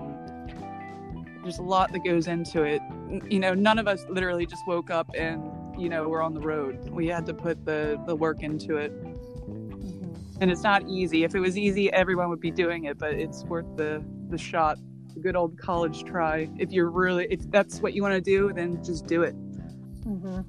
There's 1.41 1.57
a 1.57 1.63
lot 1.63 1.91
that 1.93 2.03
goes 2.05 2.27
into 2.27 2.61
it. 2.63 2.81
You 3.29 3.39
know 3.39 3.53
none 3.55 3.79
of 3.79 3.87
us 3.87 4.05
literally 4.09 4.45
just 4.45 4.61
woke 4.67 4.91
up 4.91 5.09
and 5.17 5.43
you 5.79 5.89
know 5.89 6.07
we're 6.07 6.21
on 6.21 6.35
the 6.35 6.41
road. 6.41 6.89
We 6.89 7.07
had 7.07 7.25
to 7.25 7.33
put 7.33 7.65
the 7.65 7.99
the 8.05 8.15
work 8.15 8.43
into 8.43 8.77
it. 8.77 8.91
Mm-hmm. 8.91 10.41
and 10.41 10.51
it's 10.51 10.63
not 10.63 10.87
easy. 10.87 11.23
If 11.23 11.33
it 11.33 11.39
was 11.39 11.57
easy 11.57 11.91
everyone 11.91 12.29
would 12.29 12.39
be 12.39 12.51
doing 12.51 12.85
it 12.85 12.99
but 12.99 13.13
it's 13.13 13.43
worth 13.45 13.65
the 13.75 14.05
the 14.29 14.37
shot. 14.37 14.77
The 15.15 15.19
good 15.19 15.35
old 15.35 15.57
college 15.57 16.03
try. 16.03 16.47
If 16.57 16.71
you're 16.71 16.91
really 16.91 17.25
if 17.31 17.49
that's 17.49 17.81
what 17.81 17.93
you 17.93 18.03
want 18.03 18.13
to 18.13 18.21
do 18.21 18.53
then 18.53 18.83
just 18.83 19.07
do 19.07 19.23
it. 19.23 19.35
Mm-hmm. 20.05 20.41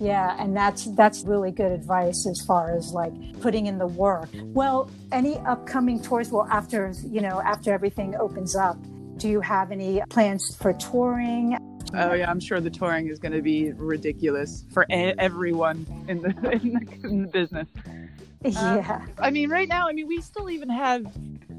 Yeah 0.00 0.36
and 0.40 0.56
that's 0.56 0.86
that's 0.94 1.22
really 1.22 1.50
good 1.50 1.70
advice 1.72 2.26
as 2.26 2.44
far 2.44 2.76
as 2.76 2.92
like 2.92 3.12
putting 3.40 3.66
in 3.66 3.78
the 3.78 3.86
work 3.86 4.28
well 4.32 4.90
any 5.12 5.36
upcoming 5.40 6.00
tours 6.00 6.30
well 6.30 6.46
after 6.50 6.92
you 7.06 7.20
know 7.20 7.40
after 7.42 7.72
everything 7.72 8.14
opens 8.16 8.56
up 8.56 8.76
do 9.16 9.28
you 9.28 9.40
have 9.40 9.70
any 9.70 10.02
plans 10.10 10.56
for 10.56 10.72
touring 10.74 11.56
Oh 11.96 12.12
yeah, 12.14 12.28
I'm 12.28 12.40
sure 12.40 12.60
the 12.60 12.70
touring 12.70 13.06
is 13.06 13.20
going 13.20 13.32
to 13.32 13.42
be 13.42 13.72
ridiculous 13.72 14.64
for 14.72 14.84
a- 14.90 15.14
everyone 15.16 15.86
in 16.08 16.22
the, 16.22 16.28
in 16.52 16.72
the, 16.72 17.08
in 17.08 17.22
the 17.22 17.28
business. 17.28 17.68
Yeah. 18.44 19.00
Um, 19.02 19.10
I 19.18 19.30
mean, 19.30 19.48
right 19.48 19.66
now, 19.66 19.88
I 19.88 19.94
mean, 19.94 20.06
we 20.06 20.20
still 20.20 20.50
even 20.50 20.68
have 20.68 21.06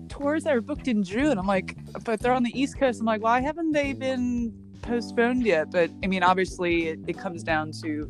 tours 0.08 0.44
that 0.44 0.56
are 0.56 0.62
booked 0.62 0.88
in 0.88 1.02
June. 1.04 1.40
I'm 1.40 1.48
like, 1.48 1.76
but 2.04 2.20
they're 2.20 2.34
on 2.34 2.44
the 2.44 2.52
East 2.54 2.78
Coast. 2.78 3.00
I'm 3.00 3.08
like, 3.08 3.24
why 3.24 3.42
haven't 3.42 3.72
they 3.72 3.94
been 3.94 4.54
postponed 4.86 5.46
yet? 5.46 5.72
But 5.72 5.92
I 6.04 6.08
mean, 6.08 6.24
obviously, 6.24 6.90
it, 6.90 7.00
it 7.08 7.18
comes 7.18 7.44
down 7.44 7.72
to 7.84 8.10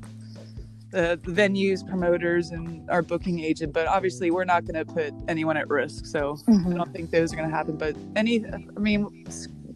the, 0.92 1.20
venues, 1.24 1.88
promoters, 1.88 2.52
and 2.52 2.90
our 2.90 3.02
booking 3.02 3.40
agent. 3.40 3.74
But 3.74 3.88
obviously, 3.88 4.32
we're 4.32 4.46
not 4.46 4.66
going 4.66 4.86
to 4.86 4.86
put 4.86 5.14
anyone 5.28 5.58
at 5.58 5.70
risk. 5.70 6.06
So 6.06 6.38
mm-hmm. 6.48 6.74
I 6.74 6.78
don't 6.78 6.94
think 6.94 7.12
those 7.12 7.34
are 7.34 7.36
going 7.36 7.50
to 7.50 7.56
happen. 7.56 7.78
But 7.78 7.96
any, 8.16 8.46
I 8.46 8.80
mean, 8.80 9.26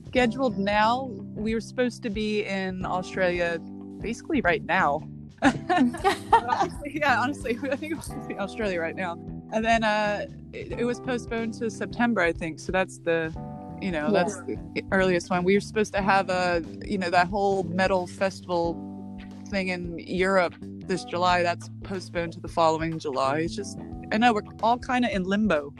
scheduled 0.09 0.57
now. 0.57 1.09
We 1.35 1.53
were 1.53 1.61
supposed 1.61 2.03
to 2.03 2.09
be 2.09 2.45
in 2.45 2.85
Australia 2.85 3.59
basically 4.01 4.41
right 4.41 4.63
now. 4.63 5.07
honestly, 5.41 6.91
yeah, 6.99 7.21
honestly, 7.21 7.57
I 7.71 7.75
think 7.75 7.93
it 7.93 7.95
was 7.95 8.09
in 8.09 8.39
Australia 8.39 8.79
right 8.79 8.95
now. 8.95 9.13
And 9.51 9.63
then 9.63 9.83
uh, 9.83 10.25
it, 10.53 10.79
it, 10.79 10.85
was 10.85 10.99
postponed 10.99 11.53
to 11.55 11.69
September, 11.69 12.21
I 12.21 12.31
think. 12.31 12.59
So 12.59 12.71
that's 12.71 12.99
the, 12.99 13.33
you 13.81 13.91
know, 13.91 14.07
yeah. 14.07 14.11
that's 14.11 14.35
the 14.41 14.57
earliest 14.91 15.29
one. 15.29 15.43
We 15.43 15.55
were 15.55 15.61
supposed 15.61 15.93
to 15.93 16.01
have 16.01 16.29
a, 16.29 16.63
you 16.85 16.97
know, 16.97 17.09
that 17.09 17.27
whole 17.27 17.63
metal 17.63 18.07
festival 18.07 18.85
thing 19.47 19.69
in 19.69 19.99
Europe 19.99 20.55
this 20.61 21.03
July. 21.03 21.43
That's 21.43 21.69
postponed 21.83 22.33
to 22.33 22.39
the 22.39 22.47
following 22.47 22.99
July. 22.99 23.39
It's 23.39 23.55
just, 23.55 23.77
I 24.11 24.17
know 24.17 24.33
we're 24.33 24.43
all 24.61 24.77
kind 24.77 25.05
of 25.05 25.11
in 25.11 25.23
limbo 25.23 25.73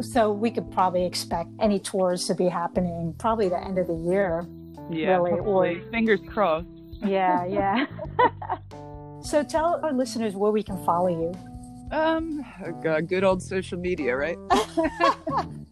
so 0.00 0.32
we 0.32 0.50
could 0.50 0.70
probably 0.70 1.04
expect 1.04 1.50
any 1.60 1.78
tours 1.78 2.26
to 2.26 2.34
be 2.34 2.48
happening 2.48 3.14
probably 3.18 3.48
the 3.48 3.62
end 3.62 3.78
of 3.78 3.86
the 3.86 3.94
year. 3.94 4.46
Yeah, 4.90 5.16
really. 5.16 5.40
or 5.40 5.80
fingers 5.90 6.20
crossed. 6.28 6.68
Yeah, 7.04 7.44
yeah. 7.46 7.86
so 9.22 9.42
tell 9.42 9.80
our 9.82 9.92
listeners 9.92 10.34
where 10.34 10.52
we 10.52 10.62
can 10.62 10.82
follow 10.84 11.08
you. 11.08 11.34
Um, 11.90 12.44
good 12.82 13.24
old 13.24 13.42
social 13.42 13.78
media, 13.78 14.16
right? 14.16 14.38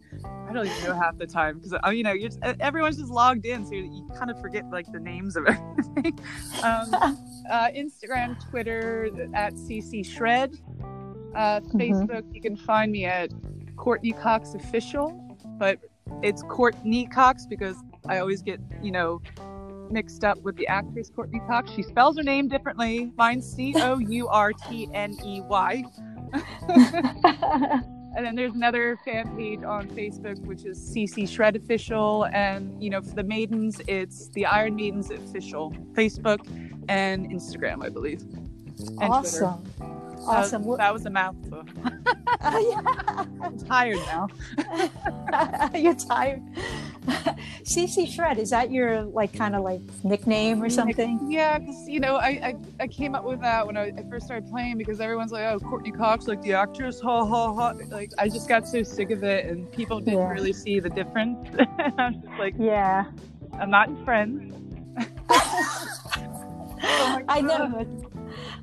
Don't 0.55 0.67
even 0.67 0.83
know 0.85 0.95
half 0.95 1.17
the 1.17 1.27
time 1.27 1.57
because 1.57 1.73
uh, 1.73 1.89
you 1.89 2.03
know 2.03 2.17
just, 2.17 2.39
everyone's 2.61 2.97
just 2.97 3.11
logged 3.11 3.45
in, 3.45 3.65
so 3.65 3.73
you, 3.73 3.83
you, 3.83 4.09
kind 4.17 4.31
of 4.31 4.39
forget 4.39 4.63
like 4.71 4.89
the 4.91 4.99
names 4.99 5.35
of 5.35 5.45
everything. 5.47 6.17
um, 6.63 6.93
uh, 7.51 7.67
Instagram, 7.75 8.39
Twitter 8.49 9.09
at 9.33 9.53
CC 9.55 10.05
Shred. 10.05 10.57
Uh, 11.35 11.59
mm-hmm. 11.59 11.77
Facebook, 11.77 12.23
you 12.33 12.39
can 12.39 12.55
find 12.55 12.89
me 12.89 13.03
at 13.03 13.29
Courtney 13.75 14.13
Cox 14.13 14.53
official, 14.53 15.11
but 15.59 15.79
it's 16.23 16.41
Courtney 16.43 17.05
Cox 17.07 17.45
because 17.45 17.75
I 18.07 18.19
always 18.19 18.41
get, 18.41 18.61
you 18.81 18.91
know, 18.91 19.21
mixed 19.91 20.23
up 20.23 20.41
with 20.43 20.55
the 20.55 20.67
actress 20.67 21.11
Courteney 21.13 21.41
Cox. 21.47 21.71
She 21.71 21.83
spells 21.83 22.15
her 22.17 22.23
name 22.23 22.47
differently. 22.47 23.11
Mine's 23.17 23.45
C 23.51 23.73
O 23.75 23.97
U 23.97 24.27
R 24.29 24.53
T 24.53 24.87
N 24.93 25.17
E 25.25 25.41
Y. 25.41 25.83
and 28.15 28.25
then 28.25 28.35
there's 28.35 28.53
another 28.53 28.97
fan 29.03 29.35
page 29.35 29.63
on 29.63 29.87
Facebook, 29.89 30.39
which 30.45 30.65
is 30.65 30.79
CC 30.79 31.27
Shred 31.27 31.55
Official. 31.55 32.25
And, 32.27 32.81
you 32.81 32.89
know, 32.89 33.01
for 33.01 33.15
the 33.15 33.23
maidens, 33.23 33.81
it's 33.87 34.29
the 34.29 34.45
Iron 34.45 34.75
Maidens 34.75 35.11
Official, 35.11 35.71
Facebook 35.93 36.45
and 36.87 37.29
Instagram, 37.29 37.83
I 37.83 37.89
believe. 37.89 38.23
Awesome. 38.99 39.63
Twitter. 39.77 39.94
Awesome. 40.27 40.61
That 40.63 40.67
was, 40.67 40.77
that 40.77 40.93
was 40.93 41.05
a 41.05 41.09
mouthful. 41.09 41.65
uh, 41.83 41.91
yeah. 42.41 43.25
I'm 43.41 43.57
tired 43.59 43.97
now. 43.97 44.27
You're 45.75 45.95
tired. 45.95 46.41
CC 47.63 48.07
Shred, 48.07 48.39
is 48.39 48.49
that 48.49 48.71
your 48.71 49.03
like 49.03 49.33
kind 49.33 49.55
of 49.55 49.63
like 49.63 49.81
nickname 50.03 50.61
or 50.61 50.69
something? 50.69 51.19
Yeah, 51.29 51.59
because 51.59 51.87
you 51.87 51.99
know 51.99 52.15
I, 52.15 52.27
I, 52.27 52.55
I 52.79 52.87
came 52.87 53.13
up 53.15 53.23
with 53.23 53.41
that 53.41 53.65
when 53.65 53.77
I, 53.77 53.91
I, 53.97 54.03
first 54.09 54.25
started 54.25 54.49
playing 54.49 54.77
because 54.77 54.99
everyone's 54.99 55.31
like, 55.31 55.45
oh 55.45 55.59
Courtney 55.59 55.91
Cox, 55.91 56.27
like 56.27 56.41
the 56.41 56.53
actress, 56.53 56.99
ha 56.99 57.25
ha 57.25 57.53
ha. 57.53 57.73
Like 57.89 58.11
I 58.17 58.27
just 58.27 58.49
got 58.49 58.67
so 58.67 58.81
sick 58.83 59.11
of 59.11 59.23
it, 59.23 59.45
and 59.45 59.71
people 59.71 59.99
didn't 59.99 60.19
yeah. 60.19 60.31
really 60.31 60.53
see 60.53 60.79
the 60.79 60.89
difference. 60.89 61.47
I 61.59 62.09
was 62.09 62.15
just 62.23 62.39
like, 62.39 62.55
yeah, 62.57 63.05
I'm 63.59 63.69
not 63.69 63.89
in 63.89 64.03
Friends. 64.03 64.55
oh 66.83 67.21
I 67.27 67.41
know. 67.41 68.11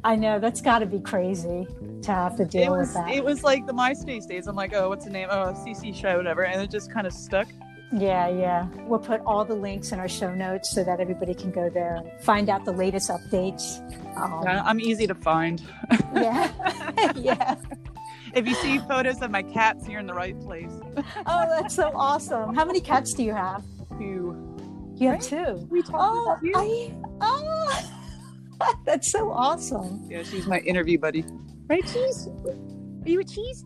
I 0.05 0.17
know 0.17 0.39
that's 0.39 0.61
got 0.61 0.81
to 0.81 0.87
be 0.87 1.01
crazy 1.01 1.67
to 2.03 2.13
have 2.13 2.37
to 2.37 2.45
deal 2.45 2.75
it 2.75 2.79
was, 2.79 2.89
with 2.89 2.95
that. 2.95 3.11
It 3.15 3.25
was 3.25 3.45
like 3.45 3.67
the 3.67 3.73
MySpace 3.73 4.27
days. 4.27 4.47
I'm 4.49 4.57
like, 4.57 4.75
oh, 4.75 4.89
what's 4.89 5.05
the 5.05 5.11
name? 5.11 5.29
Oh, 5.31 5.53
CC 5.53 5.95
show, 5.95 6.17
whatever, 6.17 6.45
and 6.45 6.61
it 6.61 6.71
just 6.71 6.93
kind 6.93 7.07
of 7.07 7.13
stuck. 7.13 7.47
Yeah, 7.93 8.29
yeah. 8.29 8.69
We'll 8.87 8.99
put 8.99 9.21
all 9.27 9.45
the 9.45 9.55
links 9.55 9.93
in 9.93 10.01
our 10.01 10.09
show 10.09 10.35
notes 10.35 10.71
so 10.75 10.83
that 10.83 10.99
everybody 10.99 11.35
can 11.35 11.51
go 11.51 11.69
there 11.69 11.97
and 11.97 12.11
find 12.21 12.49
out 12.49 12.65
the 12.65 12.73
latest 12.73 13.11
updates. 13.11 13.81
Um, 14.17 14.45
I'm 14.47 14.81
easy 14.81 15.07
to 15.07 15.15
find. 15.15 15.63
yeah, 16.15 17.13
yeah. 17.17 17.57
If 18.35 18.49
you 18.49 18.55
see 18.55 18.79
photos 18.79 19.21
of 19.21 19.31
my 19.31 19.43
cats, 19.43 19.87
you're 19.89 20.01
in 20.01 20.07
the 20.07 20.15
right 20.15 20.39
place. 20.41 20.73
oh, 21.27 21.47
that's 21.49 21.75
so 21.75 21.93
awesome. 21.95 22.55
How 22.55 22.65
many 22.65 22.81
cats 22.81 23.13
do 23.13 23.23
you 23.23 23.35
have? 23.35 23.63
Two. 23.99 24.49
You 24.97 25.09
have 25.11 25.21
two. 25.21 25.67
We 25.71 25.83
talked 25.83 25.95
oh, 25.99 26.33
about 26.33 26.43
you. 26.43 26.53
I, 26.57 26.95
oh. 27.21 27.52
That's 28.85 29.11
so 29.11 29.31
awesome. 29.31 30.07
Yeah, 30.11 30.23
she's 30.23 30.47
my 30.47 30.59
interview 30.61 30.99
buddy. 30.99 31.25
Right, 31.69 31.85
Cheese? 31.87 32.29
Are 32.29 33.09
you 33.09 33.21
a 33.21 33.25
cheese? 33.25 33.65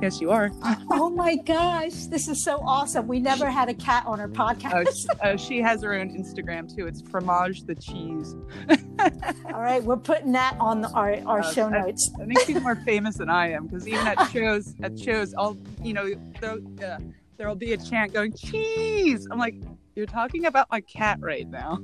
Yes, 0.00 0.20
you 0.20 0.30
are. 0.30 0.50
oh 0.90 1.10
my 1.10 1.36
gosh, 1.36 2.06
this 2.06 2.26
is 2.26 2.42
so 2.42 2.58
awesome. 2.64 3.06
We 3.06 3.20
never 3.20 3.50
had 3.50 3.68
a 3.68 3.74
cat 3.74 4.04
on 4.06 4.20
our 4.20 4.28
podcast. 4.28 4.74
Uh, 4.74 4.92
she, 4.92 5.08
uh, 5.20 5.36
she 5.36 5.60
has 5.60 5.82
her 5.82 5.94
own 5.94 6.10
Instagram 6.10 6.74
too. 6.74 6.86
It's 6.86 7.02
fromage 7.02 7.64
the 7.64 7.74
cheese. 7.74 8.34
All 9.52 9.60
right, 9.60 9.82
we're 9.82 9.96
putting 9.96 10.32
that 10.32 10.56
on 10.58 10.80
the, 10.80 10.90
our 10.90 11.16
our 11.26 11.40
uh, 11.40 11.52
show 11.52 11.68
notes. 11.68 12.10
I, 12.18 12.22
I, 12.22 12.26
think 12.26 12.40
she's 12.40 12.60
more 12.60 12.76
famous 12.76 13.16
than 13.16 13.28
I 13.28 13.50
am 13.50 13.66
because 13.66 13.86
even 13.86 14.06
at 14.06 14.30
shows, 14.30 14.74
at 14.82 14.98
shows, 14.98 15.34
I'll 15.34 15.58
you 15.82 15.92
know 15.92 16.14
there, 16.40 16.58
uh, 16.84 16.98
there'll 17.36 17.54
be 17.54 17.74
a 17.74 17.76
chant 17.76 18.12
going 18.12 18.32
cheese. 18.32 19.26
I'm 19.30 19.38
like, 19.38 19.56
you're 19.94 20.06
talking 20.06 20.46
about 20.46 20.68
my 20.70 20.80
cat 20.80 21.18
right 21.20 21.48
now. 21.48 21.78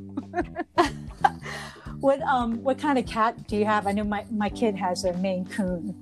What 2.00 2.20
um 2.22 2.62
what 2.62 2.78
kind 2.78 2.98
of 2.98 3.06
cat 3.06 3.46
do 3.48 3.56
you 3.56 3.64
have? 3.64 3.86
I 3.86 3.92
know 3.92 4.04
my 4.04 4.24
my 4.30 4.48
kid 4.48 4.76
has 4.76 5.04
a 5.04 5.12
Maine 5.14 5.46
Coon. 5.46 5.94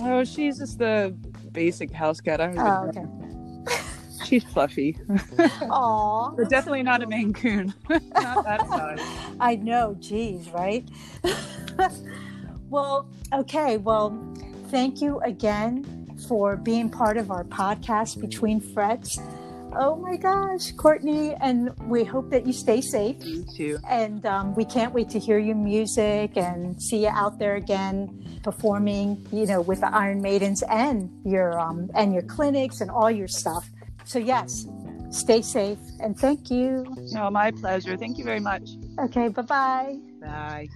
Oh, 0.00 0.24
she's 0.24 0.58
just 0.58 0.78
the 0.78 1.14
basic 1.52 1.92
house 1.92 2.20
cat. 2.20 2.40
I 2.40 2.46
don't 2.48 2.58
oh, 2.58 2.88
okay. 2.88 3.80
She's 4.24 4.42
fluffy. 4.44 4.98
Aw. 5.38 6.30
but 6.30 6.48
definitely 6.48 6.82
not 6.82 7.02
a 7.02 7.06
Maine 7.06 7.32
Coon. 7.32 7.74
not 7.88 8.44
that 8.44 8.66
size. 8.68 8.98
I 9.38 9.56
know, 9.56 9.96
geez, 10.00 10.48
right? 10.50 10.88
well, 12.70 13.08
okay. 13.32 13.76
Well, 13.76 14.18
thank 14.68 15.00
you 15.00 15.20
again 15.20 16.16
for 16.28 16.56
being 16.56 16.88
part 16.88 17.16
of 17.16 17.30
our 17.30 17.44
podcast, 17.44 18.20
Between 18.20 18.60
Frets. 18.60 19.18
Oh 19.76 19.96
my 19.96 20.16
gosh, 20.16 20.72
Courtney, 20.72 21.34
and 21.40 21.70
we 21.88 22.04
hope 22.04 22.30
that 22.30 22.46
you 22.46 22.52
stay 22.52 22.80
safe. 22.80 23.16
You 23.24 23.44
too. 23.56 23.78
And 23.88 24.24
um, 24.24 24.54
we 24.54 24.64
can't 24.64 24.94
wait 24.94 25.08
to 25.10 25.18
hear 25.18 25.38
your 25.38 25.56
music 25.56 26.36
and 26.36 26.80
see 26.80 27.02
you 27.02 27.08
out 27.08 27.38
there 27.38 27.56
again 27.56 28.40
performing, 28.44 29.26
you 29.32 29.46
know, 29.46 29.60
with 29.60 29.80
the 29.80 29.92
Iron 29.94 30.22
Maidens 30.22 30.62
and 30.70 31.10
your 31.24 31.58
um, 31.58 31.90
and 31.94 32.12
your 32.12 32.22
clinics 32.22 32.80
and 32.80 32.90
all 32.90 33.10
your 33.10 33.28
stuff. 33.28 33.68
So 34.04 34.18
yes, 34.18 34.66
stay 35.10 35.42
safe 35.42 35.78
and 36.00 36.16
thank 36.16 36.50
you. 36.50 36.84
No, 37.12 37.30
my 37.30 37.50
pleasure. 37.50 37.96
Thank 37.96 38.18
you 38.18 38.24
very 38.24 38.40
much. 38.40 38.70
Okay, 38.98 39.28
bye-bye. 39.28 39.98
Bye. 40.20 40.68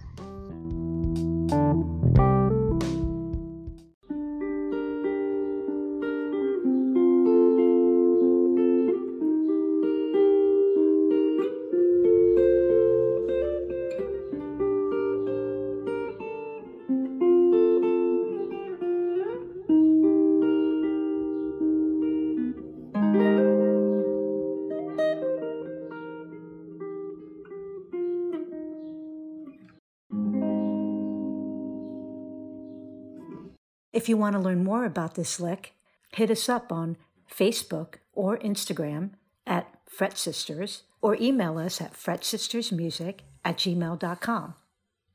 If 34.09 34.11
you 34.11 34.17
want 34.17 34.37
to 34.37 34.41
learn 34.41 34.65
more 34.65 34.87
about 34.87 35.17
this 35.17 35.39
lick, 35.39 35.75
hit 36.15 36.31
us 36.31 36.49
up 36.49 36.73
on 36.73 36.97
Facebook 37.31 37.97
or 38.15 38.39
Instagram 38.39 39.11
at 39.47 39.69
Fret 39.87 40.17
Sisters 40.17 40.85
or 41.03 41.19
email 41.21 41.59
us 41.59 41.79
at 41.83 41.93
fretsistersmusic 41.93 43.19
at 43.45 43.59
gmail.com. 43.59 44.55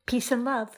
Peace 0.06 0.32
and 0.32 0.46
love. 0.46 0.78